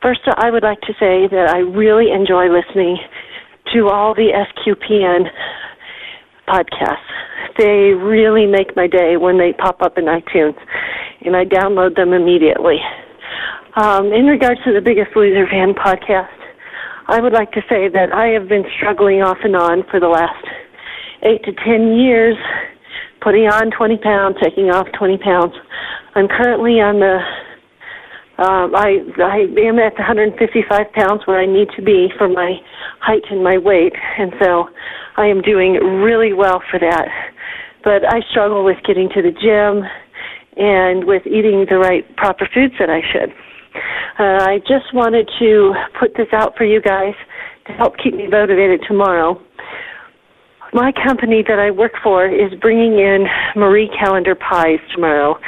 First, 0.00 0.20
I 0.38 0.50
would 0.50 0.62
like 0.62 0.80
to 0.88 0.94
say 0.94 1.28
that 1.28 1.52
I 1.52 1.58
really 1.58 2.10
enjoy 2.10 2.48
listening 2.48 2.96
to 3.74 3.88
all 3.88 4.14
the 4.14 4.32
SQPN 4.32 5.28
podcasts. 6.48 7.04
They 7.58 7.92
really 7.92 8.46
make 8.46 8.74
my 8.74 8.86
day 8.86 9.18
when 9.18 9.36
they 9.36 9.52
pop 9.52 9.82
up 9.82 9.98
in 9.98 10.06
iTunes, 10.06 10.56
and 11.20 11.36
I 11.36 11.44
download 11.44 11.96
them 11.96 12.14
immediately. 12.14 12.78
Um, 13.76 14.06
in 14.10 14.24
regards 14.24 14.64
to 14.64 14.72
the 14.72 14.80
Biggest 14.80 15.14
Loser 15.14 15.46
fan 15.50 15.74
podcast, 15.74 16.32
I 17.08 17.20
would 17.20 17.32
like 17.32 17.52
to 17.52 17.62
say 17.68 17.88
that 17.88 18.12
I 18.12 18.28
have 18.34 18.48
been 18.48 18.64
struggling 18.76 19.22
off 19.22 19.38
and 19.44 19.54
on 19.54 19.84
for 19.90 20.00
the 20.00 20.08
last 20.08 20.44
eight 21.22 21.44
to 21.44 21.52
ten 21.52 21.94
years, 21.96 22.36
putting 23.20 23.46
on 23.46 23.70
20 23.70 23.96
pounds, 23.98 24.36
taking 24.42 24.70
off 24.70 24.88
20 24.98 25.18
pounds. 25.18 25.54
I'm 26.16 26.26
currently 26.26 26.80
on 26.80 26.98
the 26.98 27.18
um, 28.38 28.74
I 28.74 29.00
I 29.22 29.46
am 29.64 29.78
at 29.78 29.94
155 29.94 30.92
pounds 30.92 31.22
where 31.26 31.38
I 31.38 31.46
need 31.46 31.68
to 31.76 31.82
be 31.82 32.08
for 32.18 32.28
my 32.28 32.58
height 33.00 33.22
and 33.30 33.42
my 33.42 33.56
weight, 33.56 33.94
and 34.18 34.34
so 34.42 34.68
I 35.16 35.26
am 35.26 35.40
doing 35.42 35.74
really 36.02 36.32
well 36.32 36.60
for 36.70 36.78
that. 36.80 37.08
But 37.84 38.04
I 38.04 38.20
struggle 38.30 38.64
with 38.64 38.76
getting 38.84 39.08
to 39.14 39.22
the 39.22 39.30
gym 39.30 39.88
and 40.56 41.04
with 41.04 41.26
eating 41.26 41.66
the 41.70 41.78
right 41.78 42.04
proper 42.16 42.48
foods 42.52 42.74
that 42.78 42.90
I 42.90 43.00
should. 43.00 43.32
Uh, 44.18 44.44
I 44.44 44.58
just 44.60 44.92
wanted 44.94 45.28
to 45.38 45.74
put 45.98 46.14
this 46.16 46.28
out 46.32 46.56
for 46.56 46.64
you 46.64 46.80
guys 46.80 47.14
to 47.66 47.72
help 47.72 47.96
keep 48.02 48.14
me 48.14 48.26
motivated 48.26 48.80
tomorrow. 48.86 49.40
My 50.72 50.92
company 50.92 51.42
that 51.46 51.58
I 51.58 51.70
work 51.70 51.92
for 52.02 52.26
is 52.28 52.52
bringing 52.60 52.98
in 52.98 53.26
Marie 53.54 53.90
Callender 53.98 54.34
pies 54.34 54.80
tomorrow 54.94 55.38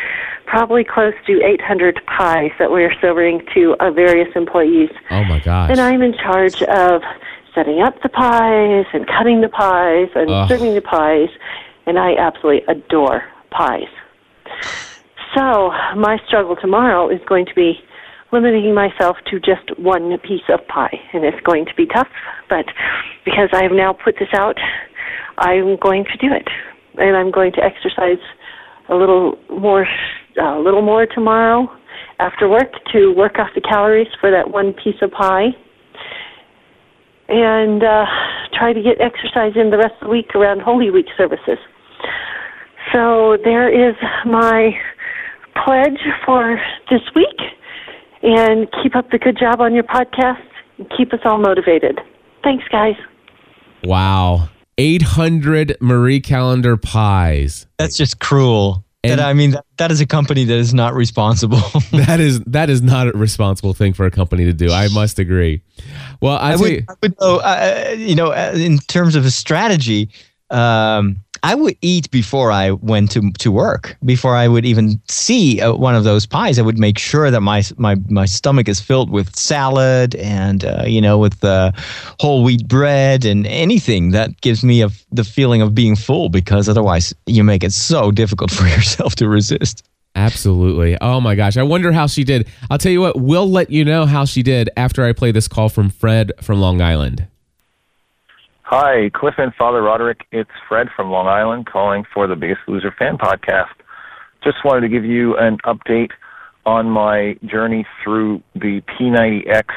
probably 0.48 0.82
close 0.82 1.12
to 1.26 1.42
800 1.44 2.00
pies 2.06 2.50
that 2.58 2.70
we're 2.70 2.92
serving 3.00 3.42
to 3.54 3.76
uh, 3.80 3.90
various 3.90 4.28
employees. 4.34 4.90
Oh 5.10 5.22
my 5.24 5.40
gosh. 5.40 5.70
And 5.70 5.78
I'm 5.78 6.02
in 6.02 6.14
charge 6.14 6.62
of 6.62 7.02
setting 7.54 7.80
up 7.80 8.00
the 8.02 8.08
pies 8.08 8.86
and 8.92 9.06
cutting 9.06 9.42
the 9.42 9.48
pies 9.48 10.08
and 10.14 10.30
Ugh. 10.30 10.48
serving 10.48 10.74
the 10.74 10.80
pies, 10.80 11.28
and 11.86 11.98
I 11.98 12.16
absolutely 12.16 12.62
adore 12.66 13.24
pies. 13.50 13.88
So, 15.36 15.70
my 15.96 16.18
struggle 16.26 16.56
tomorrow 16.56 17.10
is 17.10 17.20
going 17.28 17.44
to 17.46 17.54
be 17.54 17.78
limiting 18.32 18.74
myself 18.74 19.16
to 19.30 19.40
just 19.40 19.78
one 19.78 20.16
piece 20.18 20.42
of 20.48 20.66
pie, 20.68 21.00
and 21.12 21.24
it's 21.24 21.40
going 21.44 21.64
to 21.66 21.74
be 21.74 21.86
tough, 21.86 22.08
but 22.48 22.66
because 23.24 23.48
I 23.52 23.62
have 23.62 23.72
now 23.72 23.92
put 23.92 24.16
this 24.18 24.28
out, 24.34 24.56
I'm 25.38 25.76
going 25.76 26.04
to 26.04 26.16
do 26.18 26.32
it. 26.34 26.48
And 26.98 27.16
I'm 27.16 27.30
going 27.30 27.52
to 27.52 27.62
exercise 27.62 28.22
a 28.88 28.94
little 28.94 29.38
more 29.48 29.86
a 30.40 30.58
little 30.58 30.82
more 30.82 31.06
tomorrow 31.06 31.68
after 32.18 32.48
work 32.48 32.72
to 32.92 33.12
work 33.12 33.38
off 33.38 33.48
the 33.54 33.60
calories 33.60 34.08
for 34.20 34.30
that 34.30 34.50
one 34.50 34.72
piece 34.72 34.96
of 35.02 35.10
pie 35.10 35.48
and 37.28 37.82
uh, 37.82 38.04
try 38.56 38.72
to 38.72 38.82
get 38.82 39.00
exercise 39.00 39.52
in 39.54 39.70
the 39.70 39.76
rest 39.76 39.94
of 40.00 40.08
the 40.08 40.10
week 40.10 40.34
around 40.34 40.60
Holy 40.60 40.90
Week 40.90 41.06
services. 41.16 41.58
So 42.92 43.36
there 43.44 43.68
is 43.68 43.94
my 44.24 44.70
pledge 45.64 46.00
for 46.24 46.58
this 46.90 47.02
week, 47.14 47.38
and 48.22 48.68
keep 48.82 48.96
up 48.96 49.10
the 49.10 49.18
good 49.18 49.38
job 49.38 49.60
on 49.60 49.74
your 49.74 49.84
podcast 49.84 50.42
and 50.78 50.90
keep 50.96 51.12
us 51.12 51.20
all 51.24 51.38
motivated. 51.38 52.00
Thanks, 52.42 52.64
guys. 52.70 52.94
Wow. 53.84 54.48
800 54.78 55.76
Marie 55.80 56.20
Callender 56.20 56.76
pies. 56.76 57.66
That's 57.78 57.96
just 57.96 58.20
cruel. 58.20 58.84
And 59.04 59.20
I 59.20 59.32
mean, 59.32 59.52
that, 59.52 59.64
that 59.76 59.90
is 59.92 60.00
a 60.00 60.06
company 60.06 60.44
that 60.44 60.56
is 60.56 60.74
not 60.74 60.94
responsible. 60.94 61.60
that 61.92 62.20
is 62.20 62.40
that 62.40 62.68
is 62.68 62.82
not 62.82 63.08
a 63.08 63.12
responsible 63.12 63.72
thing 63.72 63.92
for 63.92 64.06
a 64.06 64.10
company 64.10 64.44
to 64.44 64.52
do. 64.52 64.70
I 64.70 64.88
must 64.88 65.18
agree. 65.18 65.62
Well, 66.20 66.36
I, 66.36 66.52
I 66.52 66.56
would, 66.56 66.84
I 66.88 66.94
would 67.02 67.16
though, 67.18 67.38
uh, 67.38 67.94
you 67.96 68.14
know, 68.14 68.32
uh, 68.32 68.52
in 68.56 68.78
terms 68.78 69.14
of 69.14 69.24
a 69.24 69.30
strategy, 69.30 70.10
um, 70.50 71.16
I 71.42 71.54
would 71.54 71.76
eat 71.82 72.10
before 72.10 72.50
I 72.50 72.72
went 72.72 73.10
to 73.12 73.30
to 73.38 73.52
work. 73.52 73.96
Before 74.04 74.34
I 74.34 74.48
would 74.48 74.64
even 74.64 75.00
see 75.08 75.60
uh, 75.60 75.74
one 75.74 75.94
of 75.94 76.04
those 76.04 76.26
pies, 76.26 76.58
I 76.58 76.62
would 76.62 76.78
make 76.78 76.98
sure 76.98 77.30
that 77.30 77.40
my 77.40 77.62
my 77.76 77.96
my 78.08 78.24
stomach 78.26 78.68
is 78.68 78.80
filled 78.80 79.10
with 79.10 79.36
salad 79.36 80.14
and 80.16 80.64
uh, 80.64 80.84
you 80.86 81.00
know 81.00 81.18
with 81.18 81.44
uh, 81.44 81.72
whole 82.20 82.42
wheat 82.42 82.66
bread 82.66 83.24
and 83.24 83.46
anything 83.46 84.10
that 84.12 84.40
gives 84.40 84.64
me 84.64 84.82
a, 84.82 84.90
the 85.12 85.24
feeling 85.24 85.62
of 85.62 85.74
being 85.74 85.96
full. 85.96 86.28
Because 86.28 86.68
otherwise, 86.68 87.14
you 87.26 87.44
make 87.44 87.62
it 87.62 87.72
so 87.72 88.10
difficult 88.10 88.50
for 88.58 88.66
yourself 88.66 89.14
to 89.16 89.28
resist. 89.28 89.86
Absolutely. 90.14 90.96
Oh 91.00 91.20
my 91.20 91.36
gosh. 91.36 91.56
I 91.56 91.62
wonder 91.62 91.92
how 91.92 92.08
she 92.08 92.24
did. 92.24 92.48
I'll 92.70 92.78
tell 92.78 92.90
you 92.90 93.00
what, 93.00 93.20
we'll 93.20 93.48
let 93.48 93.70
you 93.70 93.84
know 93.84 94.04
how 94.04 94.24
she 94.24 94.42
did 94.42 94.68
after 94.76 95.04
I 95.04 95.12
play 95.12 95.30
this 95.30 95.46
call 95.46 95.68
from 95.68 95.90
Fred 95.90 96.32
from 96.40 96.60
Long 96.60 96.80
Island. 96.82 97.28
Hi, 98.70 99.10
Cliff 99.14 99.36
and 99.38 99.54
Father 99.54 99.80
Roderick. 99.80 100.26
It's 100.30 100.50
Fred 100.68 100.88
from 100.94 101.10
Long 101.10 101.26
Island 101.26 101.64
calling 101.64 102.04
for 102.12 102.26
the 102.26 102.36
Biggest 102.36 102.60
Loser 102.68 102.94
fan 102.98 103.16
podcast. 103.16 103.72
Just 104.44 104.58
wanted 104.62 104.82
to 104.82 104.90
give 104.90 105.06
you 105.06 105.34
an 105.38 105.56
update 105.64 106.10
on 106.66 106.90
my 106.90 107.36
journey 107.46 107.86
through 108.04 108.42
the 108.54 108.82
P90X 108.82 109.68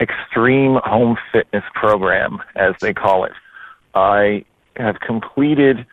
Extreme 0.00 0.80
Home 0.84 1.16
Fitness 1.32 1.62
Program, 1.74 2.40
as 2.56 2.74
they 2.80 2.92
call 2.92 3.22
it. 3.22 3.30
I 3.94 4.44
have 4.74 4.96
completed 4.98 5.86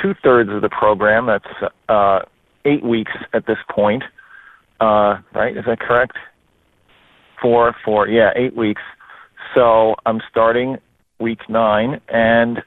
two 0.00 0.14
thirds 0.22 0.50
of 0.50 0.62
the 0.62 0.68
program. 0.68 1.26
That's 1.26 1.72
uh, 1.88 2.20
eight 2.64 2.84
weeks 2.84 3.10
at 3.32 3.48
this 3.48 3.58
point. 3.68 4.04
Uh, 4.78 5.16
right? 5.34 5.56
Is 5.56 5.64
that 5.66 5.80
correct? 5.80 6.18
Four, 7.42 7.74
four, 7.84 8.06
yeah, 8.06 8.30
eight 8.36 8.54
weeks. 8.54 8.82
So 9.56 9.96
I'm 10.06 10.20
starting 10.30 10.78
week 11.24 11.48
nine, 11.48 12.00
and 12.08 12.62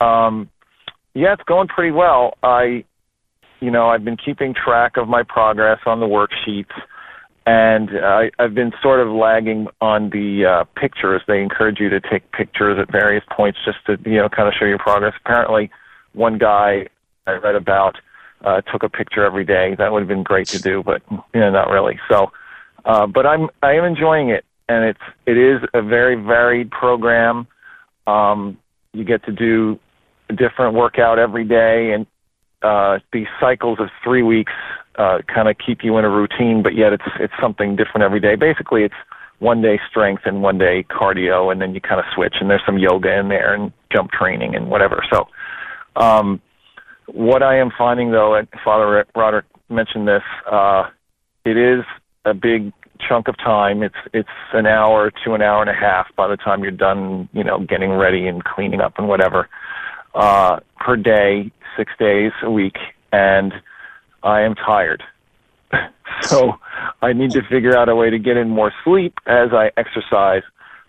um, 0.00 0.48
yeah, 1.14 1.32
it's 1.32 1.42
going 1.42 1.68
pretty 1.68 1.90
well. 1.90 2.34
I, 2.42 2.84
you 3.60 3.70
know, 3.70 3.88
I've 3.88 4.04
been 4.04 4.16
keeping 4.16 4.54
track 4.54 4.96
of 4.96 5.08
my 5.08 5.22
progress 5.22 5.80
on 5.84 5.98
the 5.98 6.06
worksheets, 6.06 6.76
and 7.44 7.90
I, 7.90 8.30
I've 8.38 8.54
been 8.54 8.72
sort 8.80 9.00
of 9.00 9.08
lagging 9.08 9.66
on 9.80 10.10
the 10.10 10.44
uh, 10.46 10.64
pictures. 10.80 11.22
They 11.26 11.42
encourage 11.42 11.80
you 11.80 11.88
to 11.88 12.00
take 12.00 12.30
pictures 12.32 12.78
at 12.80 12.92
various 12.92 13.24
points 13.36 13.58
just 13.64 13.78
to, 13.86 13.98
you 14.08 14.18
know, 14.18 14.28
kind 14.28 14.46
of 14.48 14.54
show 14.54 14.66
your 14.66 14.78
progress. 14.78 15.14
Apparently, 15.24 15.70
one 16.12 16.38
guy 16.38 16.86
I 17.26 17.32
read 17.32 17.56
about 17.56 17.96
uh, 18.44 18.60
took 18.72 18.82
a 18.82 18.88
picture 18.88 19.24
every 19.24 19.44
day. 19.44 19.74
That 19.76 19.92
would 19.92 20.00
have 20.00 20.08
been 20.08 20.22
great 20.22 20.46
to 20.48 20.60
do, 20.60 20.82
but 20.82 21.02
you 21.10 21.40
know, 21.40 21.50
not 21.50 21.68
really. 21.68 21.98
So, 22.08 22.30
uh, 22.84 23.06
but 23.06 23.26
I'm 23.26 23.48
I 23.62 23.72
am 23.72 23.84
enjoying 23.84 24.30
it, 24.30 24.44
and 24.68 24.84
it's 24.84 25.00
it 25.26 25.36
is 25.36 25.60
a 25.74 25.82
very 25.82 26.14
varied 26.14 26.70
program. 26.70 27.46
Um, 28.08 28.58
you 28.92 29.04
get 29.04 29.24
to 29.24 29.32
do 29.32 29.78
a 30.30 30.32
different 30.32 30.74
workout 30.74 31.18
every 31.18 31.44
day, 31.44 31.92
and 31.92 32.06
uh, 32.62 32.98
these 33.12 33.26
cycles 33.40 33.78
of 33.80 33.88
three 34.02 34.22
weeks 34.22 34.52
uh, 34.96 35.18
kind 35.32 35.48
of 35.48 35.56
keep 35.64 35.84
you 35.84 35.96
in 35.98 36.04
a 36.04 36.10
routine, 36.10 36.62
but 36.62 36.74
yet 36.74 36.92
it's 36.92 37.04
it's 37.20 37.34
something 37.40 37.76
different 37.76 38.02
every 38.02 38.20
day. 38.20 38.34
Basically, 38.34 38.82
it's 38.82 38.94
one 39.38 39.62
day 39.62 39.78
strength 39.88 40.22
and 40.24 40.42
one 40.42 40.58
day 40.58 40.84
cardio, 40.90 41.52
and 41.52 41.60
then 41.60 41.74
you 41.74 41.80
kind 41.80 42.00
of 42.00 42.06
switch. 42.14 42.34
And 42.40 42.50
there's 42.50 42.62
some 42.66 42.78
yoga 42.78 43.18
in 43.18 43.28
there 43.28 43.54
and 43.54 43.72
jump 43.92 44.10
training 44.10 44.56
and 44.56 44.68
whatever. 44.68 45.04
So, 45.12 45.28
um, 45.96 46.40
what 47.06 47.42
I 47.42 47.58
am 47.58 47.70
finding 47.76 48.10
though, 48.10 48.34
and 48.34 48.48
Father 48.64 49.06
Roderick 49.14 49.46
mentioned 49.68 50.08
this, 50.08 50.22
uh, 50.50 50.84
it 51.44 51.56
is 51.56 51.84
a 52.24 52.34
big 52.34 52.72
chunk 53.06 53.28
of 53.28 53.36
time. 53.38 53.82
It's 53.82 53.96
it's 54.12 54.28
an 54.52 54.66
hour 54.66 55.10
to 55.24 55.34
an 55.34 55.42
hour 55.42 55.60
and 55.60 55.70
a 55.70 55.74
half 55.74 56.14
by 56.16 56.28
the 56.28 56.36
time 56.36 56.62
you're 56.62 56.70
done, 56.70 57.28
you 57.32 57.44
know, 57.44 57.60
getting 57.60 57.92
ready 57.92 58.26
and 58.26 58.44
cleaning 58.44 58.80
up 58.80 58.94
and 58.98 59.08
whatever 59.08 59.48
uh, 60.14 60.60
per 60.76 60.96
day, 60.96 61.50
six 61.76 61.92
days 61.98 62.32
a 62.42 62.50
week, 62.50 62.76
and 63.12 63.54
I 64.22 64.42
am 64.42 64.54
tired. 64.54 65.02
so 66.22 66.54
I 67.02 67.12
need 67.12 67.30
to 67.32 67.42
figure 67.42 67.76
out 67.76 67.88
a 67.88 67.94
way 67.94 68.10
to 68.10 68.18
get 68.18 68.36
in 68.36 68.48
more 68.48 68.72
sleep 68.84 69.14
as 69.26 69.50
I 69.52 69.70
exercise. 69.76 70.42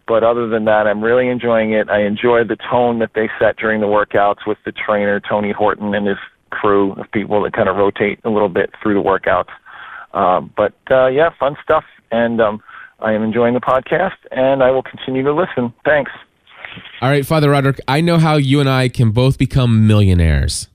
But 0.08 0.24
other 0.24 0.48
than 0.48 0.66
that, 0.66 0.88
I'm 0.88 1.04
really 1.04 1.28
enjoying 1.28 1.72
it. 1.72 1.88
I 1.90 2.02
enjoy 2.02 2.44
the 2.44 2.58
tone 2.70 2.98
that 3.00 3.12
they 3.14 3.30
set 3.40 3.58
during 3.58 3.80
the 3.80 3.88
workouts 3.88 4.48
with 4.48 4.58
the 4.66 4.72
trainer 4.72 5.20
Tony 5.20 5.52
Horton 5.52 5.94
and 5.94 6.08
his 6.08 6.18
crew 6.50 6.94
of 6.94 7.12
people 7.12 7.44
that 7.44 7.54
kind 7.54 7.70
of 7.70 7.76
rotate 7.76 8.20
a 8.24 8.30
little 8.30 8.50
bit 8.50 8.72
through 8.82 8.96
the 8.96 9.08
workouts. 9.08 9.52
Um, 10.14 10.52
but 10.58 10.74
uh, 10.90 11.08
yeah, 11.08 11.30
fun 11.40 11.56
stuff 11.64 11.84
and 12.12 12.42
um, 12.42 12.62
I 13.00 13.14
am 13.14 13.24
enjoying 13.24 13.54
the 13.54 13.62
podcast, 13.62 14.18
and 14.32 14.64
I 14.64 14.72
will 14.72 14.84
continue 14.84 15.24
to 15.24 15.34
listen. 15.34 15.74
Thanks. 15.86 16.12
All 17.02 17.10
right, 17.10 17.26
Father 17.26 17.50
Roderick, 17.50 17.80
I 17.88 18.02
know 18.02 18.18
how 18.18 18.36
you 18.36 18.60
and 18.60 18.70
I 18.70 18.90
can 18.90 19.12
both 19.12 19.38
become 19.38 19.88
millionaires. 19.88 20.68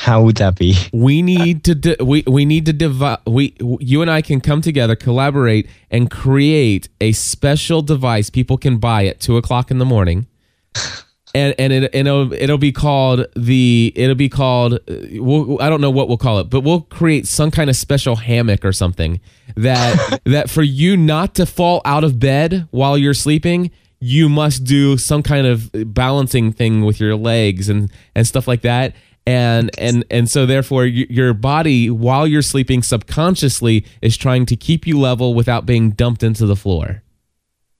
How 0.00 0.22
would 0.22 0.36
that 0.36 0.56
be? 0.56 0.76
We 0.94 1.20
need 1.20 1.62
to 1.64 1.74
di- 1.74 2.02
we 2.02 2.24
we 2.26 2.46
need 2.46 2.64
to 2.66 2.72
divide 2.72 3.18
we 3.26 3.54
you 3.60 4.00
and 4.00 4.10
I 4.10 4.22
can 4.22 4.40
come 4.40 4.62
together, 4.62 4.96
collaborate, 4.96 5.68
and 5.90 6.10
create 6.10 6.88
a 7.02 7.12
special 7.12 7.82
device 7.82 8.30
people 8.30 8.56
can 8.56 8.78
buy 8.78 9.04
at 9.04 9.20
two 9.20 9.36
o'clock 9.36 9.70
in 9.70 9.76
the 9.76 9.84
morning. 9.84 10.26
and 11.34 11.54
and 11.58 11.72
it 11.72 11.94
it'll 11.94 12.32
it'll 12.32 12.58
be 12.58 12.72
called 12.72 13.26
the 13.36 13.92
it'll 13.94 14.14
be 14.14 14.28
called 14.28 14.78
we'll, 14.88 15.60
I 15.60 15.68
don't 15.68 15.80
know 15.80 15.90
what 15.90 16.08
we'll 16.08 16.18
call 16.18 16.40
it, 16.40 16.50
but 16.50 16.60
we'll 16.60 16.82
create 16.82 17.26
some 17.26 17.50
kind 17.50 17.70
of 17.70 17.76
special 17.76 18.16
hammock 18.16 18.64
or 18.64 18.72
something 18.72 19.20
that 19.56 20.20
that 20.24 20.50
for 20.50 20.62
you 20.62 20.96
not 20.96 21.34
to 21.36 21.46
fall 21.46 21.80
out 21.84 22.04
of 22.04 22.18
bed 22.18 22.66
while 22.70 22.98
you're 22.98 23.14
sleeping, 23.14 23.70
you 24.00 24.28
must 24.28 24.64
do 24.64 24.96
some 24.96 25.22
kind 25.22 25.46
of 25.46 25.70
balancing 25.94 26.52
thing 26.52 26.84
with 26.84 27.00
your 27.00 27.16
legs 27.16 27.68
and 27.68 27.90
and 28.14 28.26
stuff 28.26 28.48
like 28.48 28.62
that. 28.62 28.94
And 29.26 29.70
and 29.78 30.04
and 30.10 30.28
so 30.28 30.46
therefore 30.46 30.86
your 30.86 31.34
body 31.34 31.90
while 31.90 32.26
you're 32.26 32.42
sleeping 32.42 32.82
subconsciously 32.82 33.84
is 34.02 34.16
trying 34.16 34.46
to 34.46 34.56
keep 34.56 34.86
you 34.86 34.98
level 34.98 35.34
without 35.34 35.66
being 35.66 35.90
dumped 35.90 36.22
into 36.22 36.46
the 36.46 36.56
floor. 36.56 37.02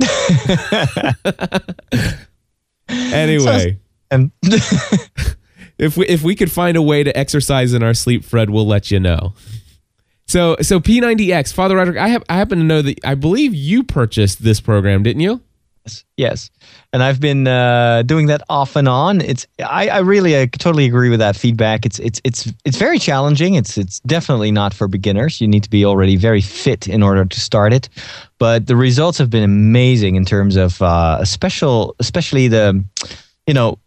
anyway, 3.12 3.78
and 4.10 4.30
if 5.78 5.96
we 5.96 6.06
if 6.06 6.22
we 6.22 6.34
could 6.34 6.50
find 6.50 6.76
a 6.76 6.82
way 6.82 7.02
to 7.02 7.16
exercise 7.16 7.72
in 7.72 7.82
our 7.82 7.94
sleep, 7.94 8.24
Fred, 8.24 8.50
we'll 8.50 8.66
let 8.66 8.90
you 8.90 9.00
know. 9.00 9.34
So 10.26 10.56
so 10.60 10.80
P90X, 10.80 11.52
Father 11.52 11.76
Roderick, 11.76 11.98
I 11.98 12.08
have 12.08 12.22
I 12.28 12.36
happen 12.36 12.58
to 12.58 12.64
know 12.64 12.82
that 12.82 12.98
I 13.04 13.14
believe 13.14 13.54
you 13.54 13.82
purchased 13.82 14.42
this 14.42 14.60
program, 14.60 15.02
didn't 15.02 15.22
you? 15.22 15.40
Yes, 15.84 16.04
yes. 16.16 16.50
And 16.92 17.04
I've 17.04 17.20
been 17.20 17.46
uh, 17.46 18.02
doing 18.02 18.26
that 18.26 18.42
off 18.48 18.74
and 18.74 18.88
on. 18.88 19.20
It's 19.20 19.46
I, 19.60 19.88
I 19.88 19.98
really 19.98 20.36
I 20.36 20.46
totally 20.46 20.86
agree 20.86 21.08
with 21.08 21.20
that 21.20 21.36
feedback. 21.36 21.86
It's 21.86 22.00
it's 22.00 22.20
it's 22.24 22.52
it's 22.64 22.76
very 22.76 22.98
challenging. 22.98 23.54
It's 23.54 23.78
it's 23.78 24.00
definitely 24.00 24.50
not 24.50 24.74
for 24.74 24.88
beginners. 24.88 25.40
You 25.40 25.46
need 25.46 25.62
to 25.62 25.70
be 25.70 25.84
already 25.84 26.16
very 26.16 26.40
fit 26.40 26.88
in 26.88 27.02
order 27.02 27.24
to 27.24 27.40
start 27.40 27.72
it. 27.72 27.88
But 28.38 28.66
the 28.66 28.74
results 28.74 29.18
have 29.18 29.30
been 29.30 29.44
amazing 29.44 30.16
in 30.16 30.24
terms 30.24 30.56
of 30.56 30.82
uh, 30.82 31.24
special, 31.24 31.94
especially 32.00 32.48
the, 32.48 32.84
you 33.46 33.54
know, 33.54 33.78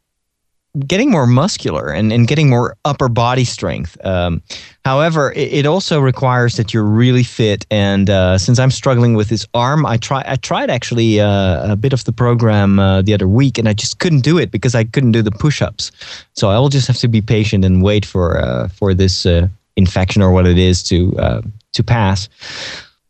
getting 0.88 1.12
more 1.12 1.28
muscular 1.28 1.90
and, 1.90 2.12
and 2.12 2.28
getting 2.28 2.50
more 2.50 2.76
upper 2.84 3.08
body 3.08 3.46
strength. 3.46 3.96
Um, 4.04 4.42
however, 4.84 5.32
it, 5.34 5.54
it, 5.54 5.66
also 5.66 6.00
requires 6.00 6.58
that 6.58 6.74
you're 6.74 6.84
really 6.84 7.24
fit. 7.24 7.66
And 7.70 8.10
uh, 8.10 8.38
since 8.40 8.58
I'm 8.58 8.72
struggling 8.72 9.14
with 9.14 9.30
this 9.30 9.46
arm, 9.54 9.86
I 9.86 9.98
try 9.98 10.24
I 10.26 10.36
tried 10.36 10.70
actually 10.70 11.20
uh, 11.20 11.72
a 11.72 11.76
bit 11.76 11.94
of 11.94 12.04
the 12.06 12.12
program 12.12 12.80
uh, 12.80 13.02
the 13.04 13.14
other 13.14 13.28
week, 13.28 13.58
and 13.58 13.70
I 13.70 13.74
just 13.74 14.00
couldn't 14.00 14.22
do 14.22 14.38
it 14.38 14.52
because 14.52 14.74
I 14.74 14.84
couldn't 14.84 15.12
do 15.12 15.22
the 15.22 15.32
push-ups. 15.32 15.92
So 16.34 16.50
I 16.50 16.58
will 16.58 16.70
just 16.70 16.88
have 16.88 16.98
to 16.98 17.08
be 17.08 17.22
patient 17.22 17.64
and 17.64 17.84
wait 17.84 18.06
for 18.06 18.40
uh, 18.40 18.68
for 18.70 18.94
this 18.94 19.26
uh, 19.26 19.48
infection 19.76 20.22
or 20.22 20.32
what 20.32 20.48
it 20.48 20.58
is 20.58 20.82
to 20.84 21.16
uh, 21.18 21.42
to 21.74 21.84
pass. 21.84 22.30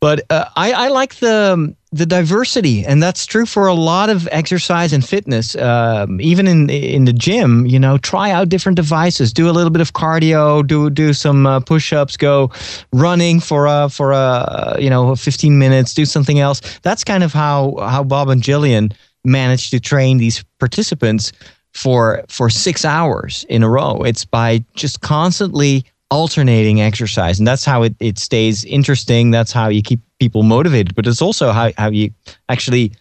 But 0.00 0.26
I, 0.30 0.72
I 0.72 0.88
like 0.88 1.14
the 1.14 1.74
the 1.94 2.06
diversity, 2.06 2.84
and 2.84 3.00
that's 3.00 3.24
true 3.24 3.46
for 3.46 3.68
a 3.68 3.74
lot 3.74 4.10
of 4.10 4.28
exercise 4.32 4.92
and 4.92 5.06
fitness. 5.06 5.54
Um, 5.54 6.20
even 6.20 6.48
in 6.48 6.68
in 6.68 7.04
the 7.04 7.12
gym, 7.12 7.66
you 7.66 7.78
know, 7.78 7.98
try 7.98 8.32
out 8.32 8.48
different 8.48 8.76
devices. 8.76 9.32
Do 9.32 9.48
a 9.48 9.52
little 9.52 9.70
bit 9.70 9.80
of 9.80 9.92
cardio. 9.92 10.66
Do 10.66 10.90
do 10.90 11.12
some 11.12 11.46
uh, 11.46 11.60
push-ups. 11.60 12.16
Go 12.16 12.50
running 12.92 13.38
for 13.38 13.66
a 13.66 13.88
for 13.88 14.10
a 14.10 14.76
you 14.80 14.90
know 14.90 15.14
15 15.14 15.56
minutes. 15.56 15.94
Do 15.94 16.04
something 16.04 16.40
else. 16.40 16.60
That's 16.82 17.04
kind 17.04 17.22
of 17.22 17.32
how 17.32 17.76
how 17.78 18.02
Bob 18.02 18.28
and 18.28 18.42
Jillian 18.42 18.92
managed 19.24 19.70
to 19.70 19.80
train 19.80 20.18
these 20.18 20.44
participants 20.58 21.32
for 21.74 22.24
for 22.28 22.50
six 22.50 22.84
hours 22.84 23.46
in 23.48 23.62
a 23.62 23.68
row. 23.68 24.02
It's 24.02 24.24
by 24.24 24.64
just 24.74 25.00
constantly 25.00 25.84
alternating 26.14 26.80
exercise. 26.80 27.38
And 27.38 27.46
that's 27.46 27.64
how 27.64 27.82
it, 27.82 27.94
it 27.98 28.18
stays 28.18 28.64
interesting. 28.64 29.32
That's 29.32 29.52
how 29.52 29.68
you 29.68 29.82
keep 29.82 30.00
people 30.20 30.44
motivated. 30.44 30.94
But 30.94 31.06
it's 31.06 31.20
also 31.20 31.50
how, 31.50 31.72
how 31.76 31.90
you 31.90 32.10
actually 32.48 32.92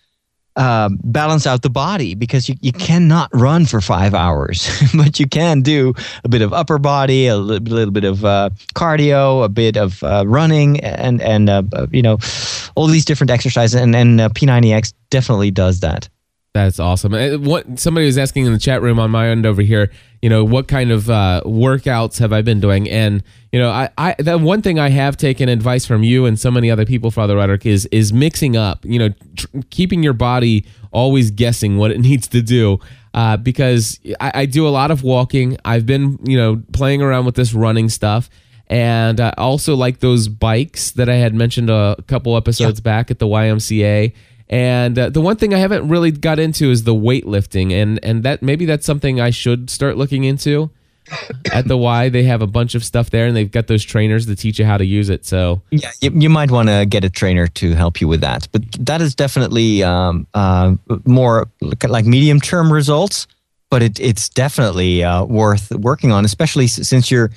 um, 0.56 1.00
balance 1.04 1.48
out 1.48 1.62
the 1.62 1.70
body 1.70 2.16
because 2.16 2.50
you, 2.50 2.56
you 2.62 2.72
cannot 2.72 3.30
run 3.34 3.66
for 3.66 3.82
five 3.82 4.14
hours 4.14 4.70
but 4.94 5.20
you 5.20 5.26
can 5.26 5.62
do 5.64 5.96
a 6.24 6.30
bit 6.30 6.44
of 6.44 6.54
upper 6.54 6.78
body 6.78 7.26
a 7.26 7.38
little, 7.38 7.76
little 7.76 7.92
bit 7.92 8.04
of 8.04 8.24
uh, 8.24 8.52
cardio 8.76 9.44
a 9.44 9.50
bit 9.50 9.78
of 9.78 10.04
uh, 10.04 10.24
running 10.28 10.80
and 10.82 11.24
and 11.24 11.50
uh, 11.50 11.64
you 11.90 12.04
know 12.04 12.20
all 12.76 12.86
these 12.86 13.04
different 13.04 13.32
exercises. 13.32 13.82
And, 13.82 13.96
and 13.96 14.22
uh, 14.22 14.30
p90x 14.30 14.94
definitely 15.10 15.50
does 15.50 15.80
that 15.80 16.08
That's 16.54 16.80
awesome. 16.80 17.14
What 17.44 17.80
somebody 17.80 18.06
was 18.06 18.20
asking 18.20 18.46
in 18.46 18.54
the 18.54 18.60
chat 18.60 18.84
room 18.84 19.00
on 19.00 19.10
my 19.10 19.30
end 19.30 19.44
over 19.44 19.64
here, 19.64 19.92
you 20.22 20.30
know, 20.30 20.44
what 20.44 20.68
kind 20.68 20.92
of 20.92 21.10
uh, 21.10 21.42
workouts 21.46 22.20
have 22.20 22.32
I 22.32 22.44
been 22.44 22.60
doing? 22.60 22.88
And 22.88 23.24
you 23.52 23.60
know, 23.60 23.72
I, 23.72 23.90
I 23.98 24.16
the 24.20 24.38
one 24.38 24.62
thing 24.62 24.78
I 24.78 24.90
have 24.90 25.18
taken 25.18 25.50
advice 25.50 25.88
from 25.88 26.04
you 26.04 26.28
and 26.28 26.40
so 26.40 26.52
many 26.52 26.70
other 26.70 26.86
people, 26.86 27.10
Father 27.10 27.38
Roderick, 27.38 27.66
is 27.66 27.88
is 27.88 28.14
mixing 28.14 28.56
up. 28.56 28.86
You 28.86 29.00
know, 29.00 29.10
tr- 29.36 29.48
keeping 29.72 30.04
your 30.04 30.14
body 30.14 30.64
always 30.92 31.32
guessing 31.32 31.78
what 31.78 31.90
it 31.90 32.00
needs 32.10 32.28
to 32.28 32.44
do. 32.44 32.80
Uh, 33.16 33.36
because 33.36 34.00
I, 34.20 34.32
I 34.36 34.46
do 34.46 34.68
a 34.68 34.70
lot 34.70 34.92
of 34.92 35.04
walking. 35.04 35.58
I've 35.66 35.88
been, 35.88 36.20
you 36.24 36.38
know, 36.38 36.62
playing 36.72 37.02
around 37.02 37.26
with 37.26 37.36
this 37.36 37.54
running 37.54 37.90
stuff. 37.90 38.30
And 38.68 39.20
I 39.20 39.34
also 39.38 39.76
like 39.76 40.00
those 40.00 40.28
bikes 40.28 40.92
that 40.92 41.10
I 41.10 41.16
had 41.16 41.36
mentioned 41.36 41.70
a 41.70 41.96
couple 42.08 42.38
episodes 42.38 42.80
back 42.80 43.12
at 43.12 43.20
the 43.20 43.28
YMCA. 43.28 44.14
And 44.54 45.00
uh, 45.00 45.10
the 45.10 45.20
one 45.20 45.36
thing 45.36 45.54
I 45.54 45.58
haven't 45.58 45.88
really 45.90 46.12
got 46.12 46.38
into 46.38 46.70
is 46.70 46.84
the 46.84 46.94
weightlifting, 46.94 47.72
and 47.74 48.00
and 48.04 48.22
that 48.24 48.44
maybe 48.44 48.66
that's 48.66 48.86
something 48.86 49.20
I 49.20 49.32
should 49.32 49.70
start 49.72 49.98
looking 49.98 50.26
into. 50.26 50.70
At 51.52 51.68
the 51.68 51.76
Y, 51.76 52.10
they 52.10 52.24
have 52.24 52.42
a 52.44 52.48
bunch 52.48 52.76
of 52.76 52.86
stuff 52.86 53.10
there, 53.10 53.26
and 53.26 53.36
they've 53.36 53.50
got 53.52 53.66
those 53.68 53.84
trainers 53.84 54.26
to 54.28 54.36
teach 54.36 54.60
you 54.60 54.66
how 54.66 54.78
to 54.78 54.86
use 54.86 55.10
it. 55.10 55.26
So 55.26 55.62
Yeah, 55.72 55.90
you, 56.02 56.12
you 56.14 56.30
might 56.30 56.52
want 56.52 56.70
to 56.70 56.86
get 56.86 57.04
a 57.04 57.10
trainer 57.10 57.48
to 57.48 57.74
help 57.74 58.00
you 58.00 58.08
with 58.08 58.22
that. 58.22 58.48
But 58.52 58.62
that 58.86 59.02
is 59.02 59.16
definitely 59.16 59.82
um, 59.84 60.28
uh, 60.36 60.76
more 61.06 61.50
like 61.88 62.06
medium 62.06 62.40
term 62.40 62.72
results. 62.72 63.26
But 63.72 63.82
it, 63.82 64.00
it's 64.00 64.30
definitely 64.30 65.04
uh, 65.04 65.26
worth 65.26 65.72
working 65.72 66.12
on, 66.12 66.26
especially 66.26 66.68
since 66.68 67.10
you're, 67.10 67.32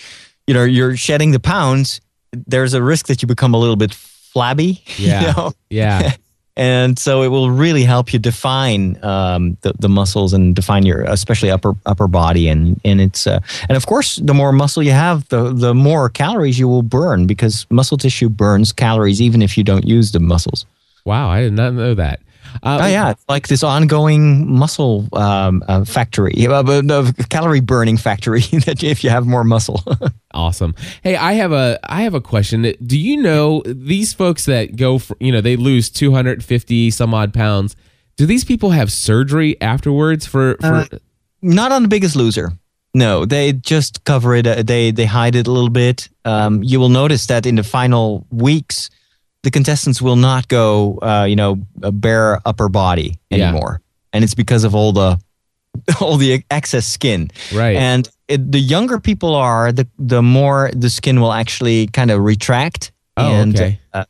you 0.46 0.52
know, 0.54 0.64
you're 0.64 0.94
shedding 0.96 1.30
the 1.30 1.40
pounds. 1.40 2.02
There's 2.32 2.74
a 2.74 2.82
risk 2.82 3.06
that 3.06 3.22
you 3.22 3.26
become 3.26 3.54
a 3.54 3.58
little 3.58 3.76
bit 3.76 3.94
flabby. 3.94 4.82
you 4.98 5.06
Yeah. 5.08 5.32
know? 5.36 5.52
yeah, 5.70 6.12
and 6.57 6.98
so 6.98 7.22
it 7.22 7.28
will 7.28 7.50
really 7.50 7.82
help 7.82 8.12
you 8.12 8.18
define 8.18 9.02
um, 9.04 9.57
the, 9.61 9.72
the 9.78 9.88
muscles 9.88 10.32
and 10.32 10.54
define 10.54 10.84
your 10.84 11.02
especially 11.02 11.50
upper 11.50 11.74
upper 11.86 12.09
body 12.09 12.48
and 12.48 12.80
and 12.84 13.00
it's 13.00 13.26
uh, 13.26 13.40
and 13.68 13.76
of 13.76 13.86
course 13.86 14.16
the 14.16 14.34
more 14.34 14.52
muscle 14.52 14.82
you 14.82 14.92
have 14.92 15.28
the 15.28 15.52
the 15.52 15.74
more 15.74 16.09
calories 16.09 16.59
you 16.59 16.68
will 16.68 16.82
burn 16.82 17.26
because 17.26 17.66
muscle 17.70 17.98
tissue 17.98 18.28
burns 18.28 18.72
calories 18.72 19.20
even 19.20 19.42
if 19.42 19.57
you 19.59 19.64
don't 19.64 19.86
use 19.86 20.12
the 20.12 20.20
muscles 20.20 20.66
wow, 21.07 21.30
I 21.30 21.40
did 21.40 21.54
not 21.54 21.72
know 21.72 21.94
that. 21.94 22.20
Uh, 22.62 22.78
oh 22.82 22.86
yeah 22.86 23.11
it's 23.11 23.24
like 23.28 23.48
this 23.48 23.62
ongoing 23.62 24.50
muscle 24.50 25.09
um, 25.12 25.62
uh, 25.68 25.84
factory 25.84 26.46
uh, 26.46 26.62
uh, 26.62 27.12
calorie 27.28 27.61
burning 27.61 27.96
factory 27.96 28.40
that 28.66 28.82
if 28.82 29.02
you 29.04 29.11
have 29.11 29.26
more 29.26 29.44
muscle 29.44 29.82
Awesome. 30.36 30.74
Hey, 31.02 31.16
I 31.16 31.32
have 31.32 31.52
a 31.52 31.78
I 31.82 32.02
have 32.02 32.12
a 32.12 32.20
question. 32.20 32.74
Do 32.84 32.98
you 32.98 33.16
know 33.16 33.62
these 33.64 34.12
folks 34.12 34.44
that 34.44 34.76
go 34.76 34.98
for, 34.98 35.16
you 35.18 35.32
know, 35.32 35.40
they 35.40 35.57
lose 35.57 35.88
250 35.88 36.90
some 36.90 37.14
odd 37.14 37.32
pounds. 37.32 37.74
Do 38.18 38.26
these 38.26 38.44
people 38.44 38.70
have 38.70 38.92
surgery 38.92 39.59
afterwards 39.62 40.26
for 40.26 40.57
for 40.61 40.74
Uh, 40.74 40.86
not 41.40 41.72
on 41.72 41.82
the 41.82 41.88
biggest 41.88 42.16
loser 42.16 42.52
no 42.94 43.26
they 43.26 43.52
just 43.52 44.04
cover 44.04 44.34
it 44.34 44.46
uh, 44.46 44.62
they 44.62 44.90
they 44.90 45.04
hide 45.04 45.36
it 45.36 45.46
a 45.46 45.52
little 45.52 45.70
bit 45.70 46.09
um, 46.24 46.62
you 46.62 46.80
will 46.80 46.88
notice 46.88 47.26
that 47.26 47.44
in 47.46 47.54
the 47.57 47.62
final 47.62 48.26
weeks 48.30 48.88
the 49.47 49.51
contestants 49.53 50.03
will 50.03 50.16
not 50.16 50.49
go 50.49 50.99
uh, 51.11 51.24
you 51.30 51.36
know 51.36 51.57
a 51.82 51.92
bare 51.92 52.40
upper 52.44 52.68
body 52.68 53.09
Yeah. 53.30 53.36
anymore 53.49 53.80
and 54.12 54.24
it's 54.24 54.34
because 54.34 54.64
of 54.66 54.74
all 54.74 54.92
the 54.92 55.18
all 56.01 56.16
the 56.18 56.42
excess 56.51 56.86
skin 56.86 57.30
right. 57.55 57.76
and 57.76 58.09
it, 58.28 58.40
the 58.53 58.59
younger 58.74 58.99
people 59.01 59.34
are 59.36 59.72
the 59.72 59.86
the 59.99 60.20
more 60.22 60.70
the 60.82 60.90
skin 60.90 61.20
will 61.20 61.32
actually 61.32 61.86
kind 61.99 62.11
of 62.11 62.18
retract 62.24 62.92
Oh, 63.18 63.32
and 63.40 63.55
okay. 63.55 63.80
uh, 63.94 64.05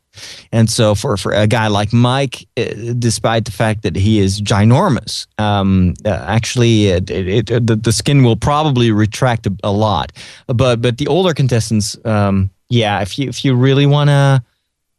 and 0.50 0.68
so 0.68 0.94
for 0.96 1.16
for 1.16 1.32
a 1.32 1.46
guy 1.46 1.68
like 1.80 1.92
Mike 1.92 2.36
uh, 2.56 2.64
despite 2.98 3.44
the 3.44 3.52
fact 3.52 3.82
that 3.82 3.94
he 3.94 4.18
is 4.18 4.40
ginormous 4.42 5.26
um 5.38 5.94
uh, 6.04 6.24
actually 6.36 6.88
it, 6.96 7.10
it, 7.10 7.50
it, 7.50 7.66
the, 7.66 7.76
the 7.76 7.92
skin 7.92 8.24
will 8.24 8.36
probably 8.36 8.90
retract 8.90 9.46
a, 9.46 9.52
a 9.62 9.70
lot 9.70 10.10
but 10.46 10.76
but 10.82 10.98
the 10.98 11.06
older 11.06 11.34
contestants 11.34 11.96
um 12.04 12.50
yeah 12.68 13.02
if 13.02 13.16
you 13.18 13.28
if 13.28 13.44
you 13.44 13.54
really 13.66 13.86
want 13.86 14.08
to 14.10 14.42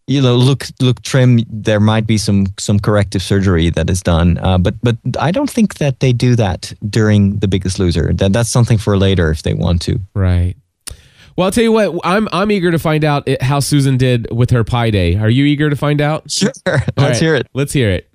you 0.08 0.22
know 0.22 0.36
look 0.36 0.66
look 0.82 1.02
trim 1.02 1.40
there 1.50 1.80
might 1.80 2.08
be 2.08 2.18
some 2.18 2.48
some 2.58 2.80
corrective 2.80 3.22
surgery 3.22 3.70
that 3.70 3.90
is 3.90 4.02
done 4.02 4.38
uh, 4.40 4.58
but 4.58 4.76
but 4.82 4.98
i 5.20 5.32
don't 5.32 5.50
think 5.50 5.76
that 5.76 6.00
they 6.00 6.14
do 6.14 6.36
that 6.36 6.74
during 6.90 7.38
the 7.40 7.48
biggest 7.48 7.78
loser 7.78 8.14
that 8.14 8.34
that's 8.34 8.50
something 8.50 8.78
for 8.78 8.98
later 8.98 9.30
if 9.30 9.44
they 9.44 9.54
want 9.54 9.82
to 9.82 10.00
Right. 10.14 10.56
Well, 11.36 11.46
I'll 11.46 11.52
tell 11.52 11.64
you 11.64 11.72
what. 11.72 12.00
I'm 12.04 12.28
I'm 12.32 12.50
eager 12.50 12.72
to 12.72 12.80
find 12.80 13.06
out 13.06 13.28
it, 13.28 13.42
how 13.44 13.60
Susan 13.60 13.96
did 13.96 14.28
with 14.32 14.50
her 14.50 14.64
pie 14.64 14.90
day. 14.90 15.18
Are 15.18 15.30
you 15.30 15.46
eager 15.46 15.70
to 15.70 15.76
find 15.76 16.02
out? 16.02 16.32
sure 16.32 16.52
All 16.66 16.74
let's 16.74 16.98
right, 16.98 17.16
hear 17.18 17.36
it 17.36 17.48
Let's 17.54 17.74
hear 17.74 17.92
it. 17.92 18.10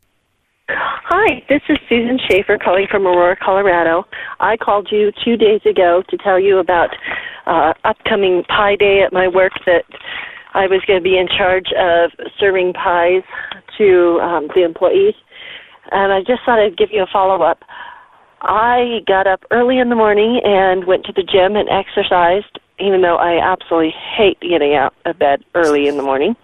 Hi, 0.68 1.44
this 1.48 1.62
is 1.68 1.78
Susan 1.88 2.18
Schaefer 2.28 2.58
calling 2.58 2.86
from 2.90 3.06
Aurora, 3.06 3.36
Colorado. 3.36 4.06
I 4.40 4.56
called 4.56 4.88
you 4.90 5.12
two 5.24 5.36
days 5.36 5.60
ago 5.64 6.02
to 6.08 6.16
tell 6.16 6.40
you 6.40 6.58
about 6.58 6.90
uh, 7.46 7.74
upcoming 7.84 8.42
Pie 8.44 8.76
Day 8.76 9.02
at 9.02 9.12
my 9.12 9.28
work 9.28 9.52
that 9.66 9.84
I 10.54 10.66
was 10.66 10.82
going 10.86 10.98
to 10.98 11.02
be 11.02 11.18
in 11.18 11.28
charge 11.28 11.72
of 11.78 12.10
serving 12.38 12.74
pies 12.74 13.22
to 13.78 14.20
um, 14.22 14.48
the 14.54 14.64
employees. 14.64 15.14
And 15.90 16.12
I 16.12 16.20
just 16.20 16.42
thought 16.44 16.58
I'd 16.58 16.76
give 16.76 16.90
you 16.92 17.02
a 17.02 17.06
follow 17.12 17.42
up. 17.42 17.62
I 18.42 19.00
got 19.06 19.26
up 19.26 19.44
early 19.50 19.78
in 19.78 19.88
the 19.88 19.94
morning 19.94 20.40
and 20.44 20.86
went 20.86 21.04
to 21.06 21.12
the 21.12 21.22
gym 21.22 21.56
and 21.56 21.68
exercised, 21.68 22.58
even 22.78 23.02
though 23.02 23.16
I 23.16 23.40
absolutely 23.40 23.94
hate 24.16 24.40
getting 24.40 24.74
out 24.74 24.94
of 25.06 25.18
bed 25.18 25.44
early 25.54 25.86
in 25.86 25.96
the 25.96 26.02
morning. 26.02 26.34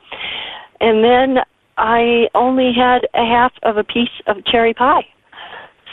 And 0.81 1.03
then 1.03 1.43
I 1.77 2.29
only 2.35 2.73
had 2.73 3.07
a 3.15 3.27
half 3.27 3.53
of 3.63 3.77
a 3.77 3.85
piece 3.85 4.15
of 4.27 4.45
cherry 4.45 4.75
pie. 4.75 5.07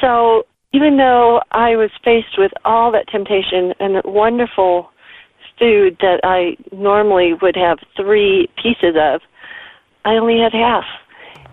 So 0.01 0.43
even 0.73 0.97
though 0.97 1.41
I 1.51 1.75
was 1.75 1.89
faced 2.03 2.37
with 2.37 2.51
all 2.65 2.91
that 2.91 3.07
temptation 3.07 3.73
and 3.79 3.95
that 3.95 4.05
wonderful 4.05 4.89
food 5.57 5.97
that 6.01 6.21
I 6.23 6.57
normally 6.71 7.33
would 7.33 7.55
have 7.55 7.79
three 7.95 8.49
pieces 8.61 8.95
of, 8.97 9.21
I 10.03 10.15
only 10.15 10.39
had 10.39 10.53
half. 10.53 10.85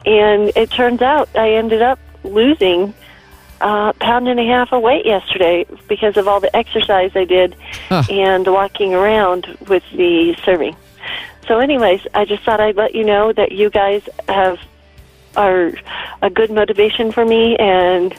And 0.04 0.50
it 0.56 0.70
turns 0.70 1.00
out 1.00 1.28
I 1.36 1.52
ended 1.52 1.82
up 1.82 1.98
losing 2.24 2.92
a 3.60 3.94
pound 4.00 4.28
and 4.28 4.40
a 4.40 4.44
half 4.44 4.72
of 4.72 4.82
weight 4.82 5.06
yesterday 5.06 5.64
because 5.88 6.16
of 6.16 6.26
all 6.26 6.40
the 6.40 6.54
exercise 6.54 7.12
I 7.14 7.24
did 7.24 7.56
Huh. 7.88 8.02
and 8.10 8.46
walking 8.46 8.94
around 8.94 9.46
with 9.68 9.84
the 9.92 10.34
serving. 10.44 10.76
So, 11.46 11.58
anyways, 11.58 12.00
I 12.14 12.24
just 12.24 12.42
thought 12.44 12.60
I'd 12.60 12.76
let 12.76 12.94
you 12.94 13.04
know 13.04 13.32
that 13.32 13.52
you 13.52 13.70
guys 13.70 14.02
have 14.28 14.58
are 15.36 15.72
a 16.20 16.28
good 16.28 16.50
motivation 16.50 17.10
for 17.10 17.24
me 17.24 17.56
and 17.56 18.14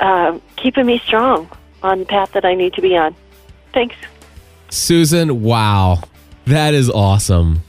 uh, 0.00 0.38
keeping 0.56 0.86
me 0.86 0.98
strong 0.98 1.48
on 1.82 2.00
the 2.00 2.04
path 2.04 2.32
that 2.32 2.44
I 2.44 2.54
need 2.54 2.74
to 2.74 2.82
be 2.82 2.96
on. 2.96 3.14
Thanks. 3.72 3.94
Susan, 4.70 5.42
wow. 5.42 6.02
That 6.46 6.74
is 6.74 6.88
awesome. 6.90 7.62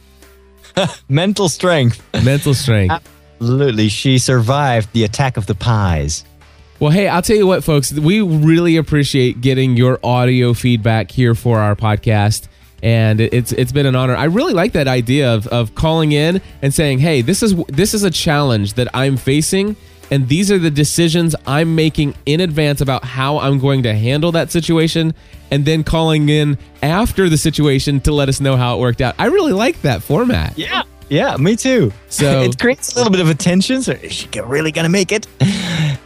mental 1.09 1.49
strength 1.49 2.01
Mental 2.23 2.53
strength. 2.53 2.93
absolutely 3.41 3.89
she 3.89 4.17
survived 4.17 4.91
the 4.93 5.03
attack 5.03 5.35
of 5.35 5.45
the 5.47 5.55
pies 5.55 6.23
Well, 6.79 6.91
hey, 6.91 7.07
I'll 7.09 7.21
tell 7.21 7.35
you 7.35 7.47
what, 7.47 7.63
folks. 7.65 7.91
We 7.91 8.21
really 8.21 8.77
appreciate 8.77 9.41
getting 9.41 9.75
your 9.75 9.99
audio 10.03 10.53
feedback 10.53 11.11
here 11.11 11.35
for 11.35 11.59
our 11.59 11.75
podcast, 11.75 12.47
and 12.81 13.19
it- 13.19 13.33
it's 13.33 13.51
it's 13.51 13.73
been 13.73 13.85
an 13.85 13.95
honor. 13.97 14.15
I 14.15 14.25
really 14.25 14.53
like 14.53 14.71
that 14.73 14.87
idea 14.87 15.33
of, 15.33 15.45
of 15.47 15.75
calling 15.75 16.13
in 16.13 16.39
and 16.61 16.73
saying, 16.73 16.99
"Hey, 16.99 17.21
this 17.21 17.43
is 17.43 17.53
this 17.67 17.93
is 17.93 18.03
a 18.03 18.09
challenge 18.11 18.75
that 18.75 18.87
I'm 18.93 19.17
facing, 19.17 19.75
and 20.11 20.27
these 20.27 20.51
are 20.51 20.57
the 20.57 20.71
decisions 20.71 21.35
I'm 21.45 21.75
making 21.75 22.15
in 22.25 22.39
advance 22.41 22.81
about 22.81 23.03
how 23.03 23.39
I'm 23.39 23.59
going 23.59 23.83
to 23.83 23.93
handle 23.93 24.31
that 24.33 24.51
situation." 24.51 25.13
And 25.51 25.65
then 25.65 25.83
calling 25.83 26.29
in 26.29 26.57
after 26.83 27.27
the 27.27 27.37
situation 27.37 27.99
to 28.01 28.11
let 28.11 28.29
us 28.29 28.39
know 28.39 28.55
how 28.55 28.77
it 28.77 28.79
worked 28.81 29.01
out. 29.01 29.15
I 29.17 29.25
really 29.27 29.53
like 29.53 29.81
that 29.81 30.03
format. 30.03 30.55
yeah 30.57 30.83
yeah 31.09 31.35
me 31.37 31.55
too 31.55 31.91
So- 32.09 32.41
it 32.47 32.59
creates 32.59 32.93
a 32.93 32.97
little 32.97 33.09
bit 33.11 33.19
of 33.19 33.29
a 33.29 33.33
tension 33.33 33.81
so 33.81 33.93
is 33.93 34.13
she 34.13 34.29
really 34.41 34.71
gonna 34.71 34.89
make 34.89 35.11
it 35.11 35.25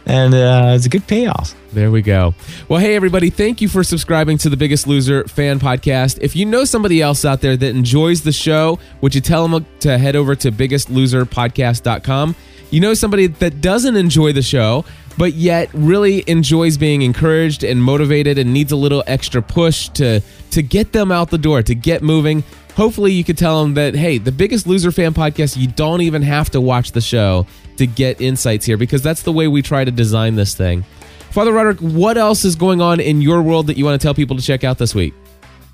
and 0.06 0.34
uh, 0.34 0.72
it's 0.74 0.86
a 0.86 0.88
good 0.88 1.06
payoff 1.06 1.54
There 1.72 1.90
we 1.90 2.02
go. 2.02 2.34
Well, 2.68 2.78
hey, 2.78 2.94
everybody, 2.94 3.30
thank 3.30 3.60
you 3.60 3.68
for 3.68 3.82
subscribing 3.82 4.38
to 4.38 4.48
the 4.48 4.56
Biggest 4.56 4.86
Loser 4.86 5.24
fan 5.24 5.58
podcast. 5.58 6.18
If 6.20 6.36
you 6.36 6.44
know 6.46 6.64
somebody 6.64 7.02
else 7.02 7.24
out 7.24 7.40
there 7.40 7.56
that 7.56 7.68
enjoys 7.68 8.22
the 8.22 8.32
show, 8.32 8.78
would 9.00 9.14
you 9.14 9.20
tell 9.20 9.48
them 9.48 9.66
to 9.80 9.98
head 9.98 10.14
over 10.14 10.36
to 10.36 10.52
biggestloserpodcast.com? 10.52 12.36
You 12.70 12.80
know 12.80 12.94
somebody 12.94 13.26
that 13.26 13.60
doesn't 13.60 13.96
enjoy 13.96 14.32
the 14.32 14.42
show, 14.42 14.84
but 15.16 15.34
yet 15.34 15.70
really 15.72 16.24
enjoys 16.28 16.76
being 16.76 17.02
encouraged 17.02 17.64
and 17.64 17.82
motivated 17.82 18.38
and 18.38 18.52
needs 18.52 18.72
a 18.72 18.76
little 18.76 19.04
extra 19.06 19.42
push 19.42 19.88
to, 19.90 20.20
to 20.50 20.62
get 20.62 20.92
them 20.92 21.12
out 21.12 21.30
the 21.30 21.38
door, 21.38 21.62
to 21.62 21.74
get 21.74 22.02
moving. 22.02 22.42
Hopefully, 22.76 23.12
you 23.12 23.22
could 23.22 23.38
tell 23.38 23.62
them 23.62 23.74
that, 23.74 23.94
hey, 23.94 24.18
the 24.18 24.32
Biggest 24.32 24.66
Loser 24.66 24.90
fan 24.90 25.14
podcast, 25.14 25.56
you 25.56 25.68
don't 25.68 26.00
even 26.00 26.22
have 26.22 26.50
to 26.50 26.60
watch 26.60 26.90
the 26.92 27.00
show 27.00 27.46
to 27.78 27.86
get 27.86 28.20
insights 28.20 28.64
here 28.64 28.76
because 28.76 29.02
that's 29.02 29.22
the 29.22 29.32
way 29.32 29.48
we 29.48 29.62
try 29.62 29.84
to 29.84 29.90
design 29.90 30.36
this 30.36 30.54
thing. 30.54 30.84
Father 31.30 31.52
Roderick, 31.52 31.80
what 31.80 32.16
else 32.16 32.44
is 32.44 32.54
going 32.54 32.80
on 32.80 33.00
in 33.00 33.20
your 33.20 33.42
world 33.42 33.66
that 33.66 33.76
you 33.76 33.84
want 33.84 34.00
to 34.00 34.04
tell 34.04 34.14
people 34.14 34.36
to 34.36 34.42
check 34.42 34.64
out 34.64 34.78
this 34.78 34.94
week? 34.94 35.14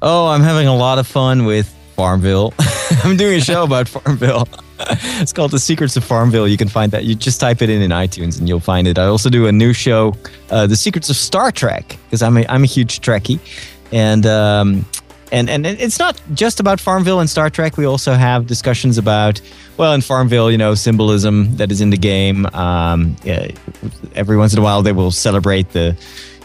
oh 0.03 0.29
i'm 0.29 0.43
having 0.43 0.67
a 0.67 0.75
lot 0.75 0.99
of 0.99 1.07
fun 1.07 1.45
with 1.45 1.69
farmville 1.95 2.55
i'm 3.05 3.17
doing 3.17 3.39
a 3.39 3.41
show 3.41 3.65
about 3.65 3.89
farmville 3.97 4.49
it's 5.21 5.35
called 5.35 5.51
The 5.51 5.59
Secrets 5.59 5.95
of 5.99 6.05
Farmville. 6.05 6.49
You 6.49 6.57
can 6.57 6.67
find 6.67 6.91
that. 6.93 7.05
You 7.05 7.15
just 7.15 7.39
type 7.39 7.61
it 7.61 7.69
in 7.69 7.83
in 7.83 7.91
iTunes 7.91 8.39
and 8.39 8.49
you'll 8.49 8.61
find 8.61 8.89
it. 8.89 8.99
I 8.99 9.05
also 9.05 9.29
do 9.29 9.47
a 9.47 9.53
new 9.53 9.75
show, 9.75 10.17
uh, 10.49 10.67
The 10.67 10.75
Secrets 10.75 11.11
of 11.11 11.17
Star 11.17 11.53
Trek, 11.53 11.99
because 12.07 12.23
I'm 12.23 12.39
a, 12.39 12.47
I'm 12.49 12.63
a 12.63 12.67
huge 12.67 13.03
Trekkie. 13.03 13.41
And, 13.93 14.25
um, 14.25 14.87
and, 15.33 15.49
and 15.51 15.67
it's 15.67 15.99
not 15.99 16.21
just 16.35 16.61
about 16.61 16.81
Farmville 16.81 17.21
and 17.21 17.29
Star 17.29 17.51
Trek. 17.51 17.77
We 17.77 17.85
also 17.85 18.15
have 18.15 18.47
discussions 18.47 18.99
about, 18.99 19.41
well, 19.77 19.93
in 19.95 20.01
Farmville, 20.01 20.51
you 20.51 20.59
know, 20.59 20.75
symbolism 20.75 21.57
that 21.57 21.71
is 21.71 21.81
in 21.81 21.91
the 21.91 21.97
game. 21.97 22.47
Um, 22.47 23.17
yeah, 23.25 23.49
every 24.15 24.37
once 24.37 24.53
in 24.53 24.59
a 24.59 24.63
while, 24.63 24.83
they 24.83 24.93
will 24.93 25.11
celebrate 25.11 25.71
the 25.71 25.97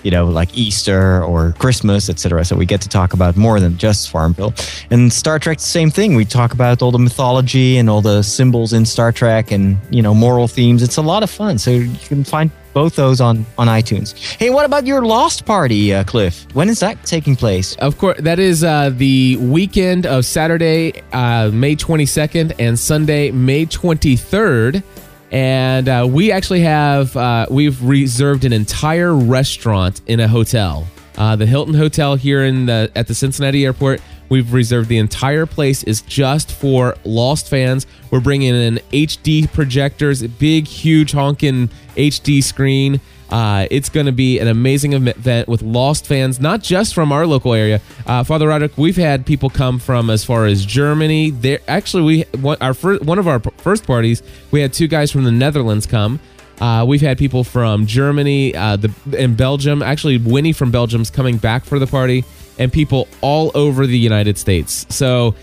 you 0.06 0.12
know, 0.12 0.26
like 0.26 0.56
Easter 0.56 1.24
or 1.24 1.54
Christmas, 1.58 2.10
etc. 2.10 2.46
So 2.46 2.56
we 2.56 2.68
get 2.68 2.80
to 2.82 2.90
talk 2.90 3.14
about 3.14 3.36
more 3.36 3.60
than 3.60 3.76
just 3.76 4.12
Farmville. 4.12 4.54
And 4.92 5.12
Star 5.12 5.40
Trek, 5.40 5.60
same 5.60 5.90
thing. 5.90 6.16
We 6.16 6.26
talk 6.26 6.54
about 6.54 6.84
all 6.84 6.92
the 6.92 7.00
mythology 7.00 7.78
and 7.78 7.90
all 7.90 8.02
the 8.02 8.22
symbols 8.22 8.72
in 8.72 8.86
Star 8.86 9.12
Trek 9.12 9.52
and, 9.52 9.80
you 9.90 10.04
know, 10.04 10.14
moral 10.14 10.48
themes. 10.48 10.84
It's 10.84 10.98
a 10.98 11.02
lot 11.02 11.24
of 11.24 11.32
fun. 11.32 11.58
So 11.58 11.72
you 11.72 11.98
can 12.08 12.24
find 12.24 12.52
both 12.76 12.96
those 12.96 13.20
on 13.20 13.46
on 13.58 13.68
iTunes. 13.68 14.14
Hey, 14.38 14.52
what 14.52 14.66
about 14.66 14.86
your 14.86 15.04
Lost 15.04 15.46
Party, 15.46 15.94
uh, 15.94 16.04
Cliff? 16.04 16.46
When 16.54 16.70
is 16.70 16.82
that 16.82 17.04
taking 17.06 17.36
place? 17.36 17.76
Of 17.78 17.98
course, 17.98 18.20
that 18.20 18.38
is 18.38 18.64
uh, 18.64 18.92
the 18.94 19.38
weekend 19.38 20.06
of 20.06 20.26
Saturday, 20.26 21.02
uh, 21.14 21.50
May 21.52 21.76
22nd, 21.76 22.54
and 22.60 22.78
Sunday, 22.78 23.32
May 23.32 23.66
23rd 23.66 24.84
and 25.32 25.90
uh, 25.90 26.08
we 26.10 26.32
actually 26.32 26.62
have 26.62 27.16
uh, 27.16 27.46
we've 27.50 27.82
reserved 27.84 28.46
an 28.46 28.54
entire 28.54 29.14
restaurant 29.14 30.02
in 30.08 30.20
a 30.20 30.28
hotel, 30.28 30.88
uh, 31.18 31.36
the 31.36 31.46
Hilton 31.46 31.74
Hotel 31.74 32.16
here 32.16 32.44
in 32.44 32.68
the 32.68 32.92
at 32.96 33.08
the 33.08 33.16
Cincinnati 33.16 33.66
Airport. 33.66 34.02
We've 34.30 34.54
reserved 34.54 34.90
the 34.90 34.98
entire 34.98 35.46
place 35.46 35.84
is 35.84 36.02
just 36.02 36.52
for 36.52 36.96
Lost 37.04 37.48
fans. 37.48 37.86
We're 38.10 38.22
bringing 38.22 38.56
in 38.56 38.80
HD 38.92 39.52
projectors, 39.52 40.24
big, 40.24 40.68
huge 40.68 41.12
honking 41.12 41.70
HD 41.96 42.44
screen. 42.44 43.00
Uh, 43.30 43.68
it's 43.72 43.90
going 43.90 44.06
to 44.06 44.12
be 44.12 44.40
an 44.40 44.48
amazing 44.48 44.94
event 44.94 45.48
with 45.48 45.62
Lost 45.62 46.06
fans, 46.06 46.40
not 46.40 46.62
just 46.62 46.94
from 46.94 47.12
our 47.12 47.26
local 47.26 47.54
area. 47.54 47.82
Uh, 48.06 48.24
Father 48.24 48.48
Roderick, 48.48 48.78
we've 48.78 48.96
had 48.96 49.26
people 49.26 49.50
come 49.50 49.80
from 49.80 50.10
as 50.10 50.24
far 50.24 50.46
as 50.46 50.66
Germany. 50.66 51.32
There, 51.32 51.60
actually, 51.68 52.26
we 52.44 52.56
our 52.62 52.74
first, 52.74 53.04
one 53.04 53.20
of 53.20 53.28
our 53.28 53.40
first 53.58 53.86
parties, 53.86 54.22
we 54.52 54.62
had 54.62 54.74
two 54.74 54.88
guys 54.88 55.12
from 55.12 55.24
the 55.24 55.32
Netherlands 55.32 55.86
come. 55.86 56.20
Uh, 56.62 56.86
we've 56.88 57.02
had 57.02 57.18
people 57.18 57.44
from 57.44 57.86
Germany, 57.86 58.56
uh, 58.56 58.78
the 58.78 58.94
and 59.18 59.36
Belgium. 59.36 59.82
Actually, 59.82 60.18
Winnie 60.18 60.54
from 60.54 60.72
Belgium's 60.72 61.10
coming 61.10 61.38
back 61.38 61.66
for 61.66 61.80
the 61.80 61.88
party, 61.88 62.24
and 62.58 62.72
people 62.72 63.08
all 63.22 63.52
over 63.56 63.86
the 63.86 63.98
United 63.98 64.38
States. 64.38 64.86
So 64.90 65.36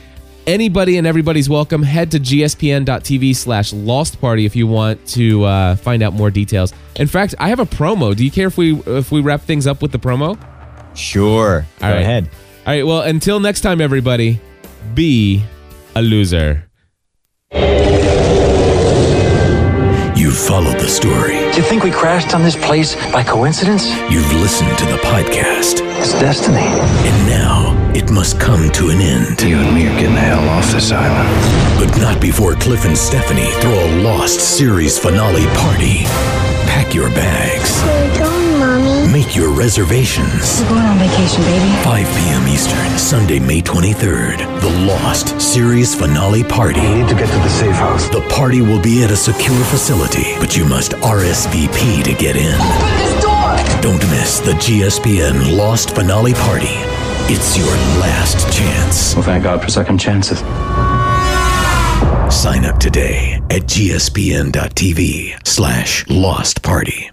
anybody 0.47 0.99
and 0.99 1.07
everybody's 1.07 1.49
welcome. 1.49 1.83
Head 1.83 2.11
to 2.13 2.19
gspn.tv 2.21 3.35
slash 3.37 3.73
lost 3.73 4.21
party 4.21 4.45
if 4.47 4.55
you 4.57 4.67
want 4.67 5.05
to 5.09 5.45
uh, 5.45 5.77
find 5.77 6.03
out 6.03 6.13
more 6.13 6.31
details. 6.31 6.73
In 6.97 7.07
fact, 7.07 7.35
I 7.39 7.49
have 7.49 7.61
a 7.61 7.67
promo. 7.67 8.15
Do 8.17 8.25
you 8.25 8.31
care 8.31 8.49
if 8.49 8.57
we 8.57 8.79
if 8.87 9.11
we 9.13 9.21
wrap 9.21 9.43
things 9.43 9.67
up 9.67 9.83
with 9.83 9.93
the 9.93 9.99
promo? 9.99 10.39
Sure. 10.95 11.67
All 11.81 11.89
Go 11.89 11.95
right. 11.95 12.03
ahead. 12.03 12.31
All 12.67 12.73
right. 12.75 12.87
Well, 12.87 13.01
until 13.03 13.41
next 13.41 13.63
time, 13.63 13.81
everybody, 13.81 14.41
be 14.95 15.43
a 15.95 16.03
loser. 16.03 16.69
You've 20.33 20.49
followed 20.49 20.81
the 20.81 20.89
story. 20.89 21.35
Do 21.35 21.57
you 21.59 21.63
think 21.63 21.85
we 21.85 21.91
crashed 21.91 22.35
on 22.35 22.43
this 22.43 22.57
place 22.57 22.95
by 23.13 23.23
coincidence? 23.23 23.91
You've 24.11 24.33
listened 24.41 24.79
to 24.79 24.87
the 24.87 24.97
podcast. 24.97 25.83
It's 26.01 26.13
destiny. 26.13 26.57
And 26.57 27.29
now 27.29 27.93
it 27.95 28.11
must 28.11 28.41
come 28.41 28.71
to 28.71 28.89
an 28.89 29.03
end. 29.03 29.43
You 29.43 29.59
and 29.59 29.75
me 29.75 29.89
are 29.89 30.01
getting 30.01 30.15
the 30.15 30.21
hell 30.21 30.49
off 30.49 30.73
this 30.73 30.91
island. 30.91 31.29
But 31.79 32.01
not 32.01 32.19
before 32.19 32.55
Cliff 32.55 32.87
and 32.87 32.97
Stephanie 32.97 33.53
throw 33.61 33.75
a 33.75 34.01
Lost 34.01 34.41
series 34.41 34.99
finale 34.99 35.45
party. 35.55 36.05
Pack 36.65 36.95
your 36.95 37.11
bags. 37.11 38.32
Make 39.11 39.35
your 39.35 39.51
reservations. 39.51 40.61
We're 40.63 40.69
going 40.69 40.83
on 40.87 40.99
vacation, 40.99 41.43
baby. 41.43 41.83
5 41.83 42.07
p.m. 42.17 42.49
Eastern, 42.49 42.99
Sunday, 42.99 43.39
May 43.41 43.61
23rd. 43.61 44.61
The 44.61 44.87
Lost 44.87 45.41
series 45.41 45.95
finale 45.95 46.45
party. 46.45 46.81
We 46.81 46.95
need 46.95 47.09
to 47.09 47.15
get 47.15 47.27
to 47.27 47.37
the 47.39 47.49
safe 47.49 47.75
house. 47.75 48.09
The 48.09 48.21
party 48.31 48.61
will 48.63 48.81
be 48.81 49.03
at 49.03 49.11
a 49.11 49.17
secure 49.17 49.65
facility, 49.65 50.37
but 50.39 50.57
you 50.57 50.65
must 50.65 50.93
RSVP 50.93 52.05
to 52.05 52.15
get 52.15 52.37
in. 52.37 52.55
Open 52.55 52.97
this 52.97 53.23
door! 53.23 53.83
Don't 53.83 54.11
miss 54.11 54.41
the 54.41 54.53
GSPN 54.53 55.57
Lost 55.57 55.95
Finale 55.95 56.35
Party. 56.35 56.77
It's 57.33 57.57
your 57.57 57.67
last 58.01 58.53
chance. 58.57 59.15
Well, 59.15 59.25
thank 59.25 59.45
God 59.45 59.63
for 59.63 59.71
second 59.71 59.99
chances. 59.99 60.39
Sign 62.35 62.65
up 62.65 62.79
today 62.79 63.35
at 63.51 63.63
gspn.tv 63.63 65.47
slash 65.47 66.09
lost 66.09 66.63
party. 66.63 67.12